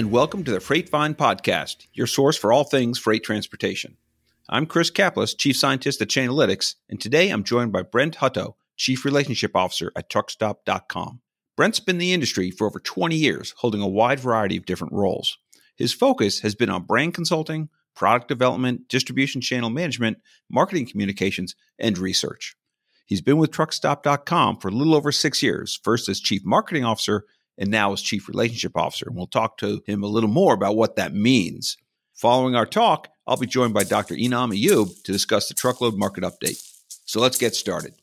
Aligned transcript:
and 0.00 0.10
welcome 0.10 0.42
to 0.42 0.50
the 0.50 0.60
Freight 0.60 0.88
Find 0.88 1.14
Podcast, 1.14 1.86
your 1.92 2.06
source 2.06 2.34
for 2.34 2.54
all 2.54 2.64
things 2.64 2.98
freight 2.98 3.22
transportation. 3.22 3.98
I'm 4.48 4.64
Chris 4.64 4.88
Caplice, 4.88 5.34
Chief 5.34 5.54
Scientist 5.54 6.00
at 6.00 6.08
Chainalytics, 6.08 6.76
and 6.88 6.98
today 6.98 7.28
I'm 7.28 7.44
joined 7.44 7.70
by 7.70 7.82
Brent 7.82 8.16
Hutto, 8.16 8.54
Chief 8.78 9.04
Relationship 9.04 9.54
Officer 9.54 9.92
at 9.94 10.08
TruckStop.com. 10.08 11.20
Brent's 11.54 11.80
been 11.80 11.96
in 11.96 12.00
the 12.00 12.14
industry 12.14 12.50
for 12.50 12.66
over 12.66 12.80
20 12.80 13.14
years, 13.14 13.52
holding 13.58 13.82
a 13.82 13.86
wide 13.86 14.20
variety 14.20 14.56
of 14.56 14.64
different 14.64 14.94
roles. 14.94 15.36
His 15.76 15.92
focus 15.92 16.40
has 16.40 16.54
been 16.54 16.70
on 16.70 16.84
brand 16.84 17.12
consulting, 17.12 17.68
product 17.94 18.26
development, 18.26 18.88
distribution 18.88 19.42
channel 19.42 19.68
management, 19.68 20.16
marketing 20.48 20.86
communications, 20.86 21.54
and 21.78 21.98
research. 21.98 22.56
He's 23.04 23.20
been 23.20 23.36
with 23.36 23.50
TruckStop.com 23.50 24.60
for 24.60 24.68
a 24.68 24.72
little 24.74 24.94
over 24.94 25.12
six 25.12 25.42
years, 25.42 25.78
first 25.84 26.08
as 26.08 26.20
Chief 26.20 26.40
Marketing 26.42 26.86
Officer 26.86 27.26
and 27.60 27.70
now 27.70 27.92
as 27.92 28.00
Chief 28.00 28.26
Relationship 28.26 28.76
Officer. 28.76 29.06
And 29.06 29.16
we'll 29.16 29.26
talk 29.26 29.58
to 29.58 29.82
him 29.86 30.02
a 30.02 30.08
little 30.08 30.30
more 30.30 30.54
about 30.54 30.74
what 30.74 30.96
that 30.96 31.14
means. 31.14 31.76
Following 32.14 32.56
our 32.56 32.66
talk, 32.66 33.08
I'll 33.26 33.36
be 33.36 33.46
joined 33.46 33.74
by 33.74 33.84
Dr. 33.84 34.14
Inam 34.14 34.58
Ayub 34.58 35.02
to 35.04 35.12
discuss 35.12 35.48
the 35.48 35.54
truckload 35.54 35.96
market 35.96 36.24
update. 36.24 36.60
So 37.04 37.20
let's 37.20 37.38
get 37.38 37.54
started. 37.54 37.94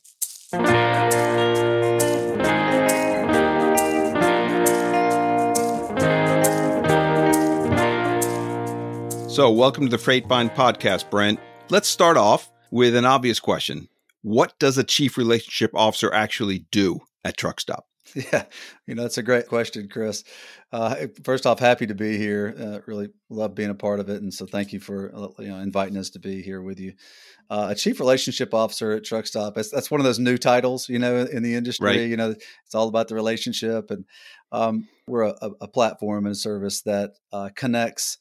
So, 9.30 9.52
welcome 9.52 9.84
to 9.84 9.90
the 9.90 9.98
Freight 9.98 10.28
Find 10.28 10.50
podcast, 10.50 11.10
Brent. 11.10 11.38
Let's 11.70 11.86
start 11.86 12.16
off 12.16 12.50
with 12.72 12.96
an 12.96 13.04
obvious 13.04 13.38
question. 13.38 13.88
What 14.22 14.58
does 14.58 14.78
a 14.78 14.84
chief 14.84 15.16
relationship 15.16 15.70
officer 15.74 16.12
actually 16.12 16.66
do 16.72 17.00
at 17.24 17.36
Truckstop? 17.36 17.82
Yeah, 18.32 18.44
you 18.86 18.94
know, 18.94 19.02
that's 19.02 19.18
a 19.18 19.22
great 19.22 19.46
question, 19.46 19.88
Chris. 19.88 20.24
Uh, 20.72 21.06
first 21.24 21.46
off, 21.46 21.58
happy 21.58 21.86
to 21.86 21.94
be 21.94 22.16
here. 22.16 22.54
Uh, 22.58 22.78
really 22.86 23.08
love 23.30 23.54
being 23.54 23.70
a 23.70 23.74
part 23.74 24.00
of 24.00 24.08
it, 24.08 24.22
and 24.22 24.32
so 24.32 24.46
thank 24.46 24.72
you 24.72 24.80
for 24.80 25.12
uh, 25.14 25.28
you 25.42 25.48
know 25.48 25.58
inviting 25.58 25.96
us 25.96 26.10
to 26.10 26.18
be 26.18 26.42
here 26.42 26.62
with 26.62 26.80
you. 26.80 26.94
Uh, 27.50 27.68
a 27.70 27.74
chief 27.74 28.00
relationship 28.00 28.52
officer 28.52 28.92
at 28.92 29.04
Truckstop. 29.04 29.54
That's, 29.54 29.70
that's 29.70 29.90
one 29.90 30.00
of 30.00 30.04
those 30.04 30.18
new 30.18 30.36
titles, 30.36 30.88
you 30.88 30.98
know, 30.98 31.24
in 31.24 31.42
the 31.42 31.54
industry. 31.54 31.86
Right. 31.86 32.08
You 32.08 32.16
know, 32.16 32.30
it's 32.30 32.74
all 32.74 32.88
about 32.88 33.08
the 33.08 33.14
relationship, 33.14 33.90
and 33.90 34.04
um, 34.52 34.88
we're 35.06 35.22
a, 35.22 35.50
a, 35.60 35.68
platform 35.68 36.26
and 36.26 36.32
a 36.32 36.38
service 36.38 36.82
that 36.82 37.12
uh, 37.32 37.50
connects 37.54 38.18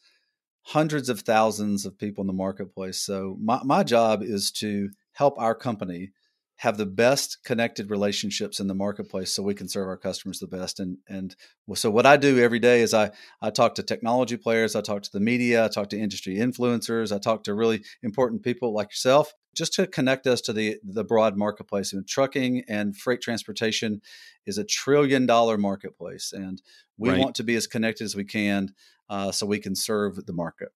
hundreds 0.64 1.10
of 1.10 1.22
thousands 1.22 1.86
of 1.86 1.98
people 1.98 2.22
in 2.22 2.28
the 2.28 2.34
marketplace. 2.34 3.02
So 3.02 3.38
my 3.42 3.62
my 3.64 3.84
job 3.84 4.22
is 4.24 4.52
to 4.54 4.90
help 5.14 5.40
our 5.40 5.56
company 5.56 6.12
have 6.58 6.78
the 6.78 6.86
best 6.86 7.40
connected 7.44 7.90
relationships 7.90 8.60
in 8.60 8.68
the 8.68 8.74
marketplace 8.74 9.34
so 9.34 9.44
we 9.44 9.54
can 9.54 9.68
serve 9.68 9.88
our 9.88 9.98
customers 9.98 10.40
the 10.40 10.48
best. 10.48 10.80
And 10.80 10.98
and 11.08 11.36
so 11.76 11.90
what 11.92 12.06
i 12.06 12.18
do 12.18 12.40
every 12.40 12.60
day 12.60 12.82
is 12.82 12.94
i 12.94 13.12
i 13.42 13.50
talk 13.50 13.76
to 13.76 13.84
technology 13.84 14.38
players 14.38 14.76
i 14.76 14.82
talk 14.82 15.04
to 15.04 15.12
the 15.12 15.20
media 15.20 15.66
i 15.66 15.68
talk 15.68 15.90
to 15.90 16.00
industry 16.00 16.36
influencers 16.36 17.14
i 17.14 17.20
talk 17.20 17.44
to 17.44 17.54
really 17.54 17.84
important 18.02 18.42
people 18.42 18.74
like 18.74 18.88
yourself 18.88 19.34
just 19.58 19.74
to 19.74 19.88
connect 19.88 20.28
us 20.28 20.40
to 20.42 20.54
the 20.54 20.78
the 20.84 21.04
broad 21.04 21.36
marketplace. 21.36 21.92
And 21.92 22.08
trucking 22.08 22.64
and 22.70 22.96
freight 22.96 23.22
transportation 23.22 24.02
is 24.46 24.58
a 24.58 24.64
trillion 24.64 25.26
dollar 25.26 25.58
marketplace 25.58 26.32
and 26.32 26.62
we 26.98 27.10
right. 27.10 27.20
want 27.20 27.36
to 27.36 27.44
be 27.44 27.56
as 27.56 27.68
connected 27.68 28.06
as 28.06 28.16
we 28.16 28.24
can 28.24 28.74
uh, 29.10 29.32
so 29.32 29.46
we 29.46 29.60
can 29.60 29.76
serve 29.76 30.26
the 30.26 30.34
market 30.34 30.70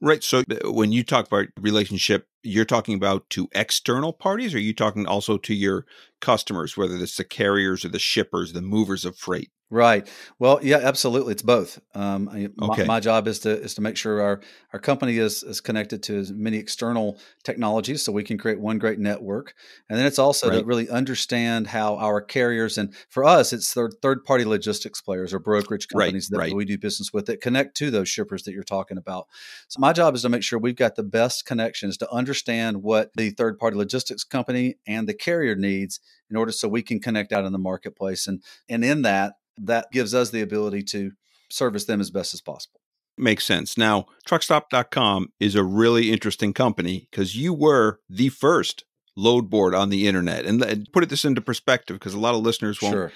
Right. 0.00 0.22
So 0.22 0.42
uh, 0.50 0.70
when 0.72 0.92
you 0.92 1.02
talk 1.02 1.26
about 1.26 1.46
relationship, 1.58 2.28
you're 2.42 2.64
talking 2.66 2.94
about 2.94 3.28
to 3.30 3.48
external 3.52 4.12
parties, 4.12 4.54
or 4.54 4.58
are 4.58 4.60
you 4.60 4.74
talking 4.74 5.06
also 5.06 5.38
to 5.38 5.54
your 5.54 5.86
customers, 6.20 6.76
whether 6.76 6.96
it's 6.96 7.16
the 7.16 7.24
carriers 7.24 7.84
or 7.84 7.88
the 7.88 7.98
shippers, 7.98 8.52
the 8.52 8.62
movers 8.62 9.04
of 9.04 9.16
freight? 9.16 9.50
Right. 9.68 10.08
Well, 10.38 10.60
yeah, 10.62 10.76
absolutely. 10.76 11.32
It's 11.32 11.42
both. 11.42 11.80
Um, 11.92 12.28
okay. 12.28 12.48
my, 12.56 12.84
my, 12.84 13.00
job 13.00 13.26
is 13.26 13.40
to 13.40 13.50
is 13.50 13.74
to 13.74 13.80
make 13.80 13.96
sure 13.96 14.20
our 14.22 14.40
our 14.72 14.78
company 14.78 15.18
is 15.18 15.42
is 15.42 15.60
connected 15.60 16.04
to 16.04 16.16
as 16.18 16.30
many 16.30 16.58
external 16.58 17.18
technologies, 17.42 18.04
so 18.04 18.12
we 18.12 18.22
can 18.22 18.38
create 18.38 18.60
one 18.60 18.78
great 18.78 19.00
network. 19.00 19.54
And 19.90 19.98
then 19.98 20.06
it's 20.06 20.20
also 20.20 20.50
right. 20.50 20.60
to 20.60 20.64
really 20.64 20.88
understand 20.88 21.66
how 21.66 21.96
our 21.96 22.20
carriers 22.20 22.78
and 22.78 22.94
for 23.08 23.24
us, 23.24 23.52
it's 23.52 23.72
third 23.72 23.94
third 24.00 24.22
party 24.22 24.44
logistics 24.44 25.00
players 25.00 25.34
or 25.34 25.40
brokerage 25.40 25.88
companies 25.88 26.30
right. 26.30 26.38
that 26.38 26.44
right. 26.44 26.54
we 26.54 26.64
do 26.64 26.78
business 26.78 27.12
with 27.12 27.26
that 27.26 27.40
connect 27.40 27.76
to 27.78 27.90
those 27.90 28.08
shippers 28.08 28.44
that 28.44 28.52
you're 28.52 28.62
talking 28.62 28.98
about. 28.98 29.26
So 29.66 29.80
my 29.80 29.92
job 29.92 30.14
is 30.14 30.22
to 30.22 30.28
make 30.28 30.44
sure 30.44 30.60
we've 30.60 30.76
got 30.76 30.94
the 30.94 31.02
best 31.02 31.44
connections 31.44 31.96
to 31.96 32.12
understand 32.12 32.84
what 32.84 33.10
the 33.16 33.30
third 33.30 33.58
party 33.58 33.76
logistics 33.76 34.22
company 34.22 34.76
and 34.86 35.08
the 35.08 35.14
carrier 35.14 35.56
needs 35.56 35.98
in 36.30 36.36
order 36.36 36.52
so 36.52 36.68
we 36.68 36.82
can 36.82 37.00
connect 37.00 37.32
out 37.32 37.44
in 37.44 37.52
the 37.52 37.58
marketplace. 37.58 38.28
And 38.28 38.44
and 38.68 38.84
in 38.84 39.02
that 39.02 39.34
that 39.58 39.90
gives 39.92 40.14
us 40.14 40.30
the 40.30 40.42
ability 40.42 40.82
to 40.82 41.12
service 41.50 41.84
them 41.84 42.00
as 42.00 42.10
best 42.10 42.34
as 42.34 42.40
possible. 42.40 42.80
Makes 43.18 43.44
sense. 43.44 43.78
Now, 43.78 44.06
truckstop.com 44.28 45.32
is 45.40 45.54
a 45.54 45.64
really 45.64 46.12
interesting 46.12 46.52
company 46.52 47.08
because 47.10 47.34
you 47.34 47.54
were 47.54 48.00
the 48.10 48.28
first 48.28 48.84
load 49.16 49.48
board 49.48 49.74
on 49.74 49.88
the 49.88 50.06
internet. 50.06 50.44
And 50.44 50.88
put 50.92 51.02
it 51.02 51.08
this 51.08 51.24
into 51.24 51.40
perspective 51.40 51.98
because 51.98 52.14
a 52.14 52.18
lot 52.18 52.34
of 52.34 52.42
listeners 52.42 52.80
won't 52.82 52.94
sure. 52.94 53.12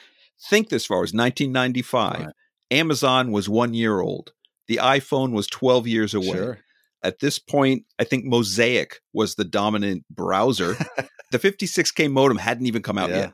think 0.49 0.71
this 0.71 0.87
far. 0.87 0.99
It 0.99 1.01
was 1.03 1.13
1995. 1.13 2.21
Right. 2.21 2.29
Amazon 2.71 3.31
was 3.31 3.49
one 3.49 3.75
year 3.75 4.01
old. 4.01 4.33
The 4.69 4.79
iPhone 4.79 5.33
was 5.33 5.47
12 5.49 5.87
years 5.87 6.15
away. 6.15 6.33
Sure. 6.33 6.59
At 7.03 7.21
this 7.21 7.39
point, 7.39 7.85
I 7.99 8.05
think 8.05 8.25
Mosaic 8.25 9.01
was 9.13 9.35
the 9.35 9.45
dominant 9.45 10.05
browser. 10.11 10.77
the 11.31 11.39
56K 11.39 12.11
modem 12.11 12.39
hadn't 12.39 12.67
even 12.67 12.83
come 12.83 12.99
out 12.99 13.11
yeah. 13.11 13.17
yet. 13.17 13.33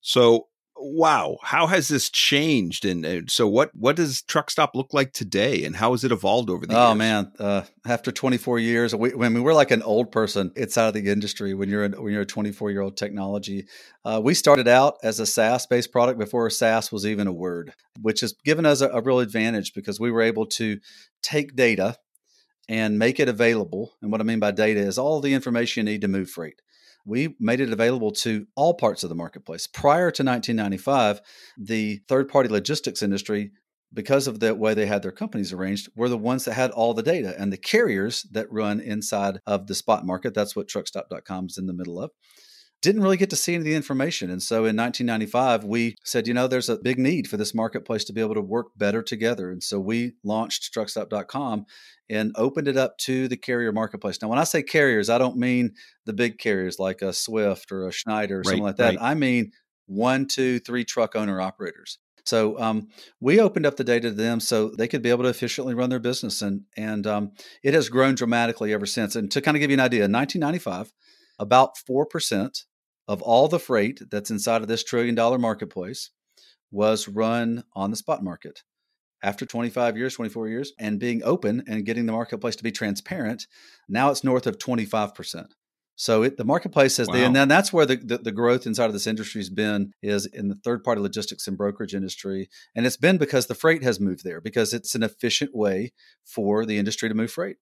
So 0.00 0.48
wow, 0.76 1.38
how 1.42 1.66
has 1.66 1.88
this 1.88 2.10
changed? 2.10 2.84
And, 2.84 3.04
and, 3.04 3.30
so, 3.30 3.48
what 3.48 3.74
what 3.74 3.96
does 3.96 4.22
Truck 4.22 4.50
Stop 4.50 4.74
look 4.74 4.92
like 4.92 5.12
today, 5.12 5.64
and 5.64 5.76
how 5.76 5.92
has 5.92 6.04
it 6.04 6.12
evolved 6.12 6.50
over 6.50 6.66
the 6.66 6.74
oh, 6.74 6.78
years? 6.78 6.90
Oh 6.90 6.94
man, 6.94 7.32
uh, 7.38 7.62
after 7.86 8.12
24 8.12 8.58
years, 8.58 8.94
we, 8.94 9.12
I 9.12 9.28
mean, 9.28 9.42
we're 9.42 9.54
like 9.54 9.70
an 9.70 9.82
old 9.82 10.12
person 10.12 10.52
inside 10.56 10.88
of 10.88 10.94
the 10.94 11.10
industry 11.10 11.54
when 11.54 11.68
you're 11.68 11.84
in, 11.84 11.92
when 11.92 12.12
you're 12.12 12.22
a 12.22 12.26
24 12.26 12.70
year 12.70 12.80
old 12.80 12.96
technology. 12.96 13.66
Uh, 14.04 14.20
we 14.22 14.34
started 14.34 14.68
out 14.68 14.96
as 15.02 15.20
a 15.20 15.26
SaaS 15.26 15.66
based 15.66 15.92
product 15.92 16.18
before 16.18 16.48
SaaS 16.50 16.92
was 16.92 17.06
even 17.06 17.26
a 17.26 17.32
word, 17.32 17.72
which 18.00 18.20
has 18.20 18.34
given 18.44 18.66
us 18.66 18.80
a, 18.80 18.88
a 18.88 19.00
real 19.00 19.20
advantage 19.20 19.74
because 19.74 20.00
we 20.00 20.10
were 20.10 20.22
able 20.22 20.46
to 20.46 20.78
take 21.22 21.56
data 21.56 21.96
and 22.68 22.98
make 22.98 23.20
it 23.20 23.28
available. 23.28 23.92
And 24.00 24.10
what 24.10 24.20
I 24.20 24.24
mean 24.24 24.40
by 24.40 24.50
data 24.50 24.80
is 24.80 24.98
all 24.98 25.20
the 25.20 25.34
information 25.34 25.86
you 25.86 25.92
need 25.92 26.00
to 26.00 26.08
move 26.08 26.30
freight 26.30 26.60
we 27.04 27.36
made 27.38 27.60
it 27.60 27.72
available 27.72 28.10
to 28.10 28.46
all 28.56 28.74
parts 28.74 29.02
of 29.02 29.08
the 29.08 29.14
marketplace. 29.14 29.66
Prior 29.66 30.10
to 30.10 30.24
1995, 30.24 31.20
the 31.58 32.00
third 32.08 32.28
party 32.28 32.48
logistics 32.48 33.02
industry, 33.02 33.52
because 33.92 34.26
of 34.26 34.40
the 34.40 34.54
way 34.54 34.74
they 34.74 34.86
had 34.86 35.02
their 35.02 35.12
companies 35.12 35.52
arranged, 35.52 35.88
were 35.94 36.08
the 36.08 36.18
ones 36.18 36.44
that 36.44 36.54
had 36.54 36.70
all 36.70 36.94
the 36.94 37.02
data. 37.02 37.34
And 37.38 37.52
the 37.52 37.56
carriers 37.56 38.26
that 38.32 38.50
run 38.50 38.80
inside 38.80 39.40
of 39.46 39.66
the 39.66 39.74
spot 39.74 40.04
market, 40.04 40.34
that's 40.34 40.56
what 40.56 40.68
truckstop.com 40.68 41.46
is 41.46 41.58
in 41.58 41.66
the 41.66 41.74
middle 41.74 42.00
of, 42.00 42.10
didn't 42.84 43.02
really 43.02 43.16
get 43.16 43.30
to 43.30 43.36
see 43.36 43.54
any 43.54 43.62
of 43.62 43.64
the 43.64 43.74
information. 43.74 44.30
And 44.30 44.42
so 44.42 44.58
in 44.66 44.76
1995, 44.76 45.64
we 45.64 45.96
said, 46.04 46.28
you 46.28 46.34
know, 46.34 46.46
there's 46.46 46.68
a 46.68 46.76
big 46.76 46.98
need 46.98 47.28
for 47.28 47.36
this 47.36 47.54
marketplace 47.54 48.04
to 48.04 48.12
be 48.12 48.20
able 48.20 48.34
to 48.34 48.42
work 48.42 48.68
better 48.76 49.02
together. 49.02 49.50
And 49.50 49.62
so 49.62 49.80
we 49.80 50.12
launched 50.22 50.74
truckstop.com 50.74 51.66
and 52.10 52.32
opened 52.36 52.68
it 52.68 52.76
up 52.76 52.98
to 52.98 53.26
the 53.28 53.36
carrier 53.36 53.72
marketplace. 53.72 54.20
Now, 54.20 54.28
when 54.28 54.38
I 54.38 54.44
say 54.44 54.62
carriers, 54.62 55.08
I 55.08 55.18
don't 55.18 55.38
mean 55.38 55.72
the 56.04 56.12
big 56.12 56.38
carriers 56.38 56.78
like 56.78 57.00
a 57.00 57.12
Swift 57.12 57.72
or 57.72 57.88
a 57.88 57.92
Schneider 57.92 58.36
or 58.36 58.38
right, 58.38 58.46
something 58.46 58.62
like 58.62 58.76
that. 58.76 58.96
Right. 58.96 58.98
I 59.00 59.14
mean 59.14 59.52
one, 59.86 60.26
two, 60.26 60.58
three 60.60 60.84
truck 60.84 61.16
owner 61.16 61.40
operators. 61.40 61.98
So 62.26 62.58
um, 62.58 62.88
we 63.20 63.40
opened 63.40 63.66
up 63.66 63.76
the 63.76 63.84
data 63.84 64.08
to 64.08 64.14
them 64.14 64.40
so 64.40 64.70
they 64.70 64.88
could 64.88 65.02
be 65.02 65.10
able 65.10 65.24
to 65.24 65.30
efficiently 65.30 65.74
run 65.74 65.90
their 65.90 65.98
business, 65.98 66.40
and 66.40 66.62
and 66.76 67.06
um, 67.06 67.32
it 67.62 67.74
has 67.74 67.88
grown 67.88 68.14
dramatically 68.14 68.72
ever 68.72 68.86
since. 68.86 69.14
And 69.14 69.30
to 69.30 69.42
kind 69.42 69.56
of 69.56 69.60
give 69.60 69.70
you 69.70 69.74
an 69.74 69.80
idea, 69.80 70.04
in 70.04 70.12
1995, 70.12 70.92
about 71.38 71.76
four 71.76 72.06
percent 72.06 72.64
of 73.08 73.22
all 73.22 73.48
the 73.48 73.58
freight 73.58 74.00
that's 74.10 74.30
inside 74.30 74.62
of 74.62 74.68
this 74.68 74.84
trillion 74.84 75.14
dollar 75.14 75.38
marketplace 75.38 76.10
was 76.70 77.08
run 77.08 77.64
on 77.74 77.90
the 77.90 77.96
spot 77.96 78.22
market 78.22 78.62
after 79.24 79.46
25 79.46 79.96
years, 79.96 80.14
24 80.14 80.48
years, 80.48 80.72
and 80.78 81.00
being 81.00 81.22
open 81.24 81.64
and 81.66 81.86
getting 81.86 82.06
the 82.06 82.12
marketplace 82.12 82.56
to 82.56 82.62
be 82.62 82.70
transparent, 82.70 83.46
now 83.88 84.10
it's 84.10 84.22
north 84.22 84.46
of 84.46 84.58
25%. 84.58 85.46
So 85.96 86.24
it, 86.24 86.36
the 86.36 86.44
marketplace 86.44 86.96
has, 86.98 87.08
wow. 87.08 87.14
and 87.14 87.34
then 87.34 87.48
that's 87.48 87.72
where 87.72 87.86
the, 87.86 87.96
the, 87.96 88.18
the, 88.18 88.32
growth 88.32 88.66
inside 88.66 88.86
of 88.86 88.92
this 88.92 89.06
industry 89.06 89.40
has 89.40 89.48
been 89.48 89.92
is 90.02 90.26
in 90.26 90.48
the 90.48 90.56
third 90.56 90.82
party 90.82 91.00
logistics 91.00 91.46
and 91.46 91.56
brokerage 91.56 91.94
industry. 91.94 92.48
And 92.74 92.84
it's 92.84 92.96
been 92.96 93.16
because 93.16 93.46
the 93.46 93.54
freight 93.54 93.84
has 93.84 94.00
moved 94.00 94.24
there 94.24 94.40
because 94.40 94.74
it's 94.74 94.96
an 94.96 95.04
efficient 95.04 95.54
way 95.54 95.92
for 96.24 96.66
the 96.66 96.78
industry 96.78 97.08
to 97.08 97.14
move 97.14 97.30
freight. 97.30 97.56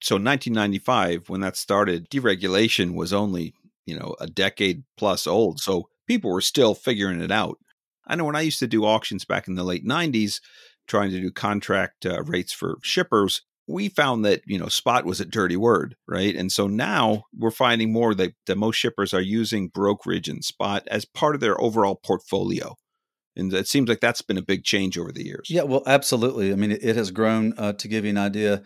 So 0.00 0.14
1995, 0.14 1.28
when 1.28 1.40
that 1.40 1.56
started, 1.56 2.08
deregulation 2.08 2.94
was 2.94 3.12
only, 3.12 3.52
you 3.86 3.98
know, 3.98 4.14
a 4.20 4.26
decade 4.26 4.84
plus 4.96 5.26
old. 5.26 5.60
So 5.60 5.88
people 6.06 6.30
were 6.30 6.40
still 6.40 6.74
figuring 6.74 7.20
it 7.20 7.30
out. 7.30 7.58
I 8.06 8.16
know 8.16 8.24
when 8.24 8.36
I 8.36 8.40
used 8.40 8.58
to 8.60 8.66
do 8.66 8.84
auctions 8.84 9.24
back 9.24 9.48
in 9.48 9.54
the 9.54 9.64
late 9.64 9.86
90s, 9.86 10.40
trying 10.88 11.10
to 11.10 11.20
do 11.20 11.30
contract 11.30 12.04
uh, 12.04 12.22
rates 12.24 12.52
for 12.52 12.78
shippers, 12.82 13.42
we 13.68 13.88
found 13.88 14.24
that 14.24 14.42
you 14.44 14.58
know 14.58 14.68
spot 14.68 15.04
was 15.04 15.20
a 15.20 15.24
dirty 15.24 15.56
word, 15.56 15.96
right? 16.08 16.34
And 16.34 16.50
so 16.50 16.66
now 16.66 17.24
we're 17.36 17.50
finding 17.50 17.92
more 17.92 18.14
that, 18.14 18.34
that 18.46 18.58
most 18.58 18.76
shippers 18.76 19.14
are 19.14 19.20
using 19.20 19.68
brokerage 19.68 20.28
and 20.28 20.44
spot 20.44 20.86
as 20.88 21.04
part 21.04 21.34
of 21.34 21.40
their 21.40 21.60
overall 21.60 21.94
portfolio. 21.94 22.76
And 23.34 23.52
it 23.54 23.66
seems 23.66 23.88
like 23.88 24.00
that's 24.00 24.20
been 24.20 24.36
a 24.36 24.42
big 24.42 24.62
change 24.64 24.98
over 24.98 25.10
the 25.10 25.24
years. 25.24 25.48
Yeah, 25.48 25.62
well, 25.62 25.82
absolutely. 25.86 26.52
I 26.52 26.56
mean, 26.56 26.72
it, 26.72 26.84
it 26.84 26.96
has 26.96 27.10
grown. 27.10 27.54
Uh, 27.56 27.72
to 27.72 27.88
give 27.88 28.04
you 28.04 28.10
an 28.10 28.18
idea, 28.18 28.62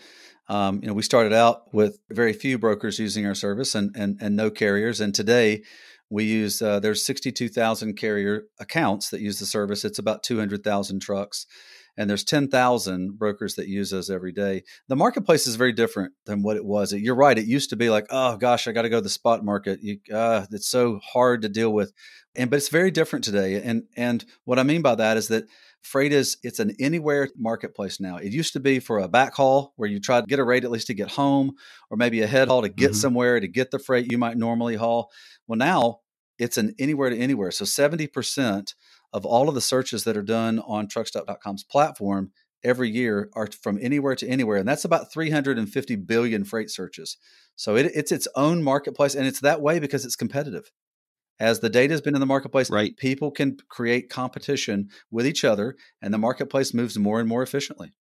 um, 0.49 0.81
you 0.83 0.89
know, 0.89 0.95
we 0.95 1.03
started 1.03 1.33
out 1.33 1.73
with 1.75 1.99
very 2.11 2.33
few 2.33 2.59
brokers 2.59 2.99
using 2.99 3.27
our 3.27 3.35
service 3.35 3.75
and 3.75 3.95
and, 3.97 4.19
and 4.21 4.37
no 4.37 4.51
carriers, 4.51 5.01
and 5.01 5.15
today 5.15 5.63
we 6.09 6.25
use 6.25 6.63
uh, 6.63 6.79
there's 6.79 7.05
62,000 7.05 7.97
carrier 7.97 8.45
accounts 8.61 9.11
that 9.11 9.21
use 9.21 9.39
the 9.39 9.47
service. 9.47 9.85
It's 9.85 9.99
about 9.99 10.23
200,000 10.23 11.01
trucks, 11.01 11.47
and 11.97 12.09
there's 12.09 12.25
10,000 12.25 13.19
brokers 13.19 13.55
that 13.55 13.69
use 13.69 13.93
us 13.93 14.11
every 14.11 14.33
day. 14.33 14.63
The 14.89 14.97
marketplace 14.97 15.47
is 15.47 15.57
very 15.57 15.73
different 15.73 16.13
than 16.27 16.43
what 16.43 16.57
it 16.57 16.65
was. 16.65 16.93
You're 16.93 17.15
right. 17.15 17.39
It 17.39 17.47
used 17.47 17.71
to 17.71 17.77
be 17.77 17.91
like, 17.91 18.07
oh 18.11 18.37
gosh, 18.37 18.67
I 18.67 18.73
got 18.73 18.83
to 18.83 18.89
go 18.89 18.99
to 18.99 19.03
the 19.03 19.09
spot 19.09 19.45
market. 19.45 19.81
You, 19.83 19.99
uh, 20.13 20.47
it's 20.51 20.69
so 20.69 21.01
hard 21.03 21.43
to 21.43 21.49
deal 21.49 21.73
with, 21.73 21.93
and 22.35 22.51
but 22.51 22.57
it's 22.57 22.69
very 22.69 22.91
different 22.91 23.25
today. 23.25 23.63
And 23.63 23.85
and 23.97 24.25
what 24.45 24.59
I 24.59 24.63
mean 24.63 24.83
by 24.83 24.95
that 24.97 25.17
is 25.17 25.29
that 25.29 25.45
freight 25.83 26.13
is 26.13 26.37
it's 26.43 26.59
an 26.59 26.75
anywhere 26.79 27.29
marketplace 27.37 28.01
now. 28.01 28.17
It 28.17 28.33
used 28.33 28.53
to 28.55 28.61
be 28.61 28.79
for 28.81 28.99
a 28.99 29.09
backhaul 29.09 29.71
where 29.77 29.89
you 29.89 30.01
try 30.01 30.21
to 30.21 30.27
get 30.27 30.39
a 30.39 30.45
rate 30.45 30.65
at 30.65 30.71
least 30.71 30.89
to 30.89 30.95
get 30.95 31.13
home, 31.13 31.53
or 31.91 31.97
maybe 31.97 32.23
a 32.23 32.27
head 32.27 32.49
haul 32.49 32.63
to 32.63 32.69
get 32.69 32.91
mm-hmm. 32.91 33.01
somewhere 33.01 33.41
to 33.41 33.49
get 33.49 33.71
the 33.71 33.79
freight 33.79 34.11
you 34.11 34.19
might 34.19 34.37
normally 34.37 34.77
haul. 34.77 35.11
Well, 35.47 35.59
now 35.59 36.01
it's 36.39 36.59
an 36.59 36.75
anywhere 36.79 37.11
to 37.11 37.17
anywhere. 37.17 37.51
So 37.51 37.65
70% 37.65 38.75
of 39.17 39.25
all 39.25 39.49
of 39.49 39.55
the 39.55 39.63
searches 39.63 40.05
that 40.05 40.15
are 40.15 40.23
done 40.23 40.59
on 40.59 40.87
truckstop.com's 40.87 41.65
platform 41.65 42.33
every 42.63 42.91
year 42.91 43.31
are 43.33 43.49
from 43.63 43.79
anywhere 43.81 44.15
to 44.15 44.29
anywhere. 44.29 44.59
And 44.59 44.69
that's 44.69 44.85
about 44.85 45.11
350 45.11 45.97
billion 45.97 46.45
freight 46.45 46.71
searches. 46.71 47.17
So 47.57 47.77
it, 47.77 47.91
it's 47.95 48.13
its 48.13 48.29
own 48.37 48.63
marketplace. 48.63 49.15
And 49.15 49.27
it's 49.27 49.41
that 49.41 49.63
way 49.63 49.79
because 49.79 50.05
it's 50.05 50.17
competitive. 50.17 50.71
As 51.41 51.61
the 51.61 51.71
data 51.71 51.95
has 51.95 52.03
been 52.03 52.15
in 52.15 52.21
the 52.21 52.27
marketplace, 52.27 52.69
right. 52.69 52.95
people 52.95 53.31
can 53.31 53.57
create 53.71 54.11
competition 54.11 54.91
with 55.11 55.27
each 55.27 55.45
other, 55.45 55.77
and 56.03 56.13
the 56.13 56.19
marketplace 56.19 56.75
moves 56.75 56.99
more 56.99 57.19
and 57.19 57.29
more 57.29 57.43
efficiently. 57.43 57.93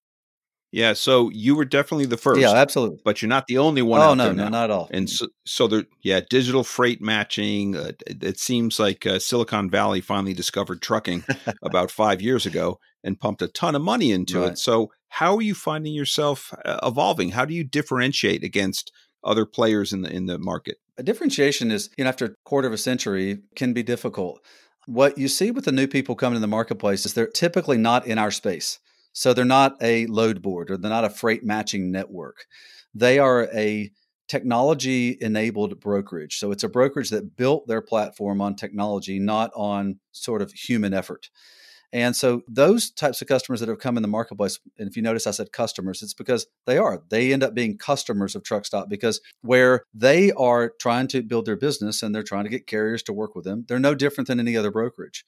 Yeah, 0.75 0.91
so 0.91 1.29
you 1.29 1.55
were 1.55 1.63
definitely 1.63 2.05
the 2.05 2.17
first. 2.17 2.41
Yeah, 2.41 2.51
absolutely. 2.51 2.99
But 3.05 3.21
you're 3.21 3.29
not 3.29 3.47
the 3.47 3.59
only 3.59 3.81
one. 3.81 4.01
Oh 4.01 4.13
no, 4.13 4.33
no, 4.33 4.49
not 4.49 4.65
at 4.65 4.71
all. 4.71 4.89
And 4.91 5.09
so, 5.09 5.29
so 5.45 5.67
there, 5.67 5.85
yeah, 6.03 6.19
digital 6.29 6.65
freight 6.65 7.01
matching. 7.01 7.77
Uh, 7.77 7.93
it, 8.05 8.21
it, 8.21 8.39
seems 8.39 8.77
like 8.77 9.05
uh, 9.05 9.17
Silicon 9.19 9.69
Valley 9.69 10.01
finally 10.01 10.33
discovered 10.33 10.81
trucking 10.81 11.23
about 11.63 11.91
five 11.91 12.21
years 12.21 12.45
ago 12.45 12.81
and 13.05 13.17
pumped 13.17 13.41
a 13.41 13.47
ton 13.47 13.75
of 13.75 13.83
money 13.83 14.11
into 14.11 14.41
right. 14.41 14.51
it. 14.51 14.57
So, 14.57 14.91
how 15.07 15.37
are 15.37 15.41
you 15.41 15.55
finding 15.55 15.93
yourself 15.93 16.53
uh, 16.65 16.79
evolving? 16.83 17.29
How 17.29 17.45
do 17.45 17.53
you 17.53 17.63
differentiate 17.63 18.43
against 18.43 18.91
other 19.23 19.45
players 19.45 19.93
in 19.93 20.01
the 20.01 20.11
in 20.11 20.25
the 20.25 20.37
market? 20.37 20.75
A 20.97 21.03
differentiation 21.03 21.71
is, 21.71 21.89
you 21.97 22.03
know, 22.03 22.09
after 22.09 22.25
a 22.25 22.35
quarter 22.43 22.67
of 22.67 22.73
a 22.73 22.77
century, 22.77 23.39
can 23.55 23.71
be 23.71 23.81
difficult. 23.81 24.41
What 24.87 25.17
you 25.17 25.29
see 25.29 25.51
with 25.51 25.63
the 25.63 25.71
new 25.71 25.87
people 25.87 26.15
coming 26.15 26.35
to 26.35 26.41
the 26.41 26.47
marketplace 26.47 27.05
is 27.05 27.13
they're 27.13 27.27
typically 27.27 27.77
not 27.77 28.05
in 28.05 28.17
our 28.17 28.29
space. 28.29 28.79
So 29.15 29.33
they're 29.33 29.45
not 29.45 29.77
a 29.81 30.05
load 30.07 30.41
board 30.41 30.69
or 30.69 30.77
they're 30.77 30.91
not 30.91 31.05
a 31.05 31.09
freight 31.09 31.43
matching 31.43 31.89
network. 31.89 32.45
They 32.93 33.17
are 33.17 33.49
a 33.53 33.89
technology 34.27 35.17
enabled 35.21 35.79
brokerage. 35.79 36.37
So 36.37 36.51
it's 36.51 36.65
a 36.65 36.69
brokerage 36.69 37.11
that 37.11 37.37
built 37.37 37.65
their 37.65 37.81
platform 37.81 38.41
on 38.41 38.55
technology, 38.55 39.17
not 39.17 39.51
on 39.55 39.99
sort 40.11 40.41
of 40.41 40.51
human 40.51 40.93
effort. 40.93 41.29
And 41.93 42.13
so 42.13 42.41
those 42.45 42.91
types 42.91 43.21
of 43.21 43.29
customers 43.29 43.61
that 43.61 43.69
have 43.69 43.79
come 43.79 43.95
in 43.95 44.01
the 44.01 44.09
marketplace, 44.09 44.59
and 44.77 44.89
if 44.89 44.97
you 44.97 45.01
notice 45.01 45.27
I 45.27 45.31
said 45.31 45.53
customers, 45.53 46.01
it's 46.01 46.13
because 46.13 46.47
they 46.65 46.77
are. 46.77 47.01
They 47.07 47.31
end 47.31 47.41
up 47.41 47.53
being 47.53 47.77
customers 47.77 48.35
of 48.35 48.43
Truckstop 48.43 48.89
because 48.89 49.21
where 49.43 49.85
they 49.93 50.33
are 50.33 50.73
trying 50.81 51.07
to 51.09 51.21
build 51.21 51.45
their 51.45 51.55
business 51.55 52.03
and 52.03 52.13
they're 52.13 52.21
trying 52.21 52.43
to 52.43 52.49
get 52.49 52.67
carriers 52.67 53.01
to 53.03 53.13
work 53.13 53.33
with 53.33 53.45
them, 53.45 53.63
they're 53.69 53.79
no 53.79 53.95
different 53.95 54.27
than 54.27 54.41
any 54.41 54.57
other 54.57 54.71
brokerage. 54.71 55.23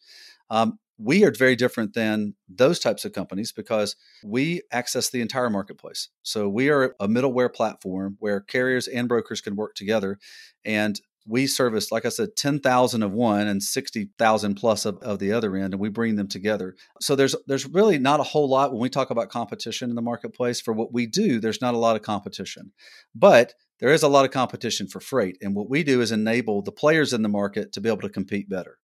Um, 0.50 0.78
we 0.98 1.24
are 1.24 1.32
very 1.32 1.56
different 1.56 1.94
than 1.94 2.34
those 2.50 2.80
types 2.80 3.06
of 3.06 3.14
companies 3.14 3.52
because 3.52 3.96
we 4.24 4.62
access 4.72 5.10
the 5.10 5.22
entire 5.22 5.50
marketplace. 5.50 6.10
So 6.24 6.50
we 6.50 6.70
are 6.70 6.96
a 7.00 7.08
middleware 7.08 7.54
platform 7.54 8.18
where 8.20 8.42
carriers 8.42 8.88
and 8.88 9.08
brokers 9.08 9.42
can 9.42 9.56
work 9.56 9.76
together. 9.76 10.18
And 10.66 11.00
we 11.28 11.46
service, 11.46 11.92
like 11.92 12.06
I 12.06 12.10
said, 12.10 12.38
10,000 12.38 13.04
of 13.04 13.12
one 13.12 13.48
and 13.48 13.62
60,000 13.62 14.56
plus 14.56 14.86
of, 14.86 14.98
of 15.00 15.20
the 15.20 15.34
other 15.34 15.56
end, 15.58 15.74
and 15.74 15.82
we 15.82 15.90
bring 15.90 16.16
them 16.16 16.30
together. 16.30 16.76
So 17.02 17.16
there's 17.16 17.36
there's 17.48 17.66
really 17.66 18.00
not 18.00 18.22
a 18.22 18.24
whole 18.24 18.50
lot 18.50 18.72
when 18.72 18.80
we 18.80 18.90
talk 18.90 19.10
about 19.10 19.30
competition 19.30 19.90
in 19.90 19.98
the 19.98 20.02
marketplace. 20.02 20.62
For 20.62 20.74
what 20.74 20.94
we 20.94 21.06
do, 21.06 21.42
there's 21.42 21.62
not 21.62 21.74
a 21.74 21.78
lot 21.78 21.98
of 21.98 22.02
competition. 22.02 22.72
But 23.14 23.56
there 23.80 23.90
is 23.90 24.04
a 24.04 24.08
lot 24.08 24.24
of 24.24 24.32
competition 24.32 24.88
for 24.88 25.02
freight. 25.02 25.38
And 25.42 25.54
what 25.54 25.70
we 25.70 25.84
do 25.84 26.00
is 26.00 26.12
enable 26.14 26.62
the 26.62 26.72
players 26.72 27.12
in 27.12 27.24
the 27.24 27.30
market 27.30 27.74
to 27.74 27.82
be 27.82 27.90
able 27.90 28.02
to 28.02 28.10
compete 28.10 28.50
better 28.50 28.80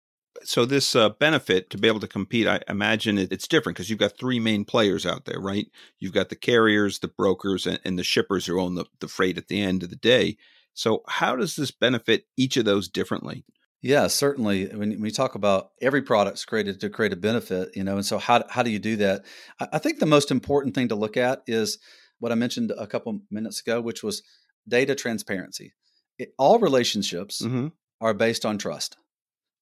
so 0.44 0.64
this 0.64 0.96
uh, 0.96 1.10
benefit 1.10 1.70
to 1.70 1.78
be 1.78 1.88
able 1.88 2.00
to 2.00 2.08
compete, 2.08 2.46
I 2.46 2.60
imagine 2.68 3.18
it, 3.18 3.32
it's 3.32 3.48
different 3.48 3.76
because 3.76 3.90
you've 3.90 3.98
got 3.98 4.18
three 4.18 4.40
main 4.40 4.64
players 4.64 5.06
out 5.06 5.24
there, 5.24 5.40
right? 5.40 5.66
You've 5.98 6.12
got 6.12 6.28
the 6.28 6.36
carriers, 6.36 6.98
the 6.98 7.08
brokers, 7.08 7.66
and, 7.66 7.80
and 7.84 7.98
the 7.98 8.04
shippers 8.04 8.46
who 8.46 8.60
own 8.60 8.74
the, 8.74 8.84
the 9.00 9.08
freight 9.08 9.38
at 9.38 9.48
the 9.48 9.60
end 9.60 9.82
of 9.82 9.90
the 9.90 9.96
day. 9.96 10.36
So 10.74 11.02
how 11.08 11.36
does 11.36 11.56
this 11.56 11.70
benefit 11.70 12.26
each 12.36 12.56
of 12.56 12.64
those 12.64 12.88
differently? 12.88 13.44
Yeah, 13.80 14.08
certainly. 14.08 14.66
When 14.66 15.00
we 15.00 15.10
talk 15.10 15.34
about 15.34 15.70
every 15.80 16.02
product's 16.02 16.44
created 16.44 16.80
to 16.80 16.90
create 16.90 17.12
a 17.12 17.16
benefit, 17.16 17.70
you 17.76 17.84
know, 17.84 17.96
and 17.96 18.06
so 18.06 18.18
how 18.18 18.44
how 18.48 18.62
do 18.62 18.70
you 18.70 18.78
do 18.78 18.96
that? 18.96 19.24
I 19.60 19.78
think 19.78 19.98
the 19.98 20.06
most 20.06 20.30
important 20.30 20.74
thing 20.74 20.88
to 20.88 20.96
look 20.96 21.16
at 21.16 21.42
is 21.46 21.78
what 22.18 22.32
I 22.32 22.34
mentioned 22.34 22.72
a 22.76 22.86
couple 22.86 23.20
minutes 23.30 23.60
ago, 23.60 23.80
which 23.80 24.02
was 24.02 24.22
data 24.68 24.94
transparency. 24.96 25.74
It, 26.18 26.32
all 26.38 26.58
relationships 26.58 27.40
mm-hmm. 27.40 27.68
are 28.00 28.14
based 28.14 28.44
on 28.44 28.58
trust, 28.58 28.96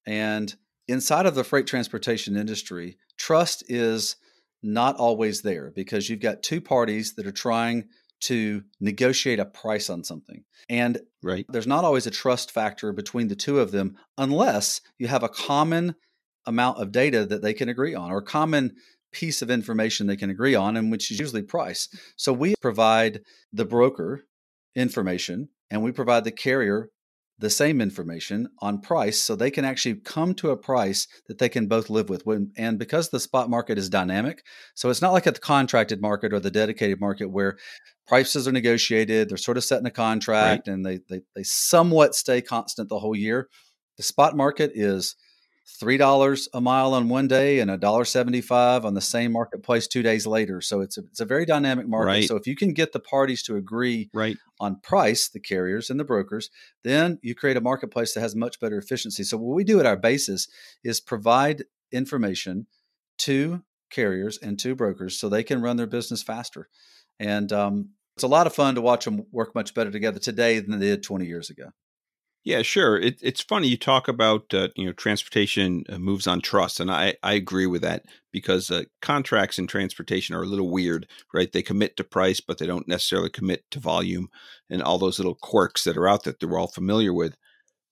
and 0.07 0.55
inside 0.89 1.27
of 1.27 1.35
the 1.35 1.45
freight 1.45 1.67
transportation 1.67 2.37
industry, 2.37 2.99
trust 3.17 3.65
is 3.69 4.17
not 4.63 4.97
always 4.97 5.43
there 5.43 5.73
because 5.75 6.09
you've 6.09 6.21
got 6.21 6.43
two 6.43 6.61
parties 6.61 7.15
that 7.15 7.27
are 7.27 7.33
trying 7.33 7.85
to 8.19 8.63
negotiate 8.81 9.39
a 9.39 9.45
price 9.45 9.91
on 9.91 10.03
something. 10.03 10.45
And 10.69 11.01
right. 11.23 11.45
there's 11.49 11.67
not 11.67 11.85
always 11.85 12.07
a 12.07 12.11
trust 12.11 12.51
factor 12.51 12.93
between 12.93 13.29
the 13.29 13.37
two 13.37 13.61
of 13.61 13.73
them 13.73 13.97
unless 14.17 14.81
you 14.99 15.07
have 15.09 15.23
a 15.23 15.29
common 15.29 15.95
amount 16.47 16.79
of 16.79 16.93
data 16.93 17.27
that 17.27 17.43
they 17.43 17.53
can 17.53 17.69
agree 17.69 17.95
on 17.95 18.11
or 18.11 18.19
a 18.19 18.25
common 18.25 18.77
piece 19.13 19.43
of 19.43 19.51
information 19.51 20.07
they 20.07 20.17
can 20.17 20.31
agree 20.31 20.55
on 20.55 20.77
and 20.77 20.91
which 20.91 21.11
is 21.11 21.19
usually 21.19 21.43
price. 21.43 21.89
So 22.17 22.33
we 22.33 22.55
provide 22.61 23.21
the 23.53 23.65
broker 23.65 24.27
information 24.75 25.49
and 25.71 25.83
we 25.83 25.93
provide 25.93 26.25
the 26.25 26.33
carrier 26.33 26.91
the 27.39 27.51
same 27.51 27.81
information 27.81 28.49
on 28.61 28.81
price 28.81 29.21
so 29.21 29.37
they 29.37 29.51
can 29.51 29.65
actually 29.65 29.97
come 29.97 30.35
to 30.35 30.51
a 30.51 30.57
price 30.57 31.07
that 31.29 31.39
they 31.39 31.49
can 31.49 31.67
both 31.67 31.91
live 31.91 32.09
with. 32.09 32.23
And 32.57 32.79
because 32.79 33.11
the 33.11 33.21
spot 33.21 33.51
market 33.51 33.77
is 33.77 33.91
dynamic, 33.91 34.43
so 34.75 34.89
it's 34.89 35.03
not 35.03 35.13
like 35.13 35.27
at 35.27 35.35
the 35.35 35.41
contracted 35.41 36.01
market 36.01 36.33
or 36.33 36.41
the 36.41 36.51
dedicated 36.51 37.01
market 37.01 37.31
where 37.31 37.59
prices 38.07 38.49
are 38.49 38.53
negotiated, 38.53 39.29
they're 39.29 39.37
sort 39.37 39.59
of 39.59 39.65
set 39.65 39.81
in 39.81 39.87
a 39.87 39.91
contract 39.91 40.67
right. 40.67 40.73
and 40.73 40.87
they, 40.87 41.01
they, 41.11 41.21
they 41.35 41.43
somewhat 41.43 42.15
stay 42.15 42.41
constant 42.41 42.89
the 42.89 42.99
whole 42.99 43.17
year. 43.17 43.49
The 43.97 44.03
spot 44.03 44.37
market 44.37 44.73
is 44.75 45.17
three 45.67 45.97
dollars 45.97 46.49
a 46.55 46.61
mile 46.61 46.95
on 46.95 47.09
one 47.09 47.29
day 47.29 47.59
and 47.59 47.71
a 47.71 47.77
dollar 47.77 48.05
seventy 48.05 48.41
five 48.41 48.85
on 48.85 48.95
the 48.95 49.01
same 49.01 49.33
marketplace 49.33 49.87
two 49.87 50.03
days 50.03 50.27
later. 50.27 50.61
So 50.61 50.81
it's 50.81 50.97
a, 50.97 51.01
it's 51.03 51.21
a 51.21 51.25
very 51.25 51.45
dynamic 51.45 51.89
market. 51.89 52.07
Right. 52.07 52.25
So 52.25 52.37
if 52.37 52.47
you 52.47 52.57
can 52.57 52.73
get 52.73 52.93
the 52.93 53.01
parties 53.01 53.43
to 53.45 53.57
agree 53.57 54.11
right. 54.15 54.37
on 54.61 54.81
price, 54.81 55.29
the 55.29 55.41
carriers 55.41 55.91
and 55.91 55.99
the 55.99 56.05
brokers, 56.05 56.51
then 56.85 57.19
you 57.23 57.35
create 57.35 57.57
a 57.57 57.61
marketplace 57.61 58.15
that 58.15 58.21
has 58.21 58.37
much 58.37 58.61
better 58.61 58.79
efficiency. 58.79 59.25
So 59.25 59.37
what 59.37 59.55
we 59.55 59.65
do 59.65 59.81
at 59.81 59.87
our 59.87 59.97
basis 59.97 60.49
is 60.85 61.01
provide 61.01 61.65
information 61.93 62.67
to 63.19 63.63
carriers 63.91 64.39
and 64.39 64.59
to 64.59 64.75
brokers 64.75 65.19
so 65.19 65.29
they 65.29 65.43
can 65.43 65.63
run 65.63 65.77
their 65.77 65.87
business 65.87 66.23
faster. 66.23 66.69
And 67.19 67.53
um, 67.53 67.91
it's 68.17 68.25
a 68.25 68.29
lot 68.29 68.47
of 68.47 68.55
fun 68.55 68.75
to 68.75 68.81
watch 68.81 69.05
them 69.05 69.27
work 69.31 69.55
much 69.55 69.75
better 69.75 69.91
together 69.91 70.19
today 70.19 70.59
than 70.59 70.79
they 70.79 70.87
did 70.87 71.03
20 71.03 71.27
years 71.27 71.51
ago. 71.51 71.71
Yeah, 72.47 72.63
sure. 72.63 72.97
It, 72.97 73.19
it's 73.23 73.43
funny 73.43 73.67
you 73.69 73.77
talk 73.77 74.09
about 74.09 74.55
uh, 74.55 74.69
you 74.77 74.87
know 74.87 74.93
transportation 74.93 75.85
uh, 75.89 75.99
moves 75.99 76.27
on 76.29 76.41
trust, 76.41 76.79
and 76.81 76.91
I 76.93 77.17
I 77.25 77.35
agree 77.35 77.67
with 77.67 77.83
that 77.83 78.05
because 78.33 78.71
uh, 78.71 78.85
contracts 79.03 79.59
in 79.59 79.67
transportation 79.67 80.35
are 80.35 80.45
a 80.45 80.47
little 80.47 80.71
weird, 80.71 81.09
right? 81.35 81.53
They 81.53 81.63
commit 81.63 81.97
to 81.97 82.05
price, 82.05 82.41
but 82.41 82.59
they 82.59 82.67
don't 82.67 82.87
necessarily 82.89 83.31
commit 83.31 83.65
to 83.73 83.81
volume, 83.81 84.29
and 84.71 84.81
all 84.83 84.99
those 84.99 85.19
little 85.19 85.35
quirks 85.35 85.83
that 85.85 85.97
are 85.99 86.09
out 86.09 86.23
there 86.25 86.35
that 86.39 86.47
we're 86.49 86.61
all 86.61 86.69
familiar 86.69 87.13
with. 87.13 87.37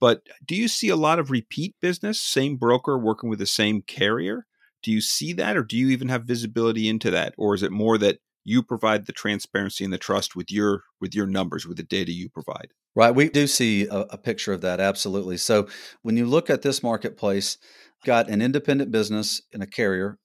But 0.00 0.22
do 0.46 0.56
you 0.56 0.68
see 0.68 0.90
a 0.90 0.96
lot 0.96 1.18
of 1.20 1.30
repeat 1.30 1.76
business, 1.80 2.20
same 2.22 2.56
broker 2.56 2.98
working 2.98 3.30
with 3.30 3.40
the 3.40 3.46
same 3.46 3.82
carrier? 3.82 4.46
Do 4.82 4.92
you 4.92 5.00
see 5.00 5.32
that, 5.34 5.56
or 5.56 5.64
do 5.64 5.78
you 5.78 5.88
even 5.90 6.08
have 6.10 6.24
visibility 6.24 6.88
into 6.88 7.10
that, 7.12 7.34
or 7.38 7.54
is 7.54 7.62
it 7.64 7.72
more 7.72 7.98
that 7.98 8.18
you 8.44 8.62
provide 8.62 9.06
the 9.06 9.12
transparency 9.14 9.84
and 9.84 9.92
the 9.94 9.98
trust 9.98 10.36
with 10.36 10.52
your 10.52 10.84
with 11.00 11.14
your 11.14 11.26
numbers, 11.26 11.66
with 11.66 11.78
the 11.78 11.84
data 11.84 12.12
you 12.12 12.28
provide? 12.28 12.72
Right. 12.96 13.14
We 13.14 13.28
do 13.28 13.46
see 13.46 13.86
a, 13.86 14.00
a, 14.10 14.18
picture 14.18 14.52
of 14.52 14.60
that. 14.60 14.78
Absolutely. 14.78 15.36
So 15.36 15.66
when 16.02 16.16
you 16.16 16.26
look 16.26 16.48
at 16.48 16.62
this 16.62 16.80
marketplace, 16.80 17.58
got 18.04 18.28
an 18.28 18.40
independent 18.40 18.92
business 18.92 19.42
in 19.52 19.62
a 19.62 19.66
carrier, 19.66 20.18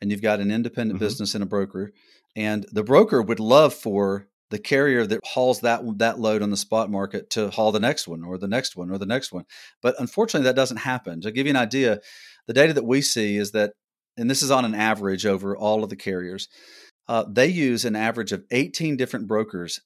and 0.00 0.10
you've 0.10 0.22
got 0.22 0.38
an 0.38 0.52
independent 0.52 0.98
mm-hmm. 0.98 1.04
business 1.04 1.34
in 1.34 1.42
a 1.42 1.46
broker. 1.46 1.92
And 2.36 2.64
the 2.70 2.84
broker 2.84 3.20
would 3.20 3.40
love 3.40 3.74
for 3.74 4.28
the 4.50 4.58
carrier 4.58 5.06
that 5.06 5.20
hauls 5.24 5.60
that 5.62 5.80
that 5.98 6.20
load 6.20 6.42
on 6.42 6.50
the 6.50 6.56
spot 6.56 6.90
market 6.90 7.30
to 7.30 7.50
haul 7.50 7.72
the 7.72 7.80
next 7.80 8.06
one 8.06 8.22
or 8.22 8.38
the 8.38 8.46
next 8.46 8.76
one 8.76 8.90
or 8.90 8.98
the 8.98 9.06
next 9.06 9.32
one. 9.32 9.44
But 9.80 9.96
unfortunately, 9.98 10.46
that 10.46 10.56
doesn't 10.56 10.76
happen. 10.78 11.22
To 11.22 11.32
give 11.32 11.46
you 11.46 11.50
an 11.50 11.56
idea, 11.56 12.00
the 12.46 12.52
data 12.52 12.72
that 12.74 12.84
we 12.84 13.00
see 13.00 13.36
is 13.36 13.52
that 13.52 13.72
and 14.16 14.30
this 14.30 14.42
is 14.42 14.50
on 14.50 14.64
an 14.64 14.74
average 14.74 15.24
over 15.24 15.56
all 15.56 15.82
of 15.82 15.90
the 15.90 15.96
carriers, 15.96 16.48
uh, 17.08 17.24
they 17.28 17.46
use 17.46 17.84
an 17.84 17.96
average 17.96 18.32
of 18.32 18.44
18 18.50 18.96
different 18.96 19.26
brokers 19.26 19.80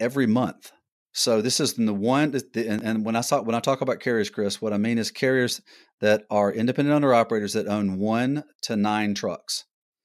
every 0.00 0.26
month. 0.26 0.72
So 1.12 1.42
this 1.42 1.58
is 1.58 1.74
the 1.74 1.94
one, 1.94 2.34
and, 2.54 2.82
and 2.82 3.04
when 3.04 3.16
I 3.16 3.22
talk 3.22 3.46
when 3.46 3.54
I 3.54 3.60
talk 3.60 3.80
about 3.80 4.00
carriers, 4.00 4.30
Chris, 4.30 4.60
what 4.60 4.72
I 4.72 4.78
mean 4.78 4.98
is 4.98 5.10
carriers 5.10 5.60
that 6.00 6.24
are 6.30 6.52
independent 6.52 6.94
owner 6.94 7.14
operators 7.14 7.54
that 7.54 7.66
own 7.66 7.98
one 7.98 8.44
to 8.62 8.76
nine 8.76 9.14
trucks. 9.14 9.64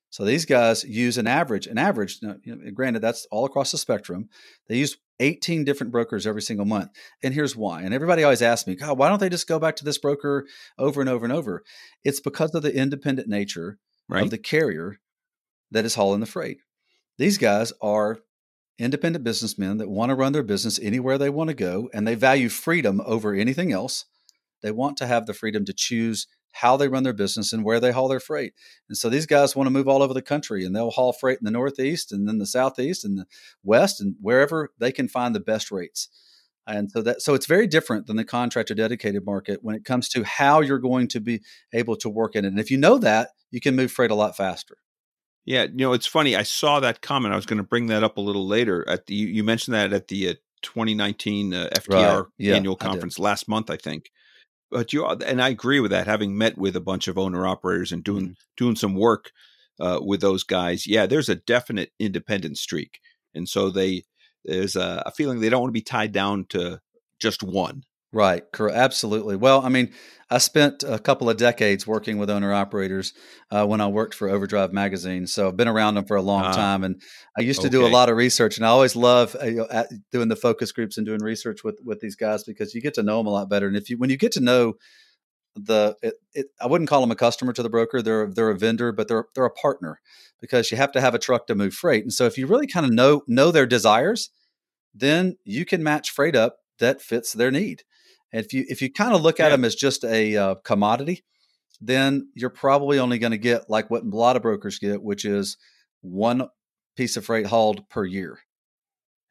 So 0.09 0.23
these 0.23 0.45
guys 0.45 0.83
use 0.83 1.17
an 1.17 1.27
average, 1.27 1.67
an 1.67 1.77
average. 1.77 2.19
You 2.21 2.39
know, 2.45 2.71
granted, 2.73 3.01
that's 3.01 3.27
all 3.31 3.45
across 3.45 3.71
the 3.71 3.77
spectrum. 3.77 4.29
They 4.69 4.77
use 4.77 4.97
18 5.19 5.63
different 5.63 5.91
brokers 5.91 6.25
every 6.25 6.41
single 6.41 6.65
month, 6.65 6.91
and 7.23 7.33
here's 7.33 7.55
why. 7.55 7.81
And 7.81 7.93
everybody 7.93 8.23
always 8.23 8.41
asks 8.41 8.67
me, 8.67 8.75
"God, 8.75 8.97
why 8.97 9.09
don't 9.09 9.19
they 9.19 9.29
just 9.29 9.47
go 9.47 9.59
back 9.59 9.75
to 9.77 9.85
this 9.85 9.97
broker 9.97 10.47
over 10.77 11.01
and 11.01 11.09
over 11.09 11.25
and 11.25 11.33
over?" 11.33 11.63
It's 12.03 12.19
because 12.19 12.55
of 12.55 12.63
the 12.63 12.75
independent 12.75 13.27
nature 13.27 13.77
right. 14.07 14.23
of 14.23 14.29
the 14.29 14.37
carrier 14.37 14.99
that 15.71 15.85
is 15.85 15.95
hauling 15.95 16.21
the 16.21 16.25
freight. 16.25 16.59
These 17.17 17.37
guys 17.37 17.73
are 17.81 18.19
independent 18.79 19.23
businessmen 19.23 19.77
that 19.77 19.89
want 19.89 20.09
to 20.09 20.15
run 20.15 20.33
their 20.33 20.43
business 20.43 20.79
anywhere 20.79 21.17
they 21.17 21.29
want 21.29 21.49
to 21.49 21.55
go, 21.55 21.89
and 21.93 22.07
they 22.07 22.15
value 22.15 22.49
freedom 22.49 23.01
over 23.05 23.33
anything 23.33 23.71
else. 23.71 24.05
They 24.61 24.71
want 24.71 24.97
to 24.97 25.07
have 25.07 25.25
the 25.25 25.33
freedom 25.33 25.65
to 25.65 25.73
choose 25.73 26.27
how 26.53 26.77
they 26.77 26.87
run 26.87 27.03
their 27.03 27.13
business 27.13 27.51
and 27.51 27.63
where 27.63 27.79
they 27.79 27.91
haul 27.91 28.07
their 28.07 28.19
freight. 28.19 28.53
And 28.87 28.97
so 28.97 29.09
these 29.09 29.25
guys 29.25 29.55
want 29.55 29.67
to 29.67 29.71
move 29.71 29.87
all 29.87 30.03
over 30.03 30.13
the 30.13 30.21
country 30.21 30.63
and 30.63 30.75
they'll 30.75 30.91
haul 30.91 31.11
freight 31.11 31.39
in 31.39 31.45
the 31.45 31.51
Northeast 31.51 32.11
and 32.11 32.27
then 32.27 32.37
the 32.37 32.45
Southeast 32.45 33.03
and 33.03 33.17
the 33.17 33.25
West 33.63 33.99
and 33.99 34.15
wherever 34.21 34.69
they 34.77 34.91
can 34.91 35.07
find 35.07 35.33
the 35.33 35.39
best 35.39 35.71
rates. 35.71 36.09
And 36.65 36.89
so 36.91 37.01
that 37.01 37.21
so 37.21 37.33
it's 37.33 37.47
very 37.47 37.67
different 37.67 38.07
than 38.07 38.15
the 38.15 38.23
contractor 38.23 38.73
dedicated 38.73 39.25
market 39.25 39.59
when 39.63 39.75
it 39.75 39.83
comes 39.83 40.07
to 40.09 40.23
how 40.23 40.61
you're 40.61 40.79
going 40.79 41.07
to 41.09 41.19
be 41.19 41.41
able 41.73 41.97
to 41.97 42.09
work 42.09 42.35
in 42.35 42.45
it. 42.45 42.49
And 42.49 42.59
if 42.59 42.71
you 42.71 42.77
know 42.77 42.97
that, 42.99 43.31
you 43.51 43.59
can 43.59 43.75
move 43.75 43.91
freight 43.91 44.11
a 44.11 44.15
lot 44.15 44.37
faster. 44.37 44.77
Yeah, 45.45 45.63
you 45.63 45.77
know, 45.77 45.93
it's 45.93 46.07
funny. 46.07 46.35
I 46.35 46.43
saw 46.43 46.79
that 46.79 47.01
comment. 47.01 47.33
I 47.33 47.35
was 47.35 47.45
going 47.45 47.57
to 47.57 47.63
bring 47.63 47.87
that 47.87 48.03
up 48.03 48.17
a 48.17 48.21
little 48.21 48.47
later. 48.47 48.87
At 48.87 49.07
the 49.07 49.15
you 49.15 49.43
mentioned 49.43 49.75
that 49.75 49.91
at 49.91 50.07
the 50.07 50.29
uh, 50.29 50.33
2019 50.61 51.53
uh, 51.53 51.69
FTR 51.75 52.17
right. 52.21 52.25
yeah, 52.37 52.55
annual 52.55 52.77
conference 52.77 53.19
last 53.19 53.49
month, 53.49 53.69
I 53.69 53.75
think 53.75 54.09
but 54.73 54.91
you 54.91 55.05
and 55.05 55.41
I 55.41 55.49
agree 55.49 55.79
with 55.79 55.91
that. 55.91 56.07
Having 56.07 56.37
met 56.37 56.57
with 56.57 56.75
a 56.75 56.81
bunch 56.81 57.07
of 57.07 57.17
owner 57.17 57.45
operators 57.47 57.91
and 57.91 58.03
doing 58.03 58.23
mm-hmm. 58.23 58.33
doing 58.57 58.75
some 58.75 58.95
work 58.95 59.31
uh, 59.79 59.99
with 60.01 60.19
those 60.19 60.43
guys, 60.43 60.87
yeah, 60.87 61.05
there's 61.05 61.29
a 61.29 61.35
definite 61.35 61.91
independent 61.99 62.57
streak, 62.57 62.99
and 63.33 63.47
so 63.47 63.69
they 63.69 64.03
there's 64.43 64.75
a, 64.75 65.03
a 65.05 65.11
feeling 65.11 65.39
they 65.39 65.49
don't 65.49 65.61
want 65.61 65.69
to 65.69 65.79
be 65.79 65.81
tied 65.81 66.11
down 66.11 66.45
to 66.49 66.81
just 67.19 67.43
one. 67.43 67.83
Right. 68.13 68.43
Correct. 68.51 68.77
Absolutely. 68.77 69.35
Well, 69.35 69.61
I 69.65 69.69
mean, 69.69 69.91
I 70.29 70.37
spent 70.37 70.83
a 70.83 70.99
couple 70.99 71.31
of 71.31 71.37
decades 71.37 71.87
working 71.87 72.19
with 72.19 72.29
owner 72.29 72.53
operators 72.53 73.13
uh, 73.49 73.65
when 73.65 73.81
I 73.81 73.87
worked 73.87 74.13
for 74.13 74.29
Overdrive 74.29 74.71
Magazine. 74.71 75.25
So 75.25 75.47
I've 75.47 75.57
been 75.57 75.67
around 75.67 75.95
them 75.95 76.05
for 76.05 76.15
a 76.15 76.21
long 76.21 76.45
uh, 76.45 76.53
time, 76.53 76.83
and 76.83 77.01
I 77.35 77.41
used 77.41 77.61
to 77.61 77.67
okay. 77.67 77.77
do 77.77 77.85
a 77.85 77.89
lot 77.89 78.09
of 78.09 78.15
research. 78.15 78.57
And 78.57 78.65
I 78.65 78.69
always 78.69 78.95
love 78.95 79.35
uh, 79.41 79.45
you 79.45 79.55
know, 79.55 79.85
doing 80.11 80.27
the 80.27 80.35
focus 80.35 80.71
groups 80.71 80.97
and 80.97 81.07
doing 81.07 81.21
research 81.23 81.63
with 81.63 81.79
with 81.83 82.01
these 82.01 82.15
guys 82.15 82.43
because 82.43 82.75
you 82.75 82.81
get 82.81 82.93
to 82.95 83.03
know 83.03 83.17
them 83.17 83.27
a 83.27 83.31
lot 83.31 83.49
better. 83.49 83.67
And 83.67 83.75
if 83.75 83.89
you 83.89 83.97
when 83.97 84.11
you 84.11 84.17
get 84.17 84.31
to 84.33 84.41
know 84.41 84.75
the 85.55 85.95
it, 86.03 86.13
it, 86.33 86.45
I 86.61 86.67
wouldn't 86.67 86.91
call 86.91 87.01
them 87.01 87.11
a 87.11 87.15
customer 87.15 87.51
to 87.53 87.63
the 87.63 87.69
broker. 87.69 88.03
They're 88.03 88.27
they're 88.27 88.51
a 88.51 88.57
vendor, 88.57 88.91
but 88.91 89.07
they're 89.07 89.25
they're 89.33 89.45
a 89.45 89.51
partner 89.51 89.99
because 90.39 90.69
you 90.69 90.77
have 90.77 90.91
to 90.91 91.01
have 91.01 91.15
a 91.15 91.19
truck 91.19 91.47
to 91.47 91.55
move 91.55 91.73
freight. 91.73 92.03
And 92.03 92.13
so 92.13 92.25
if 92.25 92.37
you 92.37 92.45
really 92.45 92.67
kind 92.67 92.85
of 92.85 92.91
know 92.91 93.23
know 93.27 93.51
their 93.51 93.65
desires, 93.65 94.29
then 94.93 95.37
you 95.43 95.65
can 95.65 95.81
match 95.81 96.11
freight 96.11 96.35
up 96.35 96.57
that 96.79 97.01
fits 97.01 97.33
their 97.33 97.51
need. 97.51 97.83
And 98.33 98.43
if 98.43 98.51
you 98.51 98.65
if 98.67 98.81
you 98.81 98.91
kind 98.91 99.13
of 99.13 99.21
look 99.21 99.39
at 99.39 99.45
yeah. 99.45 99.49
them 99.51 99.63
as 99.63 99.75
just 99.75 100.03
a 100.03 100.35
uh, 100.35 100.55
commodity, 100.55 101.23
then 101.79 102.29
you're 102.33 102.49
probably 102.49 102.99
only 102.99 103.19
going 103.19 103.31
to 103.31 103.37
get 103.37 103.69
like 103.69 103.89
what 103.89 104.03
a 104.03 104.15
lot 104.15 104.35
of 104.35 104.41
brokers 104.41 104.79
get, 104.79 105.03
which 105.03 105.23
is 105.23 105.57
one 106.01 106.49
piece 106.97 107.15
of 107.15 107.25
freight 107.25 107.45
hauled 107.45 107.87
per 107.89 108.03
year. 108.03 108.39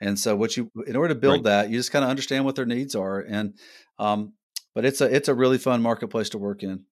And 0.01 0.19
so, 0.19 0.37
what 0.37 0.57
you 0.57 0.71
in 0.87 0.97
order 0.97 1.15
to 1.15 1.21
build 1.21 1.45
right. 1.45 1.65
that, 1.65 1.71
you 1.71 1.79
just 1.79 1.93
kind 1.93 2.05
of 2.05 2.11
understand 2.11 2.45
what 2.45 2.55
their 2.55 2.67
needs 2.67 2.95
are, 2.95 3.21
and 3.21 3.55
um, 3.99 4.35
but 4.75 4.85
it's 4.85 5.01
a 5.01 5.15
it's 5.15 5.29
a 5.29 5.35
really 5.35 5.59
fun 5.59 5.83
marketplace 5.83 6.31
to 6.31 6.39
work 6.39 6.63
in. 6.63 6.85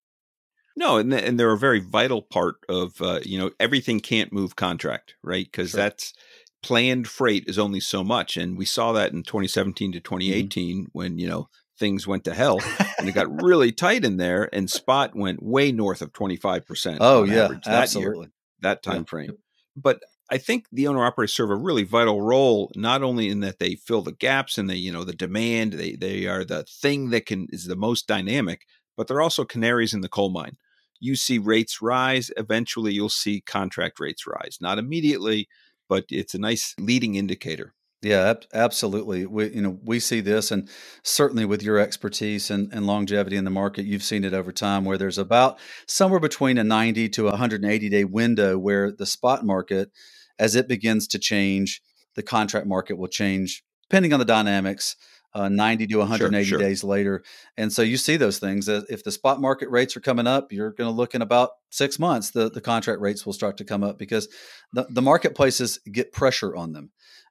No, 0.77 0.99
and 0.99 1.13
and 1.13 1.39
they're 1.39 1.53
a 1.53 1.59
very 1.59 1.81
vital 1.81 2.23
part 2.23 2.57
of 2.69 3.01
uh, 3.01 3.21
you 3.25 3.39
know 3.39 3.51
everything 3.59 4.01
can't 4.01 4.33
move 4.33 4.55
contract, 4.55 5.15
right? 5.23 5.45
Because 5.45 5.71
sure. 5.71 5.79
that's 5.79 6.15
planned 6.63 7.09
freight 7.09 7.45
is 7.49 7.59
only 7.59 7.81
so 7.81 8.05
much, 8.05 8.37
and 8.37 8.57
we 8.57 8.65
saw 8.65 8.93
that 8.93 9.13
in 9.13 9.25
2017 9.25 9.93
to 9.93 10.01
2018 10.01 10.77
mm-hmm. 10.77 10.85
when 10.93 11.19
you 11.19 11.29
know 11.29 11.49
things 11.81 12.07
went 12.07 12.23
to 12.25 12.35
hell 12.35 12.61
and 12.99 13.09
it 13.09 13.13
got 13.13 13.43
really 13.43 13.73
tight 13.73 14.05
in 14.05 14.17
there 14.17 14.49
and 14.53 14.71
spot 14.71 15.17
went 15.17 15.43
way 15.43 15.73
north 15.73 16.03
of 16.03 16.13
25% 16.13 16.99
oh 17.01 17.25
yeah 17.25 17.49
that 17.49 17.67
absolutely. 17.67 18.27
year, 18.27 18.33
that 18.61 18.83
time 18.85 18.99
yeah. 18.99 19.05
frame 19.05 19.39
but 19.75 20.01
i 20.31 20.39
think 20.39 20.67
the 20.71 20.87
owner 20.87 21.05
operators 21.05 21.35
serve 21.35 21.51
a 21.51 21.57
really 21.57 21.83
vital 21.83 22.23
role 22.23 22.71
not 22.77 23.03
only 23.03 23.29
in 23.29 23.41
that 23.41 23.59
they 23.59 23.75
fill 23.75 24.03
the 24.03 24.13
gaps 24.13 24.59
and 24.59 24.71
the 24.71 24.77
you 24.77 24.93
know 24.93 25.03
the 25.03 25.13
demand 25.13 25.73
they 25.73 25.97
they 25.97 26.27
are 26.27 26.45
the 26.45 26.63
thing 26.65 27.11
that 27.11 27.27
can 27.27 27.49
is 27.51 27.65
the 27.65 27.75
most 27.75 28.07
dynamic 28.07 28.67
but 29.01 29.07
they're 29.07 29.23
also 29.23 29.47
canaries 29.47 29.95
in 29.95 30.03
the 30.03 30.11
coal 30.11 30.29
mine. 30.29 30.59
You 31.01 31.17
see 31.17 31.39
rates 31.39 31.81
rise 31.81 32.31
eventually 32.37 32.93
you'll 32.93 33.09
see 33.09 33.41
contract 33.41 33.99
rates 33.99 34.27
rise. 34.27 34.59
Not 34.61 34.79
immediately 34.79 35.49
but 35.89 36.05
it's 36.11 36.35
a 36.35 36.39
nice 36.39 36.75
leading 36.79 37.15
indicator 37.15 37.75
yeah, 38.03 38.31
ab- 38.31 38.45
absolutely. 38.55 39.27
We, 39.27 39.51
you 39.51 39.61
know, 39.61 39.79
we 39.85 40.01
see 40.01 40.21
this, 40.21 40.51
and 40.51 40.69
certainly 41.03 41.45
with 41.45 41.63
your 41.63 41.79
expertise 41.79 42.51
and, 42.51 42.73
and 42.73 42.87
longevity 42.87 43.37
in 43.37 43.45
the 43.45 43.51
market, 43.51 43.85
you've 43.85 44.03
seen 44.03 44.25
it 44.25 44.33
over 44.33 44.53
time, 44.53 44.85
where 44.87 44.97
there's 44.97 45.19
about 45.19 45.59
somewhere 45.87 46.21
between 46.21 46.57
a 46.57 46.65
90 46.65 47.11
to 47.11 47.25
180 47.25 47.89
day 47.91 48.05
window 48.05 48.57
where 48.59 48.91
the 48.91 49.05
spot 49.07 49.45
market, 49.45 49.91
as 50.39 50.57
it 50.57 50.67
begins 50.67 51.07
to 51.09 51.19
change, 51.19 51.83
the 52.15 52.23
contract 52.23 52.67
market 52.67 52.97
will 52.97 53.09
change 53.09 53.63
depending 53.89 54.13
on 54.13 54.19
the 54.19 54.25
dynamics. 54.25 54.97
Uh, 55.33 55.49
90 55.49 55.87
to 55.87 55.97
180 55.99 56.45
sure, 56.45 56.59
sure. 56.59 56.69
days 56.69 56.83
later. 56.83 57.23
And 57.57 57.73
so 57.73 57.83
you 57.83 57.99
see 57.99 58.17
those 58.17 58.41
things. 58.41 58.67
If 58.67 59.05
the 59.05 59.13
spot 59.13 59.41
market 59.41 59.71
rates 59.71 59.97
are 59.97 60.01
coming 60.01 60.27
up, 60.27 60.53
you're 60.53 60.73
going 60.73 60.91
to 60.91 60.97
look 60.97 61.15
in 61.15 61.23
about 61.23 61.51
six 61.71 62.01
months, 62.01 62.31
the, 62.31 62.51
the 62.51 62.61
contract 62.61 63.01
rates 63.01 63.25
will 63.25 63.33
start 63.33 63.57
to 63.59 63.65
come 63.65 63.85
up 63.85 63.97
because 63.97 64.27
the, 64.73 64.89
the 64.91 65.01
marketplaces 65.03 65.79
get 65.93 66.13
pressure 66.13 66.57
on 66.57 66.73
them. 66.73 66.91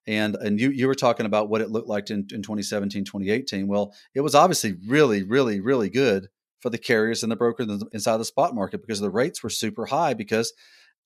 And 0.09 0.35
and 0.37 0.59
you 0.59 0.71
you 0.71 0.87
were 0.87 0.95
talking 0.95 1.27
about 1.27 1.49
what 1.49 1.61
it 1.61 1.69
looked 1.69 1.87
like 1.87 2.09
in, 2.09 2.27
in 2.31 2.41
2017, 2.41 3.05
2018. 3.05 3.67
Well, 3.67 3.93
it 4.15 4.21
was 4.21 4.33
obviously 4.33 4.75
really, 4.87 5.21
really, 5.21 5.59
really 5.59 5.91
good 5.91 6.29
for 6.61 6.71
the 6.71 6.79
carriers 6.79 7.21
and 7.21 7.31
the 7.31 7.35
brokers 7.35 7.83
inside 7.93 8.17
the 8.17 8.25
spot 8.25 8.55
market 8.55 8.81
because 8.81 8.99
the 8.99 9.11
rates 9.11 9.43
were 9.43 9.51
super 9.51 9.85
high 9.85 10.15
because 10.15 10.51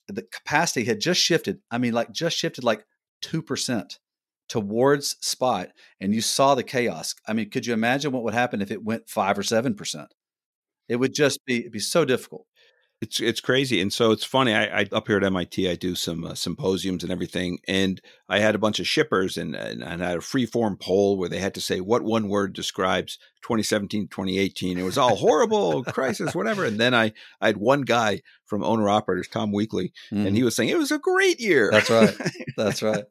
the 0.07 0.24
capacity 0.24 0.86
had 0.86 1.01
just 1.01 1.19
shifted. 1.19 1.60
I 1.69 1.79
mean, 1.79 1.91
like 1.91 2.13
just 2.13 2.38
shifted 2.38 2.63
like 2.63 2.86
two 3.22 3.41
percent 3.41 4.00
towards 4.48 5.17
spot, 5.19 5.72
and 6.00 6.15
you 6.15 6.22
saw 6.22 6.55
the 6.55 6.63
chaos. 6.63 7.13
I 7.27 7.33
mean, 7.33 7.50
could 7.50 7.65
you 7.65 7.74
imagine 7.74 8.13
what 8.13 8.24
would 8.24 8.33
happen 8.33 8.62
if 8.62 8.72
it 8.72 8.86
went 8.86 9.10
five 9.10 9.38
or 9.38 9.43
seven 9.43 9.75
percent? 9.75 10.13
It 10.88 10.95
would 10.95 11.13
just 11.13 11.43
be 11.45 11.67
be 11.67 11.79
so 11.79 12.05
difficult. 12.05 12.45
It's 13.03 13.19
it's 13.19 13.41
crazy, 13.41 13.81
and 13.81 13.91
so 13.91 14.12
it's 14.12 14.24
funny. 14.24 14.53
I, 14.53 14.79
I 14.79 14.88
up 14.93 15.07
here 15.07 15.17
at 15.17 15.25
MIT, 15.25 15.69
I 15.69 15.75
do 15.75 15.93
some 15.93 16.24
uh, 16.24 16.36
symposiums 16.36 17.03
and 17.03 17.12
everything, 17.12 17.60
and 17.67 18.00
I 18.29 18.39
had 18.39 18.55
a 18.55 18.60
bunch 18.60 18.79
of 18.79 18.88
shippers, 18.88 19.36
and, 19.36 19.55
and, 19.55 19.83
and 19.83 20.01
I 20.01 20.12
had 20.12 20.19
a 20.19 20.22
free 20.22 20.45
form 20.45 20.77
poll 20.77 21.17
where 21.17 21.27
they 21.27 21.39
had 21.39 21.53
to 21.55 21.62
say 21.62 21.81
what 21.81 22.03
one 22.03 22.29
word 22.29 22.53
describes 22.53 23.19
2017, 23.43 24.07
2018. 24.07 24.77
It 24.77 24.83
was 24.83 24.97
all 24.97 25.15
horrible, 25.15 25.83
crisis, 25.83 26.33
whatever. 26.33 26.65
And 26.65 26.79
then 26.79 26.93
I 26.93 27.13
I 27.41 27.47
had 27.47 27.57
one 27.57 27.81
guy 27.81 28.21
from 28.45 28.63
owner 28.63 28.89
operators, 28.89 29.27
Tom 29.27 29.51
Weekly, 29.51 29.93
mm. 30.12 30.17
and 30.17 30.29
he 30.29 30.31
mm-hmm. 30.31 30.45
was 30.45 30.55
saying 30.55 30.69
it 30.69 30.77
was 30.77 30.91
a 30.91 31.00
great 31.00 31.39
year. 31.39 31.69
That's 31.71 31.89
right. 31.89 32.15
That's 32.57 32.81
right. 32.81 33.03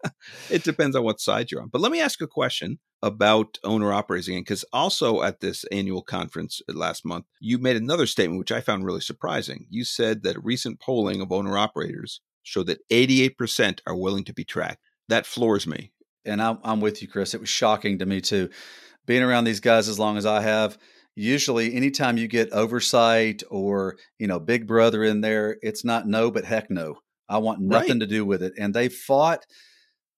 it 0.50 0.64
depends 0.64 0.96
on 0.96 1.04
what 1.04 1.20
side 1.20 1.50
you're 1.50 1.62
on. 1.62 1.68
But 1.68 1.80
let 1.80 1.92
me 1.92 2.00
ask 2.00 2.20
a 2.20 2.26
question 2.26 2.78
about 3.02 3.58
owner 3.64 3.92
operators 3.92 4.28
again, 4.28 4.40
because 4.40 4.64
also 4.72 5.22
at 5.22 5.40
this 5.40 5.64
annual 5.72 6.02
conference 6.02 6.60
uh, 6.68 6.72
last 6.74 7.04
month, 7.04 7.26
you 7.40 7.58
made 7.58 7.76
another 7.76 8.06
statement 8.06 8.38
which 8.38 8.52
I 8.52 8.60
found 8.60 8.84
really 8.84 9.00
surprising. 9.00 9.66
You 9.68 9.84
said 9.84 10.22
that 10.22 10.42
recent 10.42 10.80
polling 10.80 11.20
of 11.20 11.32
owner 11.32 11.58
operators 11.58 12.20
showed 12.42 12.68
that 12.68 12.88
88% 12.90 13.80
are 13.86 13.96
willing 13.96 14.24
to 14.24 14.32
be 14.32 14.44
tracked. 14.44 14.82
That 15.08 15.26
floors 15.26 15.66
me. 15.66 15.92
And 16.24 16.40
I'm, 16.40 16.58
I'm 16.62 16.80
with 16.80 17.02
you, 17.02 17.08
Chris. 17.08 17.34
It 17.34 17.40
was 17.40 17.48
shocking 17.48 17.98
to 17.98 18.06
me 18.06 18.20
too. 18.20 18.48
Being 19.06 19.22
around 19.22 19.44
these 19.44 19.60
guys 19.60 19.88
as 19.88 19.98
long 19.98 20.16
as 20.16 20.26
I 20.26 20.40
have, 20.42 20.78
usually 21.14 21.74
anytime 21.74 22.16
you 22.16 22.28
get 22.28 22.52
oversight 22.52 23.42
or 23.50 23.96
you 24.18 24.26
know 24.26 24.38
big 24.38 24.66
brother 24.66 25.04
in 25.04 25.20
there 25.20 25.58
it's 25.60 25.84
not 25.84 26.08
no 26.08 26.30
but 26.30 26.42
heck 26.42 26.70
no 26.70 26.96
i 27.28 27.36
want 27.36 27.60
nothing 27.60 27.90
right. 27.90 28.00
to 28.00 28.06
do 28.06 28.24
with 28.24 28.42
it 28.42 28.54
and 28.58 28.72
they 28.72 28.88
fought 28.88 29.44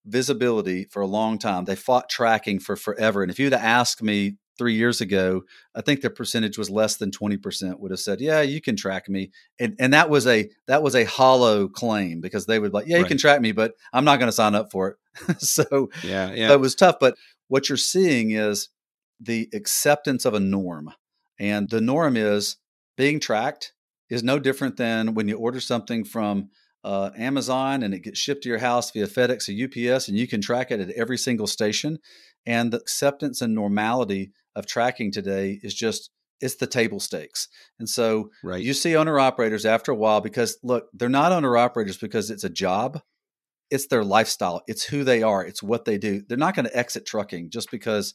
visibility 0.07 0.85
for 0.91 1.03
a 1.03 1.07
long 1.07 1.38
time. 1.38 1.64
They 1.64 1.76
fought 1.76 2.09
tracking 2.09 2.59
for 2.59 2.76
forever. 2.76 3.23
And 3.23 3.31
if 3.31 3.38
you'd 3.38 3.53
asked 3.53 4.03
me 4.03 4.37
three 4.57 4.75
years 4.75 5.00
ago, 5.00 5.43
I 5.75 5.81
think 5.81 6.00
the 6.00 6.11
percentage 6.11 6.59
was 6.59 6.71
less 6.71 6.97
than 6.97 7.11
20% 7.11 7.81
would 7.81 7.91
have 7.91 8.00
said, 8.00 8.21
yeah, 8.21 8.41
you 8.43 8.61
can 8.61 8.76
track 8.76 9.09
me. 9.09 9.31
And, 9.59 9.75
and 9.81 9.93
that 9.93 10.11
was 10.11 10.26
a, 10.26 10.49
that 10.69 10.83
was 10.83 10.95
a 10.95 11.05
hollow 11.05 11.69
claim 11.69 12.21
because 12.21 12.47
they 12.47 12.59
would 12.59 12.73
like, 12.73 12.87
yeah, 12.87 12.99
you 12.99 13.03
right. 13.03 13.09
can 13.09 13.19
track 13.19 13.41
me, 13.41 13.53
but 13.53 13.73
I'm 13.93 14.05
not 14.05 14.19
going 14.19 14.29
to 14.29 14.33
sign 14.33 14.55
up 14.55 14.71
for 14.71 14.88
it. 14.88 15.41
so 15.41 15.91
yeah, 16.03 16.33
yeah, 16.33 16.53
it 16.53 16.61
was 16.61 16.75
tough. 16.75 16.97
But 17.00 17.17
what 17.49 17.69
you're 17.69 17.79
seeing 17.79 18.33
is 18.33 18.69
the 19.21 19.49
acceptance 19.52 20.25
of 20.25 20.35
a 20.35 20.40
norm. 20.40 20.90
And 21.38 21.68
the 21.68 21.80
norm 21.80 22.16
is 22.16 22.56
being 22.97 23.21
tracked 23.21 23.73
is 24.11 24.23
no 24.23 24.38
different 24.38 24.76
than 24.76 25.14
when 25.14 25.28
you 25.28 25.37
order 25.37 25.61
something 25.61 26.04
from 26.04 26.50
uh, 26.85 27.11
Amazon 27.16 27.83
and 27.83 27.94
it 27.94 28.00
gets 28.00 28.18
shipped 28.18 28.42
to 28.42 28.49
your 28.49 28.59
house 28.59 28.90
via 28.90 29.06
FedEx 29.06 29.49
or 29.49 29.94
UPS, 29.94 30.09
and 30.09 30.18
you 30.18 30.28
can 30.28 30.42
track 30.42 30.71
it 30.71 30.80
at 30.80 30.90
every 30.90 31.16
single 31.16 31.47
station. 31.47 31.99
And 32.47 32.73
the 32.73 32.76
acceptance 32.76 33.40
and 33.40 33.54
normality 33.54 34.33
of 34.54 34.66
tracking 34.66 35.11
today 35.11 35.59
is 35.62 35.75
just 35.75 36.11
it's 36.40 36.56
the 36.56 36.66
table 36.66 37.00
stakes. 37.00 37.49
And 37.78 37.88
so 37.88 38.30
right. 38.42 38.62
you 38.62 38.75
see 38.75 38.97
owner 38.97 39.18
operators 39.18 39.64
after 39.64 39.92
a 39.92 39.97
while 39.97 40.21
because 40.21 40.59
look, 40.62 40.88
they're 40.92 41.09
not 41.09 41.33
owner 41.33 41.56
operators 41.56 41.97
because 41.97 42.30
it's 42.30 42.44
a 42.44 42.50
job. 42.50 43.00
It's 43.71 43.87
their 43.87 44.04
lifestyle. 44.04 44.62
It's 44.66 44.85
who 44.85 45.04
they 45.04 45.23
are. 45.23 45.44
It's 45.44 45.62
what 45.62 45.87
they 45.87 45.97
do. 45.97 46.23
They're 46.28 46.37
not 46.37 46.54
going 46.54 46.66
to 46.66 46.76
exit 46.76 47.06
trucking 47.06 47.50
just 47.50 47.71
because 47.71 48.12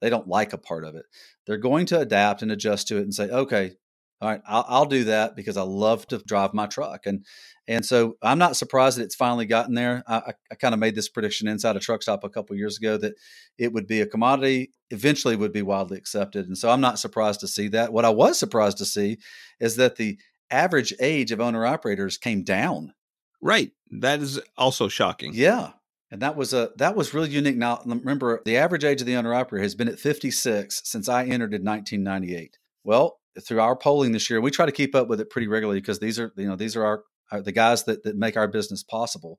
they 0.00 0.10
don't 0.10 0.28
like 0.28 0.52
a 0.52 0.58
part 0.58 0.84
of 0.84 0.94
it. 0.94 1.04
They're 1.46 1.56
going 1.58 1.86
to 1.86 2.00
adapt 2.00 2.42
and 2.42 2.52
adjust 2.52 2.88
to 2.88 2.98
it 2.98 3.02
and 3.02 3.14
say, 3.14 3.28
okay, 3.28 3.72
all 4.20 4.28
right, 4.28 4.40
I'll, 4.48 4.64
I'll, 4.68 4.84
do 4.84 5.04
that 5.04 5.36
because 5.36 5.56
I 5.56 5.62
love 5.62 6.06
to 6.08 6.18
drive 6.18 6.52
my 6.52 6.66
truck. 6.66 7.06
And 7.06 7.24
and 7.68 7.84
so 7.84 8.16
I'm 8.20 8.38
not 8.38 8.56
surprised 8.56 8.98
that 8.98 9.04
it's 9.04 9.14
finally 9.14 9.46
gotten 9.46 9.74
there. 9.74 10.02
I, 10.08 10.16
I, 10.16 10.32
I 10.50 10.54
kind 10.56 10.74
of 10.74 10.80
made 10.80 10.96
this 10.96 11.08
prediction 11.08 11.46
inside 11.46 11.76
a 11.76 11.80
truck 11.80 12.02
stop 12.02 12.24
a 12.24 12.28
couple 12.28 12.56
years 12.56 12.78
ago 12.78 12.96
that 12.96 13.14
it 13.58 13.72
would 13.72 13.86
be 13.86 14.00
a 14.00 14.06
commodity, 14.06 14.72
eventually 14.90 15.36
would 15.36 15.52
be 15.52 15.62
widely 15.62 15.98
accepted. 15.98 16.46
And 16.48 16.58
so 16.58 16.70
I'm 16.70 16.80
not 16.80 16.98
surprised 16.98 17.40
to 17.40 17.48
see 17.48 17.68
that. 17.68 17.92
What 17.92 18.04
I 18.04 18.10
was 18.10 18.38
surprised 18.38 18.78
to 18.78 18.86
see 18.86 19.18
is 19.60 19.76
that 19.76 19.96
the 19.96 20.18
average 20.50 20.94
age 20.98 21.30
of 21.30 21.40
owner 21.40 21.64
operators 21.64 22.18
came 22.18 22.42
down. 22.42 22.94
Right. 23.40 23.70
That 23.90 24.20
is 24.20 24.40
also 24.56 24.88
shocking. 24.88 25.32
Yeah. 25.34 25.72
And 26.10 26.22
that 26.22 26.36
was 26.36 26.54
a 26.54 26.70
that 26.76 26.96
was 26.96 27.12
really 27.12 27.28
unique. 27.28 27.56
Now 27.56 27.82
remember, 27.84 28.40
the 28.44 28.56
average 28.56 28.84
age 28.84 29.00
of 29.00 29.06
the 29.06 29.16
owner 29.16 29.34
operator 29.34 29.62
has 29.62 29.74
been 29.74 29.88
at 29.88 29.98
56 29.98 30.80
since 30.84 31.08
I 31.08 31.24
entered 31.24 31.52
in 31.52 31.64
1998. 31.64 32.56
Well, 32.82 33.18
through 33.46 33.60
our 33.60 33.76
polling 33.76 34.12
this 34.12 34.30
year, 34.30 34.40
we 34.40 34.50
try 34.50 34.66
to 34.66 34.72
keep 34.72 34.94
up 34.94 35.08
with 35.08 35.20
it 35.20 35.30
pretty 35.30 35.48
regularly 35.48 35.80
because 35.80 35.98
these 35.98 36.18
are 36.18 36.32
you 36.36 36.48
know 36.48 36.56
these 36.56 36.76
are 36.76 36.84
our, 36.84 37.02
our 37.30 37.42
the 37.42 37.52
guys 37.52 37.84
that 37.84 38.04
that 38.04 38.16
make 38.16 38.36
our 38.36 38.48
business 38.48 38.82
possible. 38.82 39.38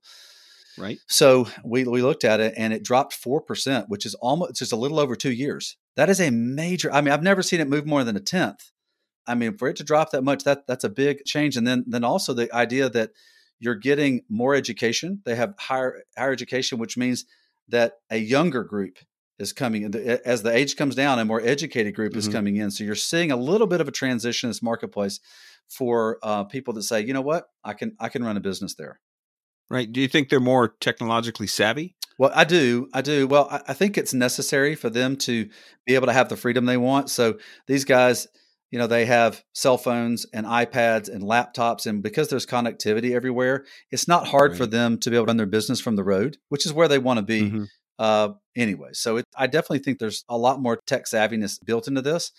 Right. 0.77 0.99
So 1.07 1.47
we 1.65 1.83
we 1.85 2.01
looked 2.03 2.23
at 2.23 2.39
it 2.39 2.53
and 2.55 2.71
it 2.71 2.83
dropped 2.83 3.13
four 3.13 3.41
percent, 3.41 3.89
which 3.89 4.05
is 4.05 4.13
almost 4.15 4.55
just 4.55 4.71
a 4.71 4.77
little 4.77 4.99
over 4.99 5.15
two 5.15 5.31
years. 5.31 5.75
That 5.95 6.09
is 6.09 6.21
a 6.21 6.29
major. 6.29 6.91
I 6.91 7.01
mean, 7.01 7.13
I've 7.13 7.23
never 7.23 7.41
seen 7.41 7.59
it 7.59 7.67
move 7.67 7.87
more 7.87 8.03
than 8.03 8.15
a 8.15 8.21
tenth. 8.21 8.71
I 9.27 9.35
mean, 9.35 9.57
for 9.57 9.67
it 9.67 9.75
to 9.77 9.83
drop 9.83 10.11
that 10.11 10.23
much, 10.23 10.43
that 10.43 10.67
that's 10.67 10.83
a 10.83 10.89
big 10.89 11.25
change. 11.25 11.57
And 11.57 11.67
then 11.67 11.83
then 11.87 12.03
also 12.03 12.33
the 12.33 12.53
idea 12.53 12.89
that 12.89 13.11
you're 13.59 13.75
getting 13.75 14.21
more 14.29 14.55
education. 14.55 15.21
They 15.25 15.35
have 15.35 15.53
higher 15.57 16.03
higher 16.17 16.31
education, 16.31 16.77
which 16.77 16.97
means 16.97 17.25
that 17.67 17.93
a 18.09 18.17
younger 18.17 18.63
group 18.63 18.99
is 19.37 19.53
coming 19.53 19.83
in. 19.83 19.95
As 20.25 20.43
the 20.43 20.55
age 20.55 20.75
comes 20.75 20.95
down, 20.95 21.19
a 21.19 21.25
more 21.25 21.41
educated 21.41 21.95
group 21.95 22.11
mm-hmm. 22.11 22.19
is 22.19 22.27
coming 22.27 22.57
in. 22.57 22.71
So 22.71 22.83
you're 22.83 22.95
seeing 22.95 23.31
a 23.31 23.37
little 23.37 23.67
bit 23.67 23.81
of 23.81 23.87
a 23.87 23.91
transition 23.91 24.47
in 24.47 24.51
this 24.51 24.61
marketplace 24.61 25.19
for 25.67 26.19
uh, 26.23 26.43
people 26.45 26.73
that 26.73 26.83
say, 26.83 27.01
you 27.01 27.13
know 27.13 27.21
what, 27.21 27.49
I 27.63 27.73
can 27.73 27.95
I 27.99 28.09
can 28.09 28.23
run 28.23 28.37
a 28.37 28.41
business 28.41 28.75
there. 28.75 28.99
Right. 29.69 29.91
Do 29.91 30.01
you 30.01 30.07
think 30.07 30.29
they're 30.29 30.39
more 30.39 30.69
technologically 30.79 31.47
savvy? 31.47 31.95
Well, 32.17 32.31
I 32.33 32.43
do. 32.43 32.89
I 32.93 33.01
do. 33.01 33.27
Well, 33.27 33.47
I, 33.49 33.61
I 33.69 33.73
think 33.73 33.97
it's 33.97 34.13
necessary 34.13 34.75
for 34.75 34.89
them 34.89 35.15
to 35.17 35.47
be 35.85 35.95
able 35.95 36.07
to 36.07 36.13
have 36.13 36.27
the 36.27 36.35
freedom 36.35 36.65
they 36.65 36.75
want. 36.75 37.09
So 37.09 37.37
these 37.67 37.85
guys, 37.85 38.27
you 38.71 38.77
know, 38.77 38.87
they 38.87 39.05
have 39.05 39.43
cell 39.53 39.77
phones 39.77 40.25
and 40.33 40.45
iPads 40.45 41.09
and 41.09 41.23
laptops, 41.23 41.85
and 41.85 42.03
because 42.03 42.29
there's 42.29 42.45
connectivity 42.45 43.15
everywhere, 43.15 43.65
it's 43.91 44.07
not 44.07 44.27
hard 44.27 44.51
right. 44.51 44.57
for 44.57 44.65
them 44.65 44.97
to 44.99 45.09
be 45.09 45.15
able 45.15 45.25
to 45.25 45.29
run 45.29 45.37
their 45.37 45.45
business 45.45 45.81
from 45.81 45.95
the 45.95 46.03
road, 46.03 46.37
which 46.49 46.65
is 46.65 46.73
where 46.73 46.87
they 46.87 46.99
want 46.99 47.17
to 47.17 47.25
be. 47.25 47.41
Mm-hmm. 47.41 47.63
Uh, 47.97 48.29
anyway, 48.55 48.89
so 48.93 49.17
it, 49.17 49.25
I 49.35 49.47
definitely 49.47 49.79
think 49.79 49.99
there's 49.99 50.23
a 50.29 50.37
lot 50.37 50.61
more 50.61 50.79
tech 50.87 51.05
savviness 51.05 51.59
built 51.63 51.87
into 51.87 52.01
this, 52.01 52.31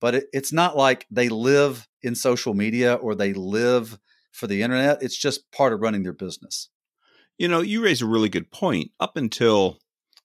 but 0.00 0.14
it, 0.14 0.26
it's 0.32 0.52
not 0.52 0.76
like 0.76 1.06
they 1.10 1.28
live 1.28 1.88
in 2.02 2.14
social 2.14 2.54
media 2.54 2.94
or 2.94 3.14
they 3.14 3.32
live 3.32 3.98
for 4.30 4.46
the 4.46 4.62
internet. 4.62 5.02
It's 5.02 5.16
just 5.16 5.50
part 5.50 5.72
of 5.72 5.80
running 5.80 6.04
their 6.04 6.12
business. 6.12 6.68
You 7.38 7.48
know, 7.48 7.60
you 7.60 7.82
raise 7.82 8.02
a 8.02 8.06
really 8.06 8.28
good 8.28 8.52
point. 8.52 8.92
Up 9.00 9.16
until, 9.16 9.78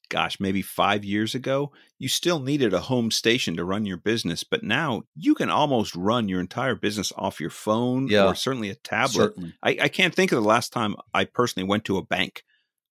gosh, 0.10 0.40
maybe 0.40 0.62
five 0.62 1.04
years 1.04 1.36
ago, 1.36 1.72
you 1.98 2.08
still 2.08 2.40
needed 2.40 2.74
a 2.74 2.80
home 2.80 3.12
station 3.12 3.56
to 3.58 3.66
run 3.66 3.86
your 3.86 3.98
business. 3.98 4.44
But 4.44 4.64
now 4.64 5.04
you 5.16 5.36
can 5.36 5.50
almost 5.50 5.96
run 5.96 6.30
your 6.30 6.40
entire 6.40 6.76
business 6.76 7.12
off 7.18 7.40
your 7.40 7.50
phone 7.50 8.08
yeah, 8.08 8.26
or 8.26 8.36
certainly 8.36 8.70
a 8.70 8.76
tablet. 8.76 9.34
I, 9.64 9.78
I 9.82 9.88
can't 9.88 10.14
think 10.14 10.32
of 10.32 10.42
the 10.42 10.48
last 10.48 10.72
time 10.74 10.96
I 11.14 11.26
personally 11.26 11.68
went 11.68 11.86
to 11.86 11.98
a 11.98 12.06
bank 12.06 12.44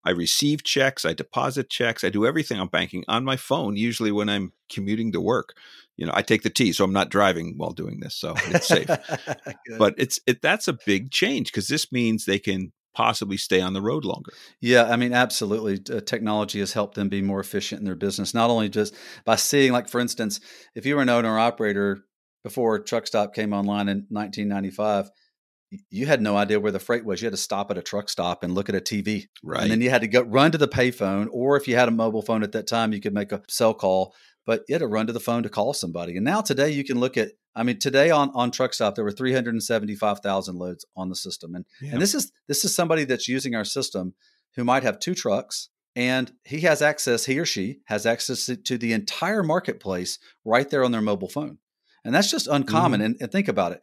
I 0.04 0.10
receive 0.10 0.62
checks, 0.62 1.04
I 1.04 1.14
deposit 1.14 1.70
checks, 1.70 2.04
I 2.04 2.10
do 2.10 2.26
everything 2.26 2.60
on 2.60 2.68
banking 2.68 3.04
on 3.08 3.24
my 3.24 3.36
phone, 3.36 3.76
usually 3.76 4.12
when 4.12 4.28
I'm 4.28 4.52
commuting 4.70 5.12
to 5.12 5.20
work. 5.20 5.56
You 5.96 6.06
know, 6.06 6.12
I 6.14 6.22
take 6.22 6.42
the 6.42 6.50
T, 6.50 6.72
so 6.72 6.84
I'm 6.84 6.92
not 6.92 7.08
driving 7.08 7.54
while 7.56 7.70
doing 7.70 8.00
this, 8.00 8.14
so 8.14 8.34
it's 8.48 8.68
safe. 8.68 8.88
but 9.78 9.94
it's 9.96 10.18
it 10.26 10.42
that's 10.42 10.68
a 10.68 10.76
big 10.86 11.10
change 11.10 11.50
because 11.50 11.68
this 11.68 11.90
means 11.90 12.24
they 12.24 12.38
can 12.38 12.72
possibly 12.94 13.36
stay 13.36 13.60
on 13.60 13.72
the 13.72 13.82
road 13.82 14.04
longer. 14.04 14.32
Yeah, 14.60 14.84
I 14.84 14.96
mean, 14.96 15.12
absolutely. 15.12 15.80
Uh, 15.94 16.00
technology 16.00 16.60
has 16.60 16.72
helped 16.72 16.94
them 16.94 17.08
be 17.08 17.22
more 17.22 17.40
efficient 17.40 17.80
in 17.80 17.84
their 17.84 17.94
business, 17.94 18.34
not 18.34 18.50
only 18.50 18.68
just 18.68 18.94
by 19.24 19.36
seeing, 19.36 19.72
like, 19.72 19.88
for 19.88 20.00
instance, 20.00 20.40
if 20.74 20.86
you 20.86 20.96
were 20.96 21.02
an 21.02 21.08
owner 21.08 21.38
operator 21.38 22.04
before 22.42 22.78
Truck 22.78 23.06
Stop 23.06 23.34
came 23.34 23.52
online 23.52 23.88
in 23.88 24.06
1995, 24.10 25.10
you 25.90 26.06
had 26.06 26.22
no 26.22 26.36
idea 26.36 26.60
where 26.60 26.72
the 26.72 26.78
freight 26.78 27.04
was. 27.04 27.20
You 27.20 27.26
had 27.26 27.32
to 27.32 27.38
stop 27.38 27.70
at 27.70 27.78
a 27.78 27.82
truck 27.82 28.08
stop 28.08 28.42
and 28.42 28.54
look 28.54 28.68
at 28.68 28.74
a 28.74 28.80
TV. 28.80 29.24
Right. 29.42 29.62
And 29.62 29.70
then 29.70 29.80
you 29.80 29.90
had 29.90 30.02
to 30.02 30.08
go 30.08 30.22
run 30.22 30.52
to 30.52 30.58
the 30.58 30.68
payphone, 30.68 31.26
or 31.32 31.56
if 31.56 31.66
you 31.66 31.76
had 31.76 31.88
a 31.88 31.92
mobile 31.92 32.22
phone 32.22 32.42
at 32.42 32.52
that 32.52 32.66
time, 32.66 32.92
you 32.92 33.00
could 33.00 33.14
make 33.14 33.32
a 33.32 33.42
cell 33.48 33.74
call, 33.74 34.14
but 34.46 34.62
you 34.68 34.74
had 34.74 34.80
to 34.80 34.86
run 34.86 35.06
to 35.06 35.12
the 35.12 35.20
phone 35.20 35.42
to 35.42 35.48
call 35.48 35.72
somebody. 35.72 36.16
And 36.16 36.24
now 36.24 36.40
today 36.40 36.70
you 36.70 36.84
can 36.84 37.00
look 37.00 37.16
at, 37.16 37.30
I 37.56 37.62
mean, 37.62 37.78
today 37.78 38.10
on, 38.10 38.30
on 38.34 38.50
truck 38.50 38.74
stop, 38.74 38.94
there 38.94 39.04
were 39.04 39.12
375,000 39.12 40.56
loads 40.56 40.84
on 40.96 41.08
the 41.08 41.14
system. 41.14 41.54
And, 41.54 41.64
yeah. 41.80 41.92
and 41.92 42.02
this 42.02 42.14
is, 42.14 42.32
this 42.48 42.64
is 42.64 42.74
somebody 42.74 43.04
that's 43.04 43.28
using 43.28 43.54
our 43.54 43.64
system 43.64 44.14
who 44.56 44.64
might 44.64 44.82
have 44.82 44.98
two 44.98 45.14
trucks 45.14 45.68
and 45.96 46.32
he 46.44 46.60
has 46.62 46.82
access, 46.82 47.26
he 47.26 47.38
or 47.38 47.46
she 47.46 47.78
has 47.84 48.04
access 48.04 48.46
to 48.46 48.78
the 48.78 48.92
entire 48.92 49.42
marketplace 49.42 50.18
right 50.44 50.68
there 50.68 50.84
on 50.84 50.90
their 50.90 51.00
mobile 51.00 51.28
phone. 51.28 51.58
And 52.04 52.14
that's 52.14 52.30
just 52.30 52.46
uncommon. 52.46 53.00
Mm-hmm. 53.00 53.06
And, 53.06 53.16
and, 53.20 53.32
think 53.32 53.48
about 53.48 53.72
it. 53.72 53.82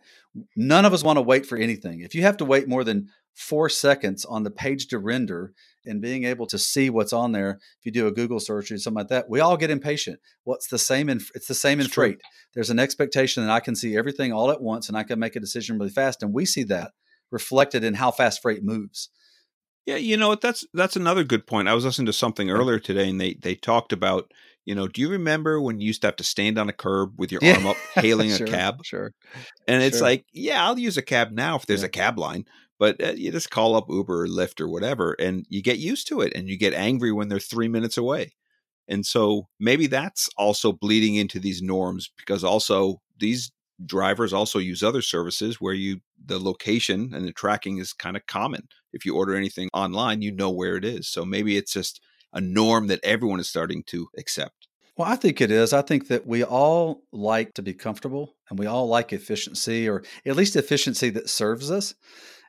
None 0.55 0.85
of 0.85 0.93
us 0.93 1.03
want 1.03 1.17
to 1.17 1.21
wait 1.21 1.45
for 1.45 1.57
anything. 1.57 2.01
If 2.01 2.13
you 2.13 2.21
have 2.21 2.37
to 2.37 2.45
wait 2.45 2.67
more 2.67 2.83
than 2.83 3.09
four 3.33 3.69
seconds 3.69 4.25
on 4.25 4.43
the 4.43 4.51
page 4.51 4.87
to 4.87 4.99
render 4.99 5.53
and 5.85 6.01
being 6.01 6.25
able 6.25 6.45
to 6.47 6.57
see 6.57 6.89
what's 6.89 7.13
on 7.13 7.31
there, 7.31 7.59
if 7.79 7.85
you 7.85 7.91
do 7.91 8.07
a 8.07 8.11
Google 8.11 8.39
search 8.39 8.71
or 8.71 8.77
something 8.77 8.99
like 8.99 9.07
that, 9.07 9.29
we 9.29 9.39
all 9.39 9.57
get 9.57 9.71
impatient. 9.71 10.19
What's 10.43 10.71
well, 10.71 10.75
the 10.75 10.83
same 10.83 11.09
in 11.09 11.19
it's 11.33 11.47
the 11.47 11.55
same 11.55 11.79
in 11.79 11.85
it's 11.85 11.95
freight. 11.95 12.19
True. 12.19 12.29
There's 12.53 12.69
an 12.69 12.79
expectation 12.79 13.43
that 13.43 13.51
I 13.51 13.59
can 13.59 13.75
see 13.75 13.97
everything 13.97 14.31
all 14.31 14.51
at 14.51 14.61
once 14.61 14.87
and 14.87 14.97
I 14.97 15.03
can 15.03 15.19
make 15.19 15.35
a 15.35 15.39
decision 15.39 15.79
really 15.79 15.91
fast. 15.91 16.21
And 16.21 16.33
we 16.33 16.45
see 16.45 16.63
that 16.63 16.91
reflected 17.31 17.83
in 17.83 17.95
how 17.95 18.11
fast 18.11 18.41
freight 18.41 18.63
moves. 18.63 19.09
Yeah, 19.85 19.95
you 19.95 20.15
know 20.15 20.29
what? 20.29 20.41
that's 20.41 20.65
that's 20.73 20.95
another 20.95 21.23
good 21.23 21.47
point. 21.47 21.67
I 21.67 21.73
was 21.73 21.85
listening 21.85 22.05
to 22.05 22.13
something 22.13 22.51
earlier 22.51 22.77
today, 22.77 23.09
and 23.09 23.19
they 23.19 23.33
they 23.33 23.55
talked 23.55 23.91
about 23.91 24.31
you 24.65 24.75
know, 24.75 24.87
do 24.87 25.01
you 25.01 25.09
remember 25.09 25.59
when 25.59 25.79
you 25.79 25.87
used 25.87 26.01
to 26.01 26.07
have 26.07 26.15
to 26.17 26.23
stand 26.23 26.57
on 26.57 26.69
a 26.69 26.73
curb 26.73 27.13
with 27.17 27.31
your 27.31 27.41
yeah. 27.43 27.55
arm 27.55 27.67
up 27.67 27.77
hailing 27.95 28.29
sure, 28.29 28.47
a 28.47 28.49
cab? 28.49 28.85
Sure. 28.85 29.11
And 29.67 29.81
it's 29.81 29.97
sure. 29.97 30.07
like, 30.07 30.25
yeah, 30.33 30.63
I'll 30.65 30.77
use 30.77 30.97
a 30.97 31.01
cab 31.01 31.31
now 31.31 31.55
if 31.55 31.65
there's 31.65 31.81
yeah. 31.81 31.87
a 31.87 31.89
cab 31.89 32.19
line, 32.19 32.45
but 32.79 33.03
uh, 33.03 33.13
you 33.15 33.31
just 33.31 33.49
call 33.49 33.75
up 33.75 33.89
Uber 33.89 34.23
or 34.23 34.27
Lyft 34.27 34.61
or 34.61 34.67
whatever, 34.67 35.13
and 35.13 35.45
you 35.49 35.61
get 35.61 35.77
used 35.77 36.07
to 36.07 36.21
it, 36.21 36.33
and 36.35 36.47
you 36.47 36.57
get 36.57 36.73
angry 36.73 37.11
when 37.11 37.27
they're 37.27 37.39
three 37.39 37.67
minutes 37.67 37.97
away. 37.97 38.33
And 38.87 39.05
so 39.05 39.47
maybe 39.59 39.87
that's 39.87 40.29
also 40.37 40.73
bleeding 40.73 41.15
into 41.15 41.39
these 41.39 41.61
norms 41.61 42.11
because 42.17 42.43
also 42.43 43.01
these 43.19 43.51
drivers 43.85 44.33
also 44.33 44.59
use 44.59 44.83
other 44.83 45.01
services 45.01 45.59
where 45.59 45.73
you 45.73 45.99
the 46.23 46.39
location 46.39 47.13
and 47.13 47.27
the 47.27 47.31
tracking 47.31 47.77
is 47.77 47.93
kind 47.93 48.15
of 48.15 48.25
common. 48.27 48.67
If 48.93 49.05
you 49.05 49.15
order 49.15 49.35
anything 49.35 49.69
online, 49.73 50.21
you 50.21 50.31
know 50.31 50.51
where 50.51 50.75
it 50.75 50.85
is. 50.85 51.07
So 51.07 51.25
maybe 51.25 51.57
it's 51.57 51.73
just 51.73 52.01
a 52.33 52.41
norm 52.41 52.87
that 52.87 52.99
everyone 53.03 53.39
is 53.39 53.49
starting 53.49 53.83
to 53.87 54.07
accept? 54.17 54.67
Well, 54.97 55.07
I 55.07 55.15
think 55.15 55.41
it 55.41 55.51
is. 55.51 55.73
I 55.73 55.81
think 55.81 56.09
that 56.09 56.27
we 56.27 56.43
all 56.43 57.03
like 57.11 57.53
to 57.55 57.61
be 57.61 57.73
comfortable 57.73 58.35
and 58.49 58.59
we 58.59 58.65
all 58.65 58.87
like 58.87 59.13
efficiency 59.13 59.87
or 59.87 60.03
at 60.25 60.35
least 60.35 60.55
efficiency 60.55 61.09
that 61.11 61.29
serves 61.29 61.71
us. 61.71 61.93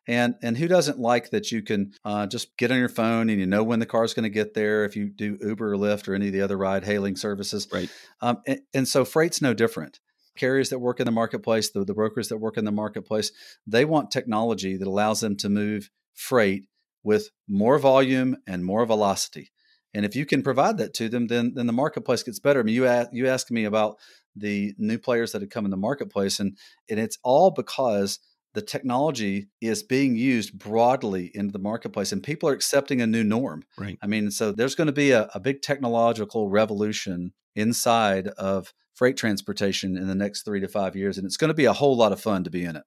And 0.08 0.34
and 0.42 0.58
who 0.58 0.66
doesn't 0.66 0.98
like 0.98 1.30
that 1.30 1.52
you 1.52 1.62
can 1.62 1.92
uh, 2.04 2.26
just 2.26 2.56
get 2.56 2.72
on 2.72 2.78
your 2.78 2.88
phone 2.88 3.30
and 3.30 3.38
you 3.38 3.46
know 3.46 3.62
when 3.62 3.78
the 3.78 3.86
car 3.86 4.02
is 4.02 4.14
going 4.14 4.24
to 4.24 4.30
get 4.30 4.52
there 4.52 4.84
if 4.84 4.96
you 4.96 5.08
do 5.08 5.38
Uber 5.40 5.74
or 5.74 5.76
Lyft 5.76 6.08
or 6.08 6.14
any 6.14 6.26
of 6.26 6.32
the 6.32 6.42
other 6.42 6.58
ride 6.58 6.84
hailing 6.84 7.14
services. 7.14 7.68
Right. 7.72 7.88
Um, 8.20 8.42
and, 8.46 8.60
and 8.74 8.88
so 8.88 9.04
freight's 9.04 9.40
no 9.40 9.54
different. 9.54 10.00
Carriers 10.36 10.70
that 10.70 10.80
work 10.80 10.98
in 10.98 11.06
the 11.06 11.12
marketplace, 11.12 11.70
the, 11.70 11.84
the 11.84 11.94
brokers 11.94 12.28
that 12.28 12.38
work 12.38 12.56
in 12.56 12.64
the 12.64 12.72
marketplace, 12.72 13.30
they 13.66 13.84
want 13.84 14.10
technology 14.10 14.76
that 14.76 14.88
allows 14.88 15.20
them 15.20 15.36
to 15.36 15.48
move 15.48 15.88
freight 16.14 16.66
with 17.04 17.30
more 17.48 17.78
volume 17.78 18.36
and 18.46 18.64
more 18.64 18.84
velocity. 18.84 19.52
And 19.94 20.05
if 20.05 20.16
you 20.16 20.24
can 20.24 20.42
provide 20.42 20.78
that 20.78 20.94
to 20.94 21.09
them, 21.09 21.26
then 21.26 21.52
then 21.55 21.66
the 21.66 21.72
marketplace 21.72 22.22
gets 22.22 22.38
better. 22.38 22.61
I 22.61 22.62
mean, 22.62 22.74
you 22.74 22.87
ask, 22.87 23.11
you 23.12 23.28
asked 23.28 23.50
me 23.50 23.64
about 23.64 23.98
the 24.35 24.74
new 24.78 24.98
players 24.98 25.33
that 25.33 25.42
have 25.42 25.50
come 25.50 25.64
in 25.64 25.70
the 25.70 25.76
marketplace, 25.76 26.40
and 26.40 26.57
and 26.88 26.98
it's 26.98 27.18
all 27.22 27.50
because 27.50 28.18
the 28.55 28.62
technology 28.62 29.48
is 29.61 29.83
being 29.83 30.16
used 30.16 30.59
broadly 30.59 31.31
into 31.35 31.52
the 31.52 31.59
marketplace, 31.59 32.12
and 32.12 32.22
people 32.22 32.48
are 32.48 32.55
accepting 32.55 33.00
a 33.00 33.07
new 33.07 33.24
norm. 33.24 33.64
Right. 33.78 33.98
I 34.02 34.07
mean, 34.07 34.31
so 34.31 34.52
there's 34.52 34.74
going 34.74 34.87
to 34.87 34.92
be 34.92 35.11
a, 35.11 35.28
a 35.35 35.40
big 35.40 35.62
technological 35.62 36.50
revolution 36.50 37.33
inside 37.55 38.28
of 38.28 38.72
freight 38.94 39.16
transportation 39.16 39.96
in 39.96 40.07
the 40.07 40.14
next 40.14 40.42
three 40.42 40.61
to 40.61 40.68
five 40.68 40.96
years, 40.96 41.18
and 41.18 41.26
it's 41.26 41.37
going 41.37 41.48
to 41.48 41.55
be 41.55 41.64
a 41.64 41.72
whole 41.72 41.96
lot 41.96 42.12
of 42.12 42.20
fun 42.20 42.44
to 42.44 42.50
be 42.50 42.64
in 42.64 42.76
it. 42.76 42.85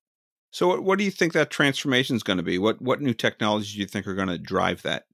So, 0.52 0.68
what, 0.68 0.84
what 0.84 0.98
do 1.00 1.04
you 1.04 1.12
think 1.12 1.34
that 1.34 1.50
transformation 1.50 2.16
is 2.16 2.24
going 2.24 2.38
to 2.38 2.44
be? 2.44 2.58
What 2.58 2.82
what 2.82 3.02
new 3.02 3.14
technologies 3.14 3.74
do 3.74 3.80
you 3.80 3.88
think 3.88 4.08
are 4.08 4.16
going 4.16 4.30
to 4.30 4.38
drive 4.38 4.84
that? 4.84 5.06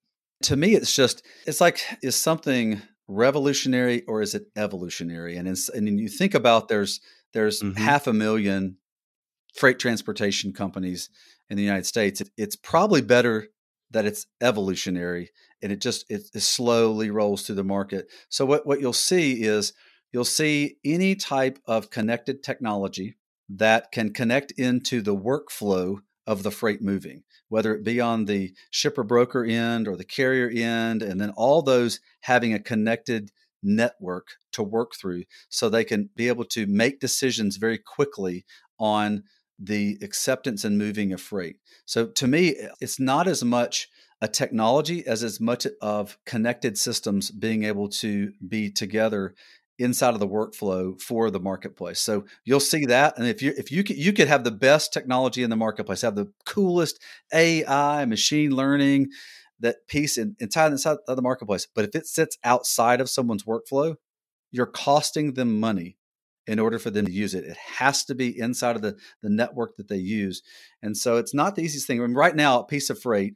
To 0.43 0.55
me, 0.55 0.73
it's 0.75 0.95
just 0.95 1.23
it's 1.45 1.61
like 1.61 1.81
is 2.01 2.15
something 2.15 2.81
revolutionary 3.07 4.03
or 4.03 4.21
is 4.21 4.35
it 4.35 4.45
evolutionary? 4.55 5.37
And 5.37 5.47
and 5.47 5.99
you 5.99 6.07
think 6.07 6.33
about 6.33 6.67
there's 6.67 7.01
there's 7.33 7.61
mm-hmm. 7.61 7.77
half 7.77 8.07
a 8.07 8.13
million 8.13 8.77
freight 9.55 9.79
transportation 9.79 10.53
companies 10.53 11.09
in 11.49 11.57
the 11.57 11.63
United 11.63 11.85
States. 11.85 12.21
It, 12.21 12.29
it's 12.37 12.55
probably 12.55 13.01
better 13.01 13.47
that 13.91 14.05
it's 14.05 14.25
evolutionary 14.41 15.31
and 15.61 15.71
it 15.71 15.81
just 15.81 16.05
it, 16.09 16.23
it 16.33 16.41
slowly 16.41 17.11
rolls 17.11 17.43
through 17.43 17.55
the 17.55 17.63
market. 17.63 18.07
So 18.29 18.45
what 18.45 18.65
what 18.65 18.79
you'll 18.79 18.93
see 18.93 19.43
is 19.43 19.73
you'll 20.11 20.25
see 20.25 20.77
any 20.83 21.15
type 21.15 21.59
of 21.65 21.89
connected 21.89 22.43
technology 22.43 23.17
that 23.49 23.91
can 23.91 24.13
connect 24.13 24.51
into 24.51 25.01
the 25.01 25.15
workflow 25.15 25.97
of 26.31 26.43
the 26.43 26.51
freight 26.51 26.81
moving, 26.81 27.23
whether 27.49 27.75
it 27.75 27.83
be 27.83 27.99
on 27.99 28.23
the 28.23 28.53
shipper 28.69 29.03
broker 29.03 29.43
end 29.43 29.85
or 29.85 29.97
the 29.97 30.05
carrier 30.05 30.49
end, 30.49 31.03
and 31.03 31.19
then 31.19 31.31
all 31.31 31.61
those 31.61 31.99
having 32.21 32.53
a 32.53 32.59
connected 32.59 33.31
network 33.61 34.27
to 34.53 34.63
work 34.63 34.95
through 34.95 35.23
so 35.49 35.67
they 35.67 35.83
can 35.83 36.09
be 36.15 36.29
able 36.29 36.45
to 36.45 36.65
make 36.67 37.01
decisions 37.01 37.57
very 37.57 37.77
quickly 37.77 38.45
on 38.79 39.23
the 39.59 39.97
acceptance 40.01 40.63
and 40.63 40.77
moving 40.77 41.11
of 41.11 41.19
freight. 41.19 41.57
So 41.85 42.07
to 42.07 42.27
me, 42.27 42.55
it's 42.79 42.99
not 42.99 43.27
as 43.27 43.43
much 43.43 43.89
a 44.21 44.27
technology 44.29 45.05
as 45.05 45.23
as 45.23 45.41
much 45.41 45.67
of 45.81 46.17
connected 46.25 46.77
systems 46.77 47.29
being 47.29 47.65
able 47.65 47.89
to 47.89 48.31
be 48.47 48.71
together 48.71 49.35
inside 49.81 50.13
of 50.13 50.19
the 50.19 50.27
workflow 50.27 50.99
for 51.01 51.29
the 51.31 51.39
marketplace. 51.39 51.99
So 51.99 52.25
you'll 52.45 52.59
see 52.59 52.85
that, 52.85 53.17
and 53.17 53.27
if 53.27 53.41
you 53.41 53.53
if 53.57 53.71
you 53.71 53.83
could, 53.83 53.97
you 53.97 54.13
could 54.13 54.27
have 54.27 54.43
the 54.43 54.51
best 54.51 54.93
technology 54.93 55.43
in 55.43 55.49
the 55.49 55.55
marketplace, 55.55 56.01
have 56.01 56.15
the 56.15 56.31
coolest 56.45 57.01
AI, 57.33 58.05
machine 58.05 58.55
learning, 58.55 59.09
that 59.59 59.87
piece 59.87 60.17
in, 60.17 60.35
inside 60.39 60.71
inside 60.71 60.97
of 61.07 61.15
the 61.15 61.21
marketplace. 61.21 61.67
But 61.73 61.85
if 61.85 61.95
it 61.95 62.07
sits 62.07 62.37
outside 62.43 63.01
of 63.01 63.09
someone's 63.09 63.43
workflow, 63.43 63.95
you're 64.51 64.65
costing 64.65 65.33
them 65.33 65.59
money 65.59 65.97
in 66.47 66.59
order 66.59 66.79
for 66.79 66.89
them 66.89 67.05
to 67.05 67.11
use 67.11 67.33
it. 67.33 67.45
It 67.45 67.57
has 67.77 68.03
to 68.05 68.15
be 68.15 68.37
inside 68.37 68.75
of 68.75 68.81
the, 68.81 68.97
the 69.21 69.29
network 69.29 69.77
that 69.77 69.87
they 69.87 69.97
use. 69.97 70.41
And 70.81 70.97
so 70.97 71.17
it's 71.17 71.33
not 71.33 71.55
the 71.55 71.61
easiest 71.61 71.87
thing. 71.87 72.01
I 72.01 72.05
mean, 72.05 72.15
right 72.15 72.35
now, 72.35 72.59
a 72.59 72.65
piece 72.65 72.89
of 72.89 72.99
freight, 72.99 73.35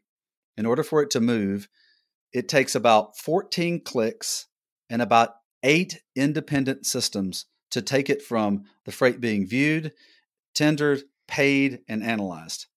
in 0.58 0.66
order 0.66 0.84
for 0.84 1.02
it 1.02 1.12
to 1.12 1.20
move, 1.20 1.68
it 2.34 2.50
takes 2.50 2.76
about 2.76 3.18
14 3.18 3.82
clicks 3.82 4.48
and 4.90 5.02
about 5.02 5.32
eight 5.66 6.02
independent 6.16 6.86
systems 6.86 7.46
to 7.72 7.82
take 7.82 8.10
it 8.10 8.22
from 8.22 8.64
the 8.86 8.92
freight 8.92 9.20
being 9.20 9.46
viewed, 9.46 9.92
tendered, 10.54 11.04
paid, 11.28 11.80
and 11.90 12.04
analyzed. 12.04 12.68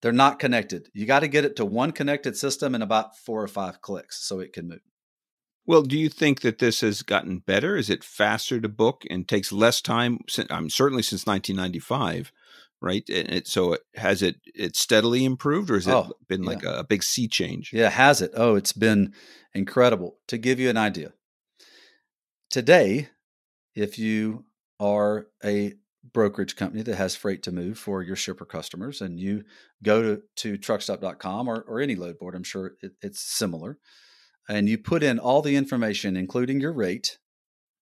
They're 0.00 0.12
not 0.12 0.38
connected. 0.38 0.88
You 0.94 1.04
got 1.04 1.20
to 1.20 1.28
get 1.28 1.44
it 1.44 1.56
to 1.56 1.64
one 1.64 1.92
connected 1.92 2.36
system 2.36 2.74
in 2.74 2.82
about 2.82 3.16
four 3.18 3.42
or 3.42 3.48
five 3.48 3.82
clicks 3.82 4.24
so 4.26 4.40
it 4.40 4.52
can 4.52 4.68
move. 4.68 4.80
Well, 5.64 5.82
do 5.82 5.96
you 5.96 6.08
think 6.08 6.40
that 6.40 6.58
this 6.58 6.80
has 6.80 7.02
gotten 7.02 7.38
better? 7.38 7.76
Is 7.76 7.88
it 7.88 8.02
faster 8.02 8.60
to 8.60 8.68
book 8.68 9.04
and 9.10 9.28
takes 9.28 9.52
less 9.52 9.80
time? 9.80 10.20
I'm 10.50 10.70
certainly 10.70 11.04
since 11.04 11.24
1995, 11.24 12.32
right? 12.80 13.04
And 13.08 13.30
it, 13.30 13.46
so 13.46 13.74
it, 13.74 13.82
has 13.94 14.22
it 14.22 14.36
it 14.56 14.74
steadily 14.74 15.24
improved, 15.24 15.70
or 15.70 15.74
has 15.74 15.86
it 15.86 15.94
oh, 15.94 16.12
been 16.28 16.42
like 16.42 16.64
a, 16.64 16.78
a 16.78 16.84
big 16.84 17.04
sea 17.04 17.28
change? 17.28 17.70
Yeah, 17.72 17.90
has 17.90 18.20
it? 18.20 18.32
Oh, 18.34 18.56
it's 18.56 18.72
been 18.72 19.14
incredible. 19.54 20.16
To 20.28 20.36
give 20.36 20.58
you 20.58 20.68
an 20.68 20.76
idea, 20.76 21.12
today, 22.52 23.08
if 23.74 23.98
you 23.98 24.44
are 24.78 25.26
a 25.44 25.72
brokerage 26.12 26.54
company 26.54 26.82
that 26.82 26.96
has 26.96 27.16
freight 27.16 27.42
to 27.44 27.52
move 27.52 27.78
for 27.78 28.02
your 28.02 28.16
shipper 28.16 28.44
customers 28.44 29.00
and 29.00 29.18
you 29.18 29.42
go 29.82 30.02
to, 30.02 30.22
to 30.36 30.58
truckstop.com 30.58 31.48
or, 31.48 31.62
or 31.62 31.80
any 31.80 31.96
load 31.96 32.18
board, 32.18 32.34
I'm 32.34 32.42
sure 32.44 32.74
it, 32.82 32.92
it's 33.00 33.20
similar, 33.20 33.78
and 34.48 34.68
you 34.68 34.78
put 34.78 35.02
in 35.02 35.18
all 35.18 35.42
the 35.42 35.56
information, 35.56 36.16
including 36.16 36.60
your 36.60 36.72
rate, 36.72 37.18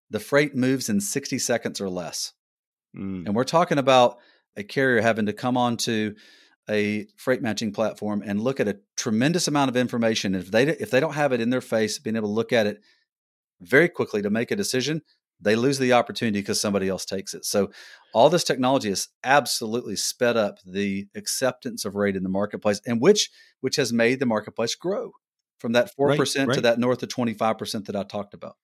the 0.09 0.19
freight 0.19 0.55
moves 0.55 0.89
in 0.89 1.01
60 1.01 1.37
seconds 1.39 1.81
or 1.81 1.89
less. 1.89 2.33
Mm. 2.95 3.25
And 3.25 3.35
we're 3.35 3.43
talking 3.43 3.77
about 3.77 4.19
a 4.55 4.63
carrier 4.63 5.01
having 5.01 5.25
to 5.25 5.33
come 5.33 5.57
onto 5.57 6.15
a 6.69 7.07
freight 7.17 7.41
matching 7.41 7.73
platform 7.73 8.21
and 8.25 8.39
look 8.39 8.59
at 8.59 8.67
a 8.67 8.79
tremendous 8.95 9.47
amount 9.47 9.69
of 9.69 9.75
information. 9.75 10.35
If 10.35 10.51
they 10.51 10.67
if 10.67 10.91
they 10.91 10.99
don't 10.99 11.15
have 11.15 11.33
it 11.33 11.41
in 11.41 11.49
their 11.49 11.61
face, 11.61 11.97
being 11.97 12.15
able 12.15 12.29
to 12.29 12.33
look 12.33 12.53
at 12.53 12.67
it 12.67 12.81
very 13.61 13.89
quickly 13.89 14.21
to 14.21 14.29
make 14.29 14.51
a 14.51 14.55
decision, 14.55 15.01
they 15.39 15.55
lose 15.55 15.79
the 15.79 15.93
opportunity 15.93 16.39
because 16.39 16.61
somebody 16.61 16.87
else 16.87 17.05
takes 17.05 17.33
it. 17.33 17.45
So 17.45 17.71
all 18.13 18.29
this 18.29 18.43
technology 18.43 18.89
has 18.89 19.07
absolutely 19.23 19.95
sped 19.95 20.37
up 20.37 20.59
the 20.65 21.07
acceptance 21.15 21.85
of 21.85 21.95
rate 21.95 22.15
in 22.15 22.23
the 22.23 22.29
marketplace 22.29 22.81
and 22.85 23.01
which 23.01 23.29
which 23.61 23.75
has 23.75 23.91
made 23.91 24.19
the 24.19 24.25
marketplace 24.25 24.75
grow 24.75 25.11
from 25.59 25.73
that 25.73 25.91
4% 25.97 26.17
right, 26.17 26.47
right. 26.47 26.55
to 26.55 26.61
that 26.61 26.79
north 26.79 27.03
of 27.03 27.09
25% 27.09 27.85
that 27.85 27.95
I 27.95 28.03
talked 28.03 28.33
about. 28.33 28.55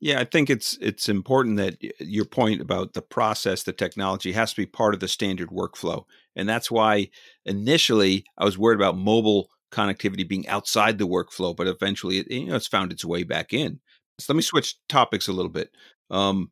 Yeah, 0.00 0.18
I 0.18 0.24
think 0.24 0.50
it's 0.50 0.76
it's 0.80 1.08
important 1.08 1.58
that 1.58 1.76
your 2.00 2.24
point 2.24 2.60
about 2.60 2.92
the 2.92 3.02
process, 3.02 3.62
the 3.62 3.72
technology 3.72 4.32
has 4.32 4.50
to 4.50 4.60
be 4.60 4.66
part 4.66 4.94
of 4.94 5.00
the 5.00 5.06
standard 5.06 5.50
workflow. 5.50 6.04
And 6.34 6.48
that's 6.48 6.72
why 6.72 7.08
initially 7.44 8.24
I 8.36 8.44
was 8.44 8.58
worried 8.58 8.80
about 8.80 8.98
mobile 8.98 9.48
connectivity 9.70 10.28
being 10.28 10.46
outside 10.48 10.98
the 10.98 11.06
workflow, 11.06 11.54
but 11.54 11.68
eventually 11.68 12.18
it, 12.18 12.30
you 12.30 12.46
know 12.46 12.56
it's 12.56 12.66
found 12.66 12.92
its 12.92 13.04
way 13.04 13.22
back 13.22 13.52
in. 13.52 13.78
So 14.18 14.32
let 14.32 14.36
me 14.36 14.42
switch 14.42 14.76
topics 14.88 15.28
a 15.28 15.32
little 15.32 15.50
bit. 15.50 15.70
Um, 16.10 16.50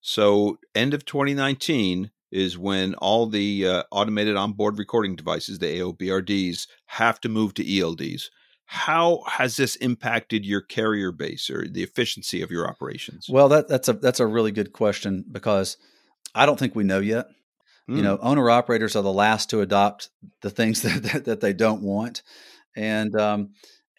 so 0.00 0.58
end 0.74 0.94
of 0.94 1.04
2019 1.04 2.10
is 2.32 2.56
when 2.56 2.94
all 2.94 3.26
the 3.26 3.66
uh, 3.66 3.82
automated 3.90 4.36
onboard 4.36 4.78
recording 4.78 5.16
devices, 5.16 5.58
the 5.58 5.80
AOBRDs, 5.80 6.66
have 6.86 7.20
to 7.20 7.28
move 7.28 7.54
to 7.54 7.64
ELDs. 7.64 8.30
How 8.66 9.22
has 9.26 9.56
this 9.56 9.74
impacted 9.76 10.46
your 10.46 10.60
carrier 10.60 11.10
base 11.10 11.50
or 11.50 11.66
the 11.66 11.82
efficiency 11.82 12.40
of 12.40 12.52
your 12.52 12.68
operations? 12.68 13.26
Well, 13.28 13.48
that, 13.48 13.66
that's 13.66 13.88
a 13.88 13.94
that's 13.94 14.20
a 14.20 14.26
really 14.26 14.52
good 14.52 14.72
question 14.72 15.24
because 15.30 15.76
I 16.36 16.46
don't 16.46 16.58
think 16.58 16.76
we 16.76 16.84
know 16.84 17.00
yet. 17.00 17.26
Mm. 17.88 17.96
You 17.96 18.02
know, 18.02 18.16
hmm. 18.16 18.26
owner 18.26 18.48
operators 18.48 18.94
are 18.94 19.02
the 19.02 19.12
last 19.12 19.50
to 19.50 19.60
adopt 19.60 20.10
the 20.42 20.50
things 20.50 20.82
that 20.82 21.02
that, 21.02 21.24
that 21.24 21.40
they 21.40 21.52
don't 21.52 21.82
want, 21.82 22.22
and 22.76 23.14
um, 23.16 23.50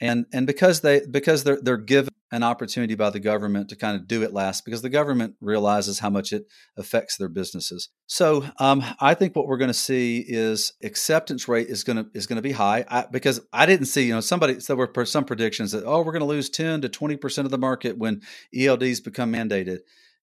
and 0.01 0.25
and 0.33 0.47
because 0.47 0.81
they 0.81 1.01
because 1.09 1.43
they're 1.43 1.61
they're 1.61 1.77
given 1.77 2.11
an 2.33 2.43
opportunity 2.43 2.95
by 2.95 3.09
the 3.09 3.19
government 3.19 3.69
to 3.69 3.75
kind 3.75 3.95
of 3.95 4.07
do 4.07 4.23
it 4.23 4.33
last 4.33 4.63
because 4.63 4.81
the 4.81 4.89
government 4.89 5.35
realizes 5.41 5.99
how 5.99 6.09
much 6.09 6.31
it 6.31 6.45
affects 6.77 7.17
their 7.17 7.27
businesses. 7.27 7.89
So 8.07 8.45
um, 8.57 8.83
I 9.01 9.13
think 9.15 9.35
what 9.35 9.47
we're 9.47 9.57
going 9.57 9.67
to 9.67 9.73
see 9.73 10.23
is 10.25 10.73
acceptance 10.81 11.49
rate 11.49 11.67
is 11.67 11.83
going 11.83 11.97
to 11.97 12.09
is 12.13 12.27
going 12.27 12.37
to 12.37 12.41
be 12.41 12.53
high 12.53 12.85
I, 12.89 13.05
because 13.11 13.41
I 13.53 13.65
didn't 13.65 13.87
see 13.87 14.07
you 14.07 14.13
know 14.13 14.21
somebody 14.21 14.53
there 14.55 14.75
were 14.75 15.05
some 15.05 15.25
predictions 15.25 15.71
that 15.73 15.85
oh 15.85 16.01
we're 16.01 16.13
going 16.13 16.21
to 16.21 16.25
lose 16.25 16.49
ten 16.49 16.81
to 16.81 16.89
twenty 16.89 17.15
percent 17.15 17.45
of 17.45 17.51
the 17.51 17.57
market 17.57 17.97
when 17.97 18.21
ELDs 18.55 19.03
become 19.03 19.31
mandated. 19.31 19.79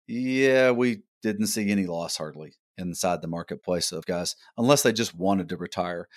Yeah, 0.06 0.72
we 0.72 1.02
didn't 1.22 1.46
see 1.48 1.70
any 1.70 1.86
loss 1.86 2.16
hardly 2.16 2.54
inside 2.78 3.22
the 3.22 3.28
marketplace 3.28 3.92
of 3.92 4.06
guys 4.06 4.34
unless 4.56 4.82
they 4.82 4.92
just 4.92 5.14
wanted 5.14 5.48
to 5.50 5.56
retire. 5.56 6.08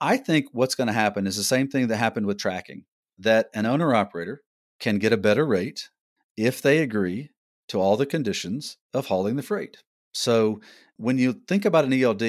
I 0.00 0.16
think 0.16 0.46
what's 0.52 0.74
going 0.74 0.88
to 0.88 0.92
happen 0.92 1.26
is 1.26 1.36
the 1.36 1.44
same 1.44 1.68
thing 1.68 1.88
that 1.88 1.96
happened 1.96 2.26
with 2.26 2.38
tracking 2.38 2.84
that 3.18 3.50
an 3.54 3.66
owner 3.66 3.94
operator 3.94 4.42
can 4.80 4.98
get 4.98 5.12
a 5.12 5.16
better 5.16 5.46
rate 5.46 5.90
if 6.36 6.60
they 6.60 6.78
agree 6.78 7.30
to 7.68 7.80
all 7.80 7.96
the 7.96 8.06
conditions 8.06 8.76
of 8.92 9.06
hauling 9.06 9.36
the 9.36 9.42
freight. 9.42 9.78
So 10.12 10.60
when 10.96 11.18
you 11.18 11.32
think 11.32 11.64
about 11.64 11.84
an 11.84 11.92
ELD 11.92 12.22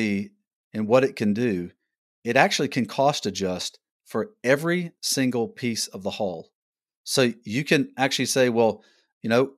and 0.74 0.88
what 0.88 1.04
it 1.04 1.16
can 1.16 1.34
do, 1.34 1.72
it 2.24 2.36
actually 2.36 2.68
can 2.68 2.86
cost 2.86 3.26
adjust 3.26 3.80
for 4.06 4.32
every 4.44 4.92
single 5.02 5.48
piece 5.48 5.88
of 5.88 6.04
the 6.04 6.12
haul. 6.12 6.50
So 7.04 7.34
you 7.44 7.64
can 7.64 7.92
actually 7.98 8.26
say, 8.26 8.50
well, 8.50 8.84
you 9.22 9.30
know, 9.30 9.54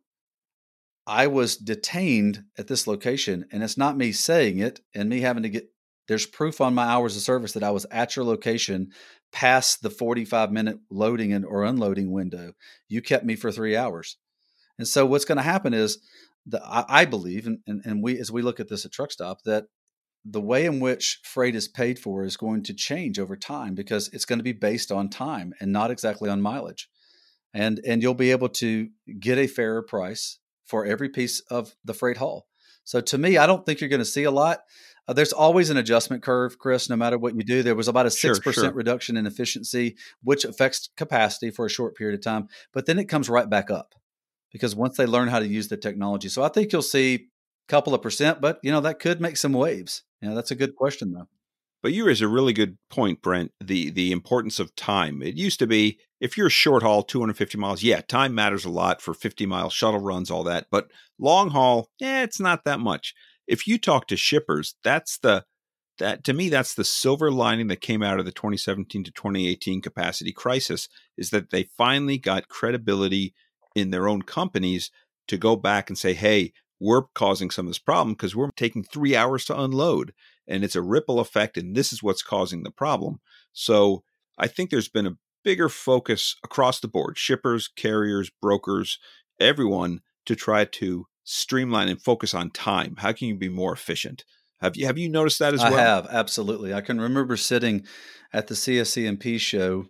I 1.05 1.27
was 1.27 1.55
detained 1.55 2.43
at 2.57 2.67
this 2.67 2.85
location 2.85 3.45
and 3.51 3.63
it's 3.63 3.77
not 3.77 3.97
me 3.97 4.11
saying 4.11 4.59
it 4.59 4.81
and 4.93 5.09
me 5.09 5.21
having 5.21 5.43
to 5.43 5.49
get 5.49 5.69
there's 6.07 6.25
proof 6.25 6.61
on 6.61 6.73
my 6.73 6.85
hours 6.85 7.15
of 7.15 7.21
service 7.21 7.51
that 7.53 7.63
I 7.63 7.71
was 7.71 7.85
at 7.91 8.15
your 8.15 8.25
location 8.25 8.91
past 9.31 9.81
the 9.81 9.89
45 9.89 10.51
minute 10.51 10.79
loading 10.89 11.33
and 11.33 11.45
or 11.45 11.63
unloading 11.63 12.11
window. 12.11 12.53
You 12.87 13.01
kept 13.01 13.25
me 13.25 13.35
for 13.35 13.51
three 13.51 13.75
hours. 13.75 14.17
And 14.77 14.87
so 14.87 15.05
what's 15.05 15.25
going 15.25 15.37
to 15.37 15.43
happen 15.43 15.73
is 15.73 15.99
that 16.47 16.61
I, 16.65 16.85
I 16.87 17.05
believe, 17.05 17.47
and, 17.47 17.59
and, 17.67 17.81
and 17.83 18.03
we 18.03 18.19
as 18.19 18.31
we 18.31 18.41
look 18.41 18.59
at 18.59 18.69
this 18.69 18.85
at 18.85 18.91
Truck 18.91 19.11
Stop, 19.11 19.43
that 19.43 19.65
the 20.23 20.41
way 20.41 20.65
in 20.65 20.79
which 20.79 21.19
freight 21.23 21.55
is 21.55 21.67
paid 21.67 21.99
for 21.99 22.23
is 22.23 22.37
going 22.37 22.63
to 22.63 22.73
change 22.73 23.19
over 23.19 23.35
time 23.35 23.75
because 23.75 24.09
it's 24.09 24.25
going 24.25 24.39
to 24.39 24.43
be 24.43 24.53
based 24.53 24.91
on 24.91 25.09
time 25.09 25.53
and 25.59 25.71
not 25.71 25.91
exactly 25.91 26.29
on 26.29 26.41
mileage. 26.41 26.89
And 27.53 27.79
and 27.85 28.03
you'll 28.03 28.13
be 28.13 28.31
able 28.31 28.49
to 28.49 28.89
get 29.19 29.37
a 29.37 29.47
fairer 29.47 29.81
price 29.81 30.39
for 30.65 30.85
every 30.85 31.09
piece 31.09 31.39
of 31.49 31.75
the 31.83 31.93
freight 31.93 32.17
haul. 32.17 32.47
So 32.83 33.01
to 33.01 33.17
me, 33.17 33.37
I 33.37 33.47
don't 33.47 33.65
think 33.65 33.81
you're 33.81 33.89
going 33.89 33.99
to 33.99 34.05
see 34.05 34.23
a 34.23 34.31
lot. 34.31 34.59
Uh, 35.07 35.13
there's 35.13 35.33
always 35.33 35.69
an 35.69 35.77
adjustment 35.77 36.21
curve, 36.21 36.57
Chris. 36.59 36.89
No 36.89 36.95
matter 36.95 37.17
what 37.17 37.35
you 37.35 37.43
do, 37.43 37.63
there 37.63 37.75
was 37.75 37.87
about 37.87 38.05
a 38.05 38.11
six 38.11 38.37
sure, 38.37 38.43
percent 38.43 38.67
sure. 38.67 38.73
reduction 38.73 39.17
in 39.17 39.25
efficiency, 39.25 39.95
which 40.21 40.43
affects 40.43 40.89
capacity 40.97 41.49
for 41.49 41.65
a 41.65 41.69
short 41.69 41.95
period 41.95 42.19
of 42.19 42.23
time. 42.23 42.47
But 42.73 42.85
then 42.85 42.99
it 42.99 43.05
comes 43.05 43.29
right 43.29 43.49
back 43.49 43.71
up 43.71 43.95
because 44.51 44.75
once 44.75 44.97
they 44.97 45.05
learn 45.05 45.29
how 45.29 45.39
to 45.39 45.47
use 45.47 45.69
the 45.69 45.77
technology, 45.77 46.29
so 46.29 46.43
I 46.43 46.49
think 46.49 46.71
you'll 46.71 46.81
see 46.81 47.15
a 47.15 47.19
couple 47.69 47.93
of 47.93 48.01
percent, 48.01 48.41
but 48.41 48.59
you 48.63 48.71
know 48.71 48.81
that 48.81 48.99
could 48.99 49.21
make 49.21 49.37
some 49.37 49.53
waves. 49.53 50.03
You 50.21 50.29
know, 50.29 50.35
that's 50.35 50.51
a 50.51 50.55
good 50.55 50.75
question 50.75 51.13
though. 51.13 51.27
But 51.83 51.93
you 51.93 52.05
raise 52.05 52.21
a 52.21 52.27
really 52.27 52.53
good 52.53 52.77
point, 52.89 53.21
Brent. 53.21 53.51
The 53.63 53.91
the 53.91 54.11
importance 54.11 54.59
of 54.59 54.75
time. 54.75 55.21
It 55.21 55.35
used 55.35 55.59
to 55.59 55.67
be 55.67 55.99
if 56.19 56.37
you're 56.37 56.49
short 56.49 56.83
haul, 56.83 57.03
250 57.03 57.57
miles, 57.57 57.83
yeah, 57.83 58.01
time 58.01 58.33
matters 58.33 58.65
a 58.65 58.69
lot 58.69 59.01
for 59.01 59.13
50 59.13 59.45
mile 59.45 59.69
shuttle 59.69 60.01
runs, 60.01 60.31
all 60.31 60.43
that. 60.43 60.67
But 60.71 60.89
long 61.19 61.51
haul, 61.51 61.89
yeah, 61.99 62.23
it's 62.23 62.39
not 62.39 62.65
that 62.65 62.79
much. 62.79 63.13
If 63.47 63.67
you 63.67 63.77
talk 63.77 64.07
to 64.07 64.17
shippers, 64.17 64.75
that's 64.83 65.17
the 65.17 65.45
that 65.99 66.23
to 66.25 66.33
me 66.33 66.49
that's 66.49 66.75
the 66.75 66.83
silver 66.83 67.31
lining 67.31 67.67
that 67.67 67.81
came 67.81 68.03
out 68.03 68.19
of 68.19 68.25
the 68.25 68.31
2017 68.31 69.03
to 69.03 69.11
2018 69.11 69.81
capacity 69.81 70.31
crisis 70.31 70.87
is 71.17 71.31
that 71.31 71.49
they 71.49 71.63
finally 71.63 72.17
got 72.17 72.49
credibility 72.49 73.33
in 73.75 73.89
their 73.89 74.07
own 74.07 74.21
companies 74.21 74.91
to 75.27 75.37
go 75.37 75.55
back 75.55 75.89
and 75.89 75.97
say, 75.97 76.13
hey, 76.13 76.53
we're 76.79 77.03
causing 77.15 77.49
some 77.49 77.65
of 77.65 77.71
this 77.71 77.79
problem 77.79 78.13
because 78.13 78.35
we're 78.35 78.51
taking 78.51 78.83
three 78.83 79.15
hours 79.15 79.45
to 79.45 79.59
unload 79.59 80.13
and 80.47 80.63
it's 80.63 80.75
a 80.75 80.81
ripple 80.81 81.19
effect 81.19 81.57
and 81.57 81.75
this 81.75 81.91
is 81.91 82.03
what's 82.03 82.21
causing 82.21 82.63
the 82.63 82.71
problem. 82.71 83.19
So 83.53 84.03
i 84.37 84.47
think 84.47 84.69
there's 84.69 84.89
been 84.89 85.07
a 85.07 85.17
bigger 85.43 85.69
focus 85.69 86.35
across 86.43 86.79
the 86.79 86.87
board 86.87 87.17
shippers 87.17 87.67
carriers 87.67 88.29
brokers 88.41 88.99
everyone 89.39 90.01
to 90.25 90.35
try 90.35 90.65
to 90.65 91.07
streamline 91.29 91.89
and 91.89 92.01
focus 92.01 92.33
on 92.33 92.49
time? 92.49 92.95
How 92.97 93.11
can 93.11 93.27
you 93.27 93.35
be 93.35 93.49
more 93.49 93.73
efficient? 93.73 94.23
Have 94.61 94.77
you 94.77 94.85
have 94.87 94.97
you 94.97 95.09
noticed 95.09 95.39
that 95.39 95.53
as 95.53 95.59
well? 95.59 95.75
i 95.75 95.81
have 95.81 96.07
absolutely. 96.09 96.73
I 96.73 96.81
can 96.81 96.99
remember 96.99 97.37
sitting 97.37 97.85
at 98.33 98.47
the 98.47 98.55
CSCMP 98.55 99.39
show 99.39 99.85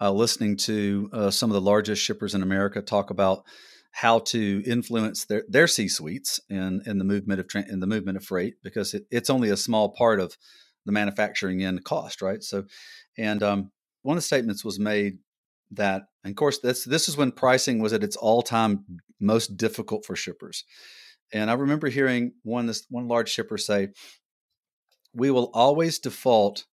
uh, 0.00 0.12
listening 0.12 0.56
to 0.56 1.10
uh, 1.12 1.30
some 1.30 1.50
of 1.50 1.54
the 1.54 1.60
largest 1.60 2.02
shippers 2.02 2.34
in 2.34 2.42
america 2.42 2.80
talk 2.80 3.10
about 3.10 3.44
how 3.90 4.20
to 4.20 4.62
influence 4.64 5.24
their, 5.24 5.42
their 5.48 5.66
C 5.66 5.88
suites 5.88 6.40
in, 6.48 6.82
in 6.86 6.98
the 6.98 7.04
movement 7.04 7.40
of 7.40 7.48
tra- 7.48 7.68
in 7.68 7.80
the 7.80 7.86
movement 7.86 8.16
of 8.16 8.24
freight 8.24 8.54
because 8.62 8.94
it, 8.94 9.06
it's 9.10 9.30
only 9.30 9.50
a 9.50 9.56
small 9.56 9.90
part 9.90 10.20
of 10.20 10.36
the 10.86 10.92
manufacturing 10.92 11.64
end 11.64 11.84
cost, 11.84 12.22
right? 12.22 12.42
So, 12.42 12.64
and 13.16 13.42
um, 13.42 13.72
one 14.02 14.16
of 14.16 14.22
the 14.22 14.26
statements 14.26 14.64
was 14.64 14.78
made 14.78 15.18
that, 15.72 16.02
and 16.22 16.32
of 16.32 16.36
course, 16.36 16.60
this 16.60 16.84
this 16.84 17.08
is 17.08 17.16
when 17.16 17.32
pricing 17.32 17.80
was 17.80 17.92
at 17.92 18.04
its 18.04 18.16
all 18.16 18.42
time 18.42 18.84
most 19.20 19.56
difficult 19.56 20.04
for 20.04 20.16
shippers. 20.16 20.64
And 21.32 21.50
I 21.50 21.54
remember 21.54 21.88
hearing 21.88 22.32
one 22.42 22.66
this 22.66 22.86
one 22.88 23.08
large 23.08 23.28
shipper 23.28 23.58
say, 23.58 23.88
"We 25.12 25.30
will 25.30 25.50
always 25.52 25.98
default 25.98 26.66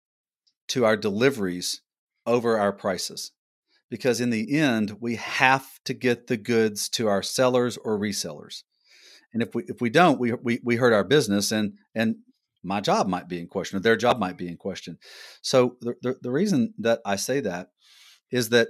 to 0.69 0.85
our 0.85 0.97
deliveries 0.97 1.83
over 2.27 2.59
our 2.59 2.73
prices." 2.73 3.33
because 3.95 4.21
in 4.21 4.31
the 4.31 4.57
end 4.57 4.97
we 5.01 5.15
have 5.15 5.79
to 5.85 5.95
get 5.95 6.27
the 6.27 6.37
goods 6.37 6.89
to 6.89 7.07
our 7.07 7.23
sellers 7.23 7.77
or 7.77 7.97
resellers 7.97 8.65
and 9.33 9.41
if 9.41 9.55
we 9.55 9.63
if 9.69 9.81
we 9.81 9.89
don't 9.89 10.19
we 10.19 10.33
we, 10.33 10.59
we 10.65 10.75
hurt 10.75 10.93
our 10.93 11.05
business 11.05 11.53
and 11.53 11.75
and 11.95 12.17
my 12.65 12.81
job 12.81 13.07
might 13.07 13.29
be 13.29 13.39
in 13.39 13.47
question 13.47 13.77
or 13.77 13.81
their 13.81 13.97
job 13.97 14.19
might 14.19 14.37
be 14.37 14.49
in 14.49 14.57
question 14.57 14.99
so 15.43 15.77
the, 15.81 15.95
the, 16.03 16.17
the 16.23 16.31
reason 16.31 16.75
that 16.77 17.01
i 17.07 17.15
say 17.15 17.39
that 17.39 17.69
is 18.33 18.49
that 18.49 18.69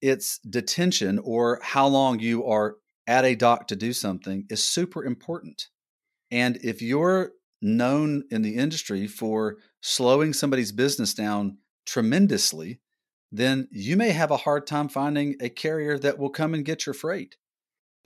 it's 0.00 0.38
detention 0.38 1.18
or 1.24 1.58
how 1.62 1.88
long 1.88 2.20
you 2.20 2.46
are 2.46 2.76
at 3.10 3.24
a 3.24 3.34
dock 3.34 3.66
to 3.68 3.76
do 3.76 3.92
something 3.92 4.46
is 4.48 4.62
super 4.64 5.04
important 5.04 5.68
and 6.30 6.56
if 6.62 6.80
you're 6.80 7.32
known 7.60 8.24
in 8.30 8.42
the 8.42 8.54
industry 8.54 9.06
for 9.06 9.56
slowing 9.82 10.32
somebody's 10.32 10.72
business 10.72 11.12
down 11.12 11.58
tremendously 11.84 12.80
then 13.32 13.68
you 13.70 13.96
may 13.96 14.10
have 14.10 14.30
a 14.30 14.38
hard 14.38 14.66
time 14.66 14.88
finding 14.88 15.36
a 15.40 15.48
carrier 15.48 15.98
that 15.98 16.18
will 16.18 16.30
come 16.30 16.54
and 16.54 16.64
get 16.64 16.86
your 16.86 16.94
freight. 16.94 17.36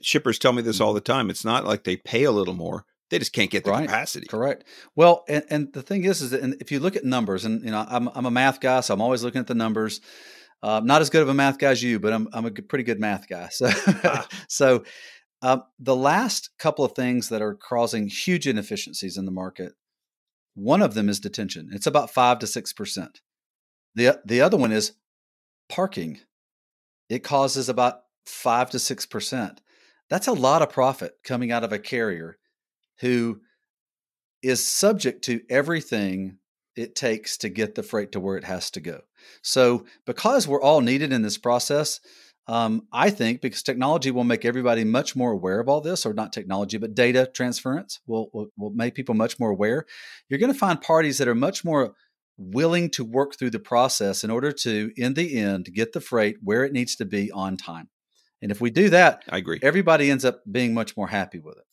Shippers 0.01 0.37
tell 0.37 0.53
me 0.53 0.61
this 0.61 0.79
all 0.79 0.89
mm-hmm. 0.89 0.95
the 0.95 1.01
time. 1.01 1.29
It's 1.29 1.45
not 1.45 1.65
like 1.65 1.83
they 1.83 1.97
pay 1.97 2.23
a 2.23 2.31
little 2.31 2.53
more; 2.53 2.85
they 3.09 3.17
just 3.17 3.33
can't 3.33 3.49
get 3.49 3.63
the 3.63 3.71
right. 3.71 3.87
capacity. 3.87 4.27
Correct. 4.27 4.65
Well, 4.95 5.23
and, 5.27 5.43
and 5.49 5.73
the 5.73 5.81
thing 5.81 6.03
is, 6.03 6.21
is 6.21 6.31
that 6.31 6.57
if 6.59 6.71
you 6.71 6.79
look 6.79 6.95
at 6.95 7.05
numbers, 7.05 7.45
and 7.45 7.63
you 7.63 7.71
know, 7.71 7.85
I'm 7.87 8.09
I'm 8.09 8.25
a 8.25 8.31
math 8.31 8.59
guy, 8.59 8.81
so 8.81 8.93
I'm 8.93 9.01
always 9.01 9.23
looking 9.23 9.41
at 9.41 9.47
the 9.47 9.55
numbers. 9.55 10.01
Uh, 10.65 10.81
not 10.83 11.01
as 11.01 11.11
good 11.11 11.21
of 11.21 11.29
a 11.29 11.33
math 11.33 11.59
guy 11.59 11.69
as 11.69 11.83
you, 11.83 11.99
but 11.99 12.11
I'm 12.11 12.27
I'm 12.33 12.45
a 12.45 12.51
pretty 12.51 12.83
good 12.83 12.99
math 12.99 13.27
guy. 13.27 13.49
So, 13.49 13.69
ah. 13.69 14.27
so 14.49 14.83
uh, 15.43 15.59
the 15.77 15.95
last 15.95 16.49
couple 16.57 16.83
of 16.83 16.93
things 16.93 17.29
that 17.29 17.41
are 17.41 17.53
causing 17.53 18.07
huge 18.07 18.47
inefficiencies 18.47 19.17
in 19.17 19.25
the 19.25 19.31
market, 19.31 19.73
one 20.55 20.81
of 20.81 20.95
them 20.95 21.07
is 21.07 21.19
detention. 21.19 21.69
It's 21.71 21.85
about 21.85 22.09
five 22.09 22.39
to 22.39 22.47
six 22.47 22.73
percent. 22.73 23.21
the 23.93 24.19
The 24.25 24.41
other 24.41 24.57
one 24.57 24.71
is 24.71 24.93
parking. 25.69 26.19
It 27.09 27.23
causes 27.23 27.69
about 27.69 28.01
5 28.25 28.71
to 28.71 28.77
6%. 28.77 29.57
That's 30.09 30.27
a 30.27 30.33
lot 30.33 30.61
of 30.61 30.69
profit 30.69 31.13
coming 31.23 31.51
out 31.51 31.63
of 31.63 31.71
a 31.71 31.79
carrier 31.79 32.37
who 32.99 33.41
is 34.41 34.65
subject 34.65 35.23
to 35.25 35.41
everything 35.49 36.37
it 36.75 36.95
takes 36.95 37.37
to 37.37 37.49
get 37.49 37.75
the 37.75 37.83
freight 37.83 38.11
to 38.11 38.19
where 38.19 38.37
it 38.37 38.43
has 38.43 38.69
to 38.71 38.79
go. 38.79 39.01
So, 39.41 39.85
because 40.05 40.47
we're 40.47 40.61
all 40.61 40.81
needed 40.81 41.13
in 41.13 41.21
this 41.21 41.37
process, 41.37 41.99
um, 42.47 42.87
I 42.91 43.09
think 43.09 43.41
because 43.41 43.63
technology 43.63 44.11
will 44.11 44.23
make 44.23 44.45
everybody 44.45 44.83
much 44.83 45.15
more 45.15 45.31
aware 45.31 45.59
of 45.59 45.67
all 45.67 45.81
this, 45.81 46.05
or 46.05 46.13
not 46.13 46.31
technology, 46.31 46.77
but 46.77 46.93
data 46.93 47.29
transference 47.33 47.99
will, 48.05 48.29
will, 48.33 48.47
will 48.57 48.71
make 48.71 48.93
people 48.93 49.15
much 49.15 49.39
more 49.39 49.49
aware. 49.49 49.85
You're 50.29 50.39
going 50.39 50.53
to 50.53 50.59
find 50.59 50.79
parties 50.79 51.17
that 51.17 51.27
are 51.27 51.35
much 51.35 51.65
more 51.65 51.95
willing 52.37 52.89
to 52.91 53.03
work 53.03 53.35
through 53.35 53.49
the 53.49 53.59
process 53.59 54.23
in 54.23 54.29
order 54.29 54.51
to, 54.51 54.91
in 54.95 55.13
the 55.13 55.37
end, 55.37 55.69
get 55.73 55.93
the 55.93 56.01
freight 56.01 56.37
where 56.43 56.63
it 56.63 56.73
needs 56.73 56.95
to 56.97 57.05
be 57.05 57.31
on 57.31 57.57
time. 57.57 57.89
And 58.41 58.51
if 58.51 58.61
we 58.61 58.69
do 58.69 58.89
that, 58.89 59.23
I 59.29 59.37
agree. 59.37 59.59
Everybody 59.63 60.11
ends 60.11 60.25
up 60.25 60.41
being 60.49 60.73
much 60.73 60.95
more 60.95 61.07
happy 61.07 61.39
with 61.39 61.57
it. 61.57 61.63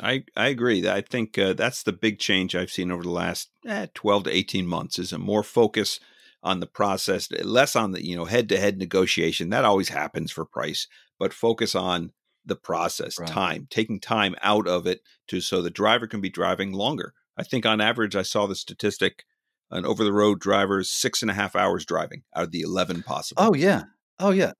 I, 0.00 0.24
I 0.36 0.48
agree. 0.48 0.88
I 0.88 1.02
think 1.02 1.38
uh, 1.38 1.52
that's 1.52 1.82
the 1.82 1.92
big 1.92 2.18
change 2.18 2.56
I've 2.56 2.72
seen 2.72 2.90
over 2.90 3.02
the 3.02 3.10
last 3.10 3.50
eh, 3.66 3.86
12 3.94 4.24
to 4.24 4.30
18 4.30 4.66
months 4.66 4.98
is 4.98 5.12
a 5.12 5.18
more 5.18 5.42
focus 5.42 6.00
on 6.42 6.60
the 6.60 6.66
process, 6.66 7.28
eh, 7.32 7.42
less 7.44 7.76
on 7.76 7.92
the, 7.92 8.04
you 8.04 8.16
know, 8.16 8.24
head 8.24 8.48
to 8.48 8.58
head 8.58 8.78
negotiation. 8.78 9.50
That 9.50 9.64
always 9.64 9.88
happens 9.88 10.30
for 10.30 10.44
price, 10.44 10.88
but 11.18 11.32
focus 11.32 11.74
on 11.74 12.12
the 12.44 12.56
process, 12.56 13.18
right. 13.18 13.28
time, 13.28 13.68
taking 13.70 14.00
time 14.00 14.34
out 14.42 14.66
of 14.66 14.86
it 14.86 15.00
to 15.28 15.40
so 15.40 15.62
the 15.62 15.70
driver 15.70 16.06
can 16.06 16.20
be 16.20 16.30
driving 16.30 16.72
longer. 16.72 17.14
I 17.36 17.44
think 17.44 17.64
on 17.64 17.80
average, 17.80 18.16
I 18.16 18.22
saw 18.22 18.46
the 18.46 18.56
statistic 18.56 19.24
an 19.72 19.86
over 19.86 20.04
the 20.04 20.12
road 20.12 20.38
driver 20.38 20.80
is 20.80 20.90
six 20.90 21.22
and 21.22 21.30
a 21.30 21.34
half 21.34 21.56
hours 21.56 21.86
driving 21.86 22.22
out 22.36 22.44
of 22.44 22.50
the 22.50 22.60
11 22.60 23.02
possible. 23.04 23.42
Oh, 23.42 23.54
yeah. 23.54 23.84
Oh, 24.18 24.30
yeah. 24.30 24.52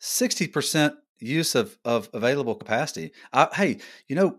60% 0.00 0.94
use 1.18 1.54
of, 1.54 1.78
of 1.84 2.10
available 2.12 2.54
capacity. 2.54 3.12
I, 3.32 3.48
hey, 3.54 3.78
you 4.08 4.14
know, 4.14 4.38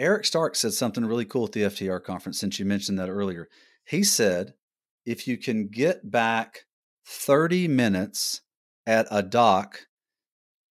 Eric 0.00 0.24
Starks 0.24 0.58
said 0.58 0.72
something 0.72 1.04
really 1.04 1.24
cool 1.24 1.44
at 1.44 1.52
the 1.52 1.62
FTR 1.62 2.02
conference 2.02 2.40
since 2.40 2.58
you 2.58 2.64
mentioned 2.64 2.98
that 2.98 3.08
earlier. 3.08 3.48
He 3.84 4.02
said, 4.02 4.54
if 5.06 5.28
you 5.28 5.36
can 5.36 5.68
get 5.68 6.10
back 6.10 6.64
30 7.06 7.68
minutes 7.68 8.40
at 8.86 9.06
a 9.10 9.22
dock 9.22 9.86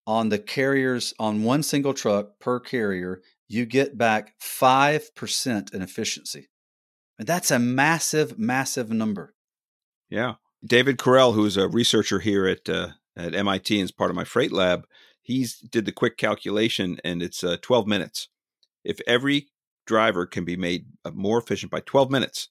on 0.06 0.30
the 0.30 0.40
carriers 0.40 1.14
on 1.20 1.44
one 1.44 1.64
single 1.64 1.94
truck 1.94 2.40
per 2.40 2.60
carrier, 2.60 3.22
you 3.48 3.66
get 3.66 3.98
back 3.98 4.34
5% 4.42 5.74
in 5.74 5.82
efficiency. 5.82 6.50
And 7.20 7.28
that's 7.28 7.52
a 7.52 7.60
massive, 7.60 8.38
massive 8.40 8.90
number. 8.90 9.36
Yeah. 10.10 10.36
David 10.66 10.98
Correll, 10.98 11.34
who's 11.34 11.58
a 11.58 11.68
researcher 11.68 12.20
here 12.20 12.48
at 12.48 12.68
uh, 12.70 12.90
at 13.16 13.36
MIT 13.36 13.80
and 13.80 13.86
is 13.86 13.92
part 13.92 14.10
of 14.10 14.16
my 14.16 14.24
freight 14.24 14.52
lab, 14.52 14.86
he's 15.22 15.60
did 15.60 15.86
the 15.86 15.92
quick 15.92 16.18
calculation 16.18 17.00
and 17.04 17.22
it's 17.22 17.44
uh, 17.44 17.58
12 17.62 17.86
minutes. 17.86 18.30
If 18.84 19.00
every 19.06 19.48
driver 19.86 20.26
can 20.26 20.46
be 20.46 20.56
made 20.56 20.86
uh, 21.06 21.12
more 21.12 21.38
efficient 21.38 21.72
by 21.72 21.82
12 21.82 22.10
minutes, 22.10 22.50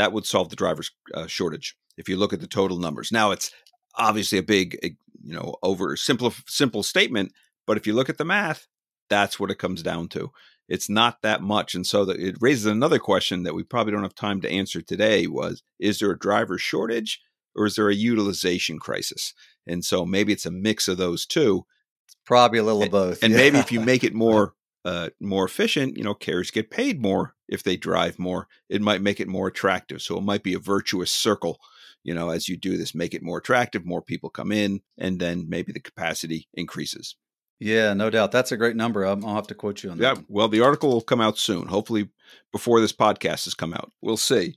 that 0.00 0.12
would 0.12 0.24
solve 0.24 0.48
the 0.48 0.56
driver's 0.56 0.90
uh, 1.12 1.26
shortage. 1.26 1.76
If 1.98 2.08
you 2.08 2.16
look 2.16 2.32
at 2.32 2.40
the 2.40 2.46
total 2.46 2.78
numbers, 2.78 3.12
now 3.12 3.32
it's 3.32 3.50
obviously 3.94 4.38
a 4.38 4.42
big, 4.42 4.78
eh, 4.82 4.90
you 5.22 5.34
know, 5.34 5.56
over 5.62 5.94
simple 5.94 6.32
simple 6.46 6.82
statement, 6.82 7.32
but 7.66 7.76
if 7.76 7.86
you 7.86 7.92
look 7.92 8.08
at 8.08 8.16
the 8.16 8.24
math, 8.24 8.66
that's 9.10 9.38
what 9.38 9.50
it 9.50 9.58
comes 9.58 9.82
down 9.82 10.08
to. 10.08 10.30
It's 10.70 10.88
not 10.88 11.20
that 11.22 11.42
much. 11.42 11.74
And 11.74 11.86
so 11.86 12.08
it 12.08 12.36
raises 12.40 12.64
another 12.64 12.98
question 12.98 13.42
that 13.42 13.54
we 13.54 13.62
probably 13.62 13.92
don't 13.92 14.04
have 14.04 14.14
time 14.14 14.40
to 14.40 14.50
answer 14.50 14.80
today 14.80 15.26
was, 15.26 15.62
is 15.78 15.98
there 15.98 16.12
a 16.12 16.18
driver 16.18 16.56
shortage 16.56 17.20
or 17.54 17.66
is 17.66 17.74
there 17.74 17.90
a 17.90 17.94
utilization 17.94 18.78
crisis? 18.78 19.34
And 19.66 19.84
so 19.84 20.06
maybe 20.06 20.32
it's 20.32 20.46
a 20.46 20.50
mix 20.50 20.88
of 20.88 20.96
those 20.96 21.26
two. 21.26 21.66
It's 22.06 22.16
probably 22.24 22.60
a 22.60 22.62
little 22.62 22.84
of 22.84 22.90
both. 22.90 23.22
And 23.22 23.32
yeah. 23.32 23.38
maybe 23.38 23.58
if 23.58 23.72
you 23.72 23.80
make 23.80 24.04
it 24.04 24.14
more 24.26 24.54
uh, 24.84 25.10
more 25.20 25.44
efficient, 25.44 25.96
you 25.96 26.04
know, 26.04 26.14
carriers 26.14 26.50
get 26.50 26.70
paid 26.70 27.02
more 27.02 27.34
if 27.48 27.62
they 27.62 27.76
drive 27.76 28.18
more. 28.18 28.48
It 28.68 28.80
might 28.80 29.02
make 29.02 29.20
it 29.20 29.28
more 29.28 29.48
attractive. 29.48 30.02
So 30.02 30.16
it 30.16 30.22
might 30.22 30.42
be 30.42 30.54
a 30.54 30.58
virtuous 30.58 31.10
circle. 31.10 31.60
You 32.02 32.14
know, 32.14 32.30
as 32.30 32.48
you 32.48 32.56
do 32.56 32.76
this, 32.78 32.94
make 32.94 33.12
it 33.12 33.22
more 33.22 33.38
attractive, 33.38 33.84
more 33.84 34.00
people 34.00 34.30
come 34.30 34.52
in, 34.52 34.80
and 34.96 35.20
then 35.20 35.46
maybe 35.48 35.72
the 35.72 35.80
capacity 35.80 36.48
increases. 36.54 37.16
Yeah, 37.58 37.92
no 37.92 38.08
doubt. 38.08 38.32
That's 38.32 38.52
a 38.52 38.56
great 38.56 38.74
number. 38.74 39.04
I'll, 39.04 39.24
I'll 39.26 39.34
have 39.34 39.46
to 39.48 39.54
quote 39.54 39.82
you 39.82 39.90
on 39.90 39.98
that. 39.98 40.16
Yeah, 40.16 40.22
well, 40.28 40.48
the 40.48 40.62
article 40.62 40.90
will 40.90 41.02
come 41.02 41.20
out 41.20 41.36
soon. 41.36 41.66
Hopefully, 41.66 42.08
before 42.52 42.80
this 42.80 42.92
podcast 42.92 43.44
has 43.44 43.54
come 43.54 43.74
out. 43.74 43.92
We'll 44.00 44.16
see. 44.16 44.54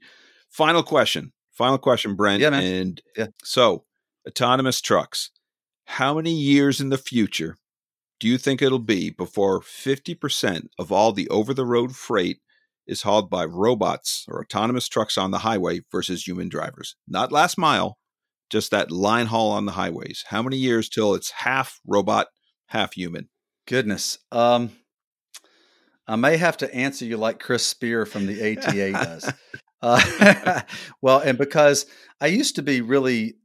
Final 0.50 0.84
question. 0.84 1.34
Final 1.52 1.78
question, 1.78 2.16
Brent. 2.16 2.42
Yeah, 2.42 2.52
man. 2.52 2.64
And 2.64 3.02
yeah. 3.18 3.28
so, 3.44 3.84
autonomous 4.26 4.80
trucks. 4.80 5.32
How 5.86 6.14
many 6.14 6.32
years 6.32 6.80
in 6.80 6.90
the 6.90 6.98
future 6.98 7.58
do 8.20 8.28
you 8.28 8.38
think 8.38 8.62
it'll 8.62 8.80
be 8.80 9.10
before 9.10 9.62
50% 9.62 10.68
of 10.80 10.92
all 10.92 11.12
the 11.12 11.28
over 11.30 11.54
the 11.54 11.66
road 11.66 11.96
freight 11.96 12.40
is 12.88 13.04
hauled 13.04 13.30
by 13.30 13.46
robots 13.46 14.26
or 14.28 14.42
autonomous 14.42 14.88
trucks 14.88 15.18
on 15.18 15.32
the 15.32 15.40
highway 15.40 15.82
versus 15.92 16.28
human 16.28 16.50
drivers. 16.50 16.96
Not 17.08 17.32
last 17.32 17.58
mile, 17.58 17.98
just 18.50 18.72
that 18.72 18.92
line 18.92 19.28
haul 19.28 19.52
on 19.52 19.66
the 19.66 19.74
highways. 19.74 20.24
How 20.28 20.42
many 20.42 20.58
years 20.58 20.90
till 20.90 21.14
it's 21.16 21.32
half 21.32 21.80
robot, 21.86 22.28
half 22.68 22.94
human? 22.94 23.30
Goodness. 23.68 24.20
Um, 24.32 24.72
I 26.08 26.18
may 26.18 26.38
have 26.38 26.58
to 26.58 26.76
answer 26.76 27.06
you 27.06 27.18
like 27.18 27.40
Chris 27.40 27.66
Spear 27.66 28.06
from 28.06 28.26
the 28.26 28.58
ATA 28.58 28.92
does. 28.92 29.34
Uh, 29.86 30.62
well, 31.02 31.20
and 31.20 31.38
because 31.38 31.86
I 32.22 32.28
used 32.28 32.56
to 32.56 32.62
be 32.62 32.80
really 32.80 33.36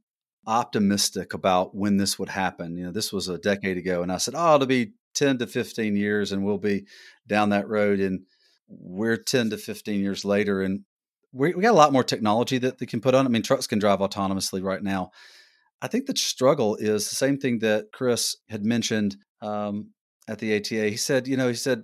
optimistic 0.47 1.33
about 1.33 1.75
when 1.75 1.97
this 1.97 2.17
would 2.17 2.29
happen. 2.29 2.77
You 2.77 2.85
know, 2.85 2.91
this 2.91 3.13
was 3.13 3.27
a 3.27 3.37
decade 3.37 3.77
ago, 3.77 4.01
and 4.01 4.11
I 4.11 4.17
said, 4.17 4.33
"Oh, 4.37 4.55
it'll 4.55 4.67
be 4.67 4.93
10 5.15 5.39
to 5.39 5.47
15 5.47 5.95
years, 5.95 6.31
and 6.31 6.43
we'll 6.43 6.57
be 6.57 6.85
down 7.27 7.49
that 7.49 7.67
road." 7.67 7.99
And 7.99 8.25
we're 8.67 9.17
10 9.17 9.49
to 9.51 9.57
15 9.57 10.01
years 10.01 10.23
later, 10.23 10.61
and 10.61 10.81
we, 11.31 11.53
we 11.53 11.61
got 11.61 11.71
a 11.71 11.77
lot 11.77 11.93
more 11.93 12.03
technology 12.03 12.57
that 12.59 12.77
they 12.77 12.85
can 12.85 13.01
put 13.01 13.15
on. 13.15 13.25
I 13.25 13.29
mean, 13.29 13.43
trucks 13.43 13.67
can 13.67 13.79
drive 13.79 13.99
autonomously 13.99 14.63
right 14.63 14.81
now. 14.81 15.11
I 15.81 15.87
think 15.87 16.05
the 16.05 16.15
struggle 16.15 16.75
is 16.75 17.09
the 17.09 17.15
same 17.15 17.37
thing 17.37 17.59
that 17.59 17.91
Chris 17.93 18.35
had 18.49 18.65
mentioned 18.65 19.17
um, 19.41 19.91
at 20.27 20.39
the 20.39 20.55
ATA. 20.55 20.89
He 20.89 20.97
said, 20.97 21.27
you 21.27 21.37
know, 21.37 21.47
he 21.47 21.53
said 21.53 21.83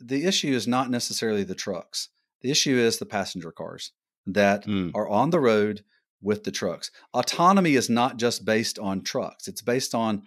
the 0.00 0.24
issue 0.24 0.52
is 0.52 0.66
not 0.66 0.90
necessarily 0.90 1.44
the 1.44 1.54
trucks. 1.54 2.08
The 2.40 2.50
issue 2.50 2.76
is 2.76 2.98
the 2.98 3.06
passenger 3.06 3.52
cars 3.52 3.92
that 4.26 4.66
mm. 4.66 4.90
are 4.94 5.08
on 5.08 5.30
the 5.30 5.40
road 5.40 5.84
with 6.24 6.44
the 6.44 6.50
trucks. 6.50 6.90
Autonomy 7.12 7.74
is 7.74 7.88
not 7.88 8.16
just 8.16 8.44
based 8.44 8.78
on 8.78 9.02
trucks, 9.02 9.46
it's 9.46 9.62
based 9.62 9.94
on 9.94 10.22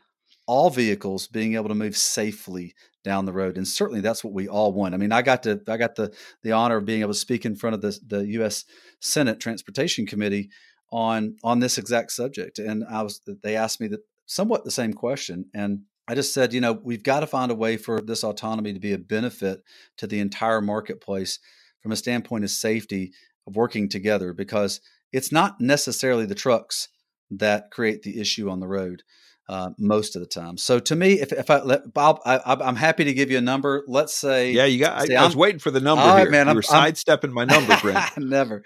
all 0.46 0.70
vehicles 0.70 1.28
being 1.28 1.56
able 1.56 1.68
to 1.68 1.76
move 1.76 1.98
safely 1.98 2.74
down 3.04 3.26
the 3.26 3.34
road 3.34 3.58
and 3.58 3.68
certainly 3.68 4.02
that's 4.02 4.24
what 4.24 4.34
we 4.34 4.48
all 4.48 4.74
want 4.74 4.94
i 4.94 4.98
mean 4.98 5.12
i 5.12 5.22
got 5.22 5.44
to 5.44 5.62
i 5.68 5.78
got 5.78 5.96
the 5.96 6.14
the 6.44 6.52
honor 6.52 6.78
of 6.78 6.86
being 6.86 7.02
able 7.02 7.14
to 7.14 7.20
speak 7.20 7.46
in 7.46 7.56
front 7.56 7.74
of 7.74 7.82
the, 7.82 7.98
the 8.06 8.26
u.s 8.28 8.66
senate 9.00 9.40
transportation 9.40 10.06
committee 10.06 10.50
on 10.92 11.36
on 11.44 11.60
this 11.60 11.78
exact 11.78 12.12
subject 12.12 12.60
and 12.60 12.84
i 12.90 13.02
was 13.02 13.22
they 13.44 13.56
asked 13.56 13.80
me 13.80 13.88
the, 13.88 14.00
somewhat 14.26 14.66
the 14.66 14.72
same 14.72 14.94
question 14.94 15.46
and 15.54 15.82
i 16.08 16.16
just 16.16 16.34
said 16.34 16.54
you 16.54 16.60
know 16.60 16.74
we've 16.84 17.04
got 17.04 17.22
to 17.22 17.28
find 17.28 17.52
a 17.52 17.56
way 17.56 17.78
for 17.78 18.02
this 18.02 18.24
autonomy 18.24 18.74
to 18.74 18.80
be 18.80 18.94
a 18.94 18.98
benefit 18.98 19.64
to 19.98 20.08
the 20.08 20.20
entire 20.20 20.62
marketplace 20.62 21.40
from 21.82 21.92
a 21.92 21.98
standpoint 21.98 22.44
of 22.44 22.50
safety 22.50 23.14
of 23.46 23.56
working 23.56 23.88
together 23.88 24.34
because 24.34 24.82
it's 25.12 25.32
not 25.32 25.60
necessarily 25.60 26.26
the 26.26 26.36
trucks 26.36 26.90
that 27.32 27.72
create 27.72 28.04
the 28.04 28.20
issue 28.20 28.50
on 28.50 28.60
the 28.60 28.68
road 28.68 29.04
uh, 29.50 29.72
most 29.78 30.16
of 30.16 30.22
the 30.22 30.28
time. 30.28 30.58
So 30.58 30.80
to 30.80 30.96
me, 30.96 31.14
if, 31.14 31.32
if 31.32 31.50
I 31.50 31.62
let 31.62 31.94
Bob, 31.94 32.20
I, 32.26 32.58
am 32.68 32.76
happy 32.76 33.06
to 33.06 33.14
give 33.14 33.32
you 33.32 33.38
a 33.38 33.42
number. 33.42 33.84
Let's 33.88 34.14
say, 34.14 34.52
yeah, 34.52 34.66
you 34.66 34.80
got. 34.80 35.10
I, 35.10 35.16
I, 35.16 35.26
was 35.26 35.36
waiting 35.36 35.60
for 35.60 35.72
the 35.72 35.80
number 35.80 36.04
all 36.04 36.10
right, 36.10 36.22
here. 36.22 36.32
Man, 36.32 36.48
you 36.48 36.52
I'm, 36.52 36.56
were 36.56 36.62
sidestepping 36.62 37.34
my 37.34 37.46
number, 37.46 37.78
Brent. 37.82 38.18
never. 38.18 38.64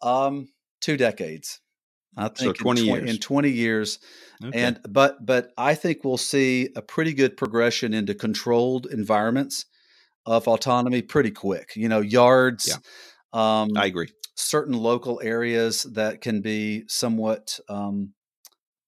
Um, 0.00 0.48
two 0.80 0.96
decades. 0.96 1.60
I 2.16 2.28
think 2.28 2.56
so 2.58 2.62
20 2.62 2.80
in, 2.80 2.86
tw- 2.86 2.88
years. 2.88 3.10
in 3.10 3.18
20 3.18 3.50
years. 3.50 3.98
Okay. 4.44 4.60
And 4.60 4.80
but 4.88 5.24
but 5.24 5.50
I 5.56 5.74
think 5.74 6.04
we'll 6.04 6.18
see 6.18 6.70
a 6.76 6.82
pretty 6.82 7.14
good 7.14 7.36
progression 7.36 7.94
into 7.94 8.14
controlled 8.14 8.86
environments 8.86 9.66
of 10.26 10.48
autonomy 10.48 11.02
pretty 11.02 11.30
quick. 11.30 11.72
You 11.76 11.88
know, 11.88 12.00
yards. 12.00 12.68
Yeah. 12.68 12.76
Um, 13.32 13.70
I 13.76 13.86
agree. 13.86 14.08
Certain 14.34 14.74
local 14.74 15.20
areas 15.22 15.82
that 15.82 16.20
can 16.20 16.40
be 16.40 16.84
somewhat 16.88 17.60
um, 17.68 18.14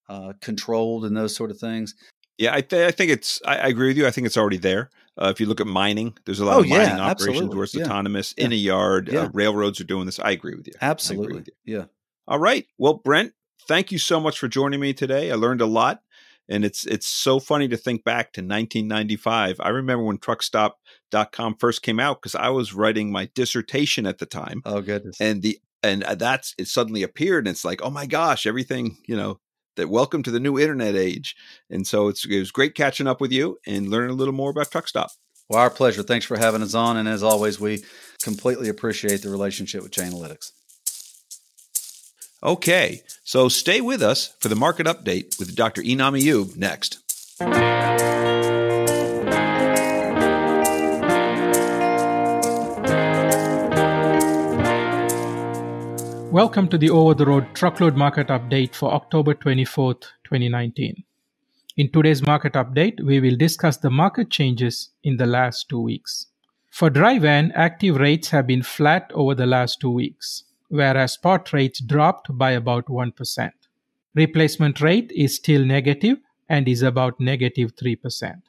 uh, 0.09 0.33
controlled 0.41 1.05
and 1.05 1.17
those 1.17 1.35
sort 1.35 1.51
of 1.51 1.59
things. 1.59 1.95
Yeah, 2.39 2.55
I, 2.55 2.61
th- 2.63 2.89
I 2.89 2.91
think 2.91 3.11
it's. 3.11 3.41
I, 3.47 3.57
I, 3.57 3.67
agree 3.69 3.89
with 3.89 3.97
you. 3.97 4.07
I 4.07 4.11
think 4.11 4.27
it's 4.27 4.37
already 4.37 4.57
there. 4.57 4.91
Uh, 5.21 5.29
if 5.29 5.39
you 5.39 5.47
look 5.47 5.61
at 5.61 5.67
mining, 5.67 6.17
there's 6.25 6.41
a 6.41 6.45
lot 6.45 6.57
oh, 6.57 6.61
of 6.61 6.69
mining 6.69 6.97
yeah, 6.97 7.01
operations 7.01 7.37
absolutely. 7.37 7.57
where 7.57 7.65
it's 7.65 7.75
yeah. 7.75 7.85
autonomous 7.85 8.35
yeah. 8.37 8.45
in 8.45 8.53
a 8.53 8.57
yard. 8.57 9.15
Uh, 9.15 9.31
railroads 9.33 9.81
are 9.81 9.85
doing 9.85 10.07
this. 10.07 10.19
I 10.19 10.33
agree 10.33 10.57
with 10.57 10.67
you. 10.67 10.73
Absolutely. 10.81 11.37
With 11.37 11.49
you. 11.65 11.77
Yeah. 11.79 11.85
All 12.27 12.41
right. 12.41 12.67
Well, 12.77 12.95
Brent, 12.95 13.33
thank 13.69 13.93
you 13.93 13.99
so 13.99 14.19
much 14.19 14.39
for 14.39 14.49
joining 14.49 14.81
me 14.81 14.93
today. 14.93 15.31
I 15.31 15.37
learned 15.37 15.61
a 15.61 15.67
lot, 15.67 16.03
and 16.49 16.65
it's 16.65 16.87
it's 16.87 17.07
so 17.07 17.41
funny 17.41 17.69
to 17.69 17.77
think 17.77 18.05
back 18.05 18.33
to 18.33 18.41
1995. 18.41 19.57
I 19.61 19.69
remember 19.71 20.05
when 20.05 20.19
TruckStop.com 20.19 21.57
first 21.59 21.83
came 21.83 22.01
out 22.01 22.21
because 22.21 22.35
I 22.35 22.49
was 22.51 22.75
writing 22.75 23.11
my 23.11 23.31
dissertation 23.35 24.07
at 24.07 24.19
the 24.19 24.27
time. 24.27 24.63
Oh 24.65 24.81
goodness! 24.81 25.17
And 25.21 25.43
the 25.43 25.59
and 25.83 26.03
uh, 26.05 26.15
that's 26.15 26.55
it 26.59 26.69
suddenly 26.69 27.03
appeared, 27.03 27.47
and 27.47 27.55
it's 27.55 27.65
like, 27.65 27.81
oh 27.83 27.91
my 27.91 28.07
gosh, 28.07 28.47
everything 28.47 28.97
you 29.07 29.17
know 29.17 29.41
that 29.77 29.89
welcome 29.89 30.23
to 30.23 30.31
the 30.31 30.41
new 30.41 30.59
internet 30.59 30.95
age. 30.95 31.35
And 31.71 31.87
so 31.87 32.09
it's 32.09 32.25
it 32.25 32.39
was 32.39 32.51
great 32.51 32.75
catching 32.75 33.07
up 33.07 33.21
with 33.21 33.33
you 33.33 33.59
and 33.67 33.89
learning 33.89 34.11
a 34.11 34.15
little 34.15 34.35
more 34.35 34.51
about 34.51 34.71
Truckstop. 34.71 35.09
Well, 35.49 35.61
our 35.61 35.71
pleasure. 35.71 36.03
Thanks 36.03 36.25
for 36.25 36.39
having 36.39 36.63
us 36.63 36.75
on. 36.75 36.97
And 36.97 37.09
as 37.09 37.23
always, 37.23 37.61
we 37.61 37.85
completely 38.23 38.69
appreciate 38.69 39.23
the 39.23 39.29
relationship 39.29 39.83
with 39.83 39.93
Chainalytics. 39.93 40.53
Okay, 42.45 43.01
so 43.23 43.49
stay 43.49 43.81
with 43.81 44.03
us 44.03 44.35
for 44.39 44.49
the 44.49 44.55
market 44.55 44.87
update 44.87 45.39
with 45.39 45.57
Dr. 45.57 45.81
Enam 45.81 46.13
Ayub 46.13 46.55
next. 46.59 46.99
Welcome 56.31 56.69
to 56.69 56.77
the 56.77 56.91
Over 56.91 57.15
the 57.15 57.25
Road 57.25 57.47
Truckload 57.55 57.97
Market 57.97 58.29
Update 58.29 58.75
for 58.75 58.93
October 58.93 59.33
24th, 59.33 60.03
2019. 60.25 61.03
In 61.79 61.91
today's 61.91 62.21
market 62.21 62.53
update, 62.53 63.03
we 63.03 63.21
will 63.21 63.37
discuss 63.37 63.79
the 63.79 63.89
market 63.89 64.29
changes 64.29 64.91
in 65.03 65.17
the 65.17 65.25
last 65.25 65.71
two 65.71 65.81
weeks. 65.81 66.27
For 66.71 66.91
dry 66.91 67.19
van, 67.19 67.53
active 67.55 67.97
rates 67.97 68.29
have 68.29 68.47
been 68.47 68.63
flat 68.63 69.11
over 69.15 69.35
the 69.35 69.47
last 69.47 69.81
two 69.81 69.91
weeks, 69.91 70.45
whereas 70.69 71.13
spot 71.13 71.53
rates 71.53 71.81
dropped 71.81 72.37
by 72.37 72.53
about 72.53 72.87
1%. 72.87 73.51
Replacement 74.15 74.81
rate 74.81 75.11
is 75.15 75.35
still 75.35 75.65
negative 75.65 76.19
and 76.49 76.69
is 76.69 76.83
about 76.83 77.19
negative 77.21 77.75
3%. 77.77 78.43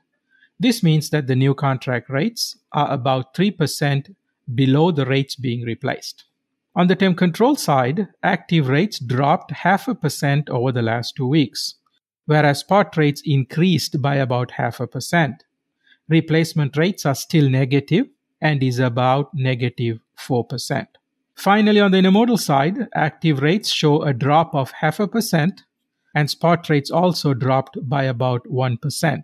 This 0.59 0.83
means 0.83 1.09
that 1.09 1.27
the 1.27 1.35
new 1.35 1.53
contract 1.53 2.09
rates 2.09 2.57
are 2.71 2.91
about 2.91 3.33
3% 3.33 4.15
below 4.53 4.91
the 4.91 5.05
rates 5.05 5.35
being 5.35 5.63
replaced. 5.63 6.25
On 6.75 6.87
the 6.87 6.95
temp 6.95 7.17
control 7.17 7.55
side, 7.55 8.09
active 8.21 8.67
rates 8.67 8.99
dropped 8.99 9.51
half 9.51 9.87
a 9.87 9.95
percent 9.95 10.49
over 10.49 10.71
the 10.71 10.81
last 10.81 11.15
two 11.15 11.27
weeks, 11.27 11.75
whereas 12.25 12.59
spot 12.59 12.95
rates 12.97 13.21
increased 13.25 14.01
by 14.01 14.15
about 14.15 14.51
half 14.51 14.79
a 14.79 14.87
percent. 14.87 15.43
Replacement 16.09 16.75
rates 16.77 17.05
are 17.05 17.15
still 17.15 17.49
negative 17.49 18.07
and 18.41 18.61
is 18.61 18.79
about 18.79 19.33
negative 19.33 19.99
4%. 20.19 20.85
Finally, 21.35 21.79
on 21.79 21.91
the 21.91 21.97
intermodal 21.97 22.39
side, 22.39 22.87
active 22.95 23.41
rates 23.41 23.69
show 23.69 24.01
a 24.01 24.13
drop 24.13 24.55
of 24.55 24.71
half 24.71 24.99
a 24.99 25.07
percent 25.07 25.63
and 26.15 26.29
spot 26.29 26.69
rates 26.69 26.89
also 26.89 27.33
dropped 27.33 27.77
by 27.83 28.03
about 28.03 28.43
1%. 28.45 29.23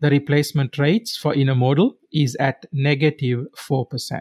The 0.00 0.10
replacement 0.10 0.78
rates 0.78 1.16
for 1.16 1.34
intermodal 1.34 1.94
is 2.12 2.36
at 2.38 2.66
negative 2.70 3.46
4%. 3.56 4.20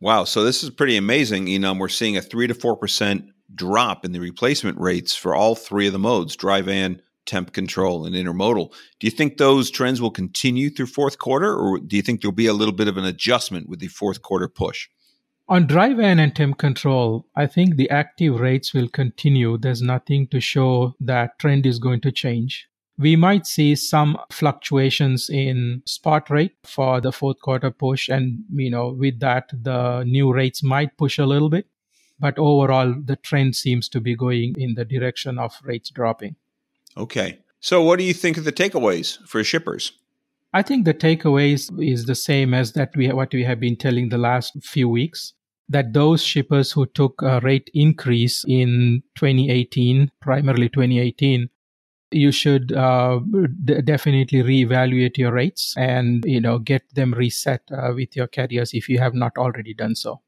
Wow. 0.00 0.24
So 0.24 0.44
this 0.44 0.62
is 0.62 0.68
pretty 0.68 0.96
amazing. 0.96 1.46
Enam, 1.46 1.78
we're 1.78 1.88
seeing 1.88 2.16
a 2.16 2.20
three 2.20 2.46
to 2.46 2.52
four 2.52 2.76
percent 2.76 3.24
drop 3.54 4.04
in 4.04 4.12
the 4.12 4.20
replacement 4.20 4.78
rates 4.78 5.14
for 5.14 5.34
all 5.34 5.54
three 5.54 5.86
of 5.86 5.94
the 5.94 5.98
modes: 5.98 6.36
dry 6.36 6.60
van, 6.60 7.00
temp 7.24 7.54
control, 7.54 8.04
and 8.04 8.14
intermodal. 8.14 8.70
Do 8.98 9.06
you 9.06 9.10
think 9.10 9.38
those 9.38 9.70
trends 9.70 10.02
will 10.02 10.10
continue 10.10 10.68
through 10.68 10.86
fourth 10.86 11.18
quarter, 11.18 11.56
or 11.56 11.78
do 11.78 11.96
you 11.96 12.02
think 12.02 12.20
there'll 12.20 12.32
be 12.32 12.48
a 12.48 12.52
little 12.52 12.74
bit 12.74 12.88
of 12.88 12.98
an 12.98 13.06
adjustment 13.06 13.66
with 13.66 13.78
the 13.78 13.86
fourth 13.86 14.20
quarter 14.20 14.46
push? 14.46 14.88
On 15.46 15.66
dry 15.66 15.92
van 15.92 16.18
and 16.18 16.34
temp 16.34 16.56
control, 16.56 17.26
I 17.36 17.46
think 17.46 17.76
the 17.76 17.90
active 17.90 18.40
rates 18.40 18.72
will 18.72 18.88
continue. 18.88 19.58
There's 19.58 19.82
nothing 19.82 20.26
to 20.28 20.40
show 20.40 20.94
that 21.00 21.38
trend 21.38 21.66
is 21.66 21.78
going 21.78 22.00
to 22.00 22.12
change. 22.12 22.66
We 22.96 23.14
might 23.14 23.46
see 23.46 23.74
some 23.74 24.16
fluctuations 24.30 25.28
in 25.28 25.82
spot 25.84 26.30
rate 26.30 26.54
for 26.64 27.00
the 27.02 27.12
fourth 27.12 27.40
quarter 27.40 27.70
push 27.70 28.08
and 28.08 28.44
you 28.54 28.70
know 28.70 28.96
with 28.98 29.20
that 29.20 29.50
the 29.52 30.04
new 30.04 30.32
rates 30.32 30.62
might 30.62 30.96
push 30.96 31.18
a 31.18 31.26
little 31.26 31.50
bit. 31.50 31.66
But 32.18 32.38
overall 32.38 32.94
the 33.04 33.16
trend 33.16 33.54
seems 33.54 33.88
to 33.90 34.00
be 34.00 34.16
going 34.16 34.54
in 34.56 34.74
the 34.76 34.84
direction 34.86 35.38
of 35.38 35.60
rates 35.62 35.90
dropping. 35.90 36.36
Okay. 36.96 37.40
So 37.60 37.82
what 37.82 37.98
do 37.98 38.04
you 38.04 38.14
think 38.14 38.38
of 38.38 38.44
the 38.44 38.52
takeaways 38.52 39.18
for 39.26 39.44
shippers? 39.44 39.92
I 40.54 40.62
think 40.62 40.84
the 40.84 40.94
takeaways 40.94 41.68
is 41.84 42.06
the 42.06 42.14
same 42.14 42.54
as 42.54 42.72
that 42.72 42.96
we 42.96 43.08
what 43.08 43.34
we 43.34 43.42
have 43.42 43.58
been 43.58 43.76
telling 43.76 44.08
the 44.08 44.18
last 44.18 44.52
few 44.62 44.88
weeks 44.88 45.34
that 45.68 45.92
those 45.92 46.22
shippers 46.22 46.72
who 46.72 46.86
took 46.86 47.22
a 47.22 47.40
rate 47.40 47.70
increase 47.74 48.44
in 48.46 49.02
2018 49.16 50.10
primarily 50.20 50.68
2018 50.68 51.48
you 52.14 52.30
should 52.30 52.72
uh, 52.72 53.20
d- 53.64 53.82
definitely 53.82 54.42
reevaluate 54.42 55.18
your 55.18 55.32
rates 55.32 55.74
and 55.76 56.24
you 56.24 56.40
know 56.40 56.58
get 56.58 56.82
them 56.94 57.12
reset 57.12 57.62
uh, 57.72 57.92
with 57.94 58.14
your 58.16 58.26
carriers 58.26 58.72
if 58.72 58.88
you 58.88 58.98
have 58.98 59.14
not 59.14 59.36
already 59.36 59.74
done 59.74 59.94
so. 59.94 60.20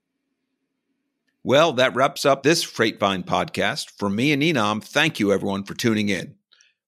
Well, 1.44 1.72
that 1.74 1.94
wraps 1.94 2.26
up 2.26 2.42
this 2.42 2.64
Freightvine 2.64 3.24
podcast. 3.24 3.92
From 3.96 4.16
me 4.16 4.32
and 4.32 4.42
Enam, 4.42 4.82
thank 4.82 5.20
you 5.20 5.32
everyone 5.32 5.62
for 5.62 5.74
tuning 5.74 6.08
in. 6.08 6.34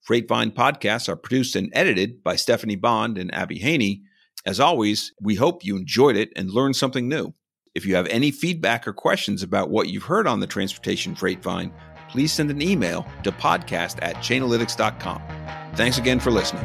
Freightvine 0.07 0.51
podcasts 0.53 1.09
are 1.09 1.16
produced 1.16 1.55
and 1.55 1.70
edited 1.72 2.24
by 2.24 2.34
Stephanie 2.34 2.74
Bond 2.74 3.18
and 3.18 3.32
Abby 3.32 3.61
Haney. 3.61 4.03
As 4.44 4.59
always, 4.59 5.12
we 5.20 5.36
hope 5.36 5.64
you 5.64 5.76
enjoyed 5.76 6.16
it 6.16 6.30
and 6.34 6.51
learned 6.51 6.74
something 6.74 7.09
new. 7.09 7.34
If 7.78 7.86
you 7.86 7.94
have 7.94 8.08
any 8.08 8.32
feedback 8.32 8.88
or 8.88 8.92
questions 8.92 9.44
about 9.44 9.70
what 9.70 9.88
you've 9.88 10.02
heard 10.02 10.26
on 10.26 10.40
the 10.40 10.48
Transportation 10.48 11.14
Freight 11.14 11.40
Vine, 11.40 11.72
please 12.08 12.32
send 12.32 12.50
an 12.50 12.60
email 12.60 13.06
to 13.22 13.30
podcast 13.30 14.00
at 14.02 14.16
chainalytics.com. 14.16 15.22
Thanks 15.76 15.96
again 15.96 16.18
for 16.18 16.32
listening. 16.32 16.64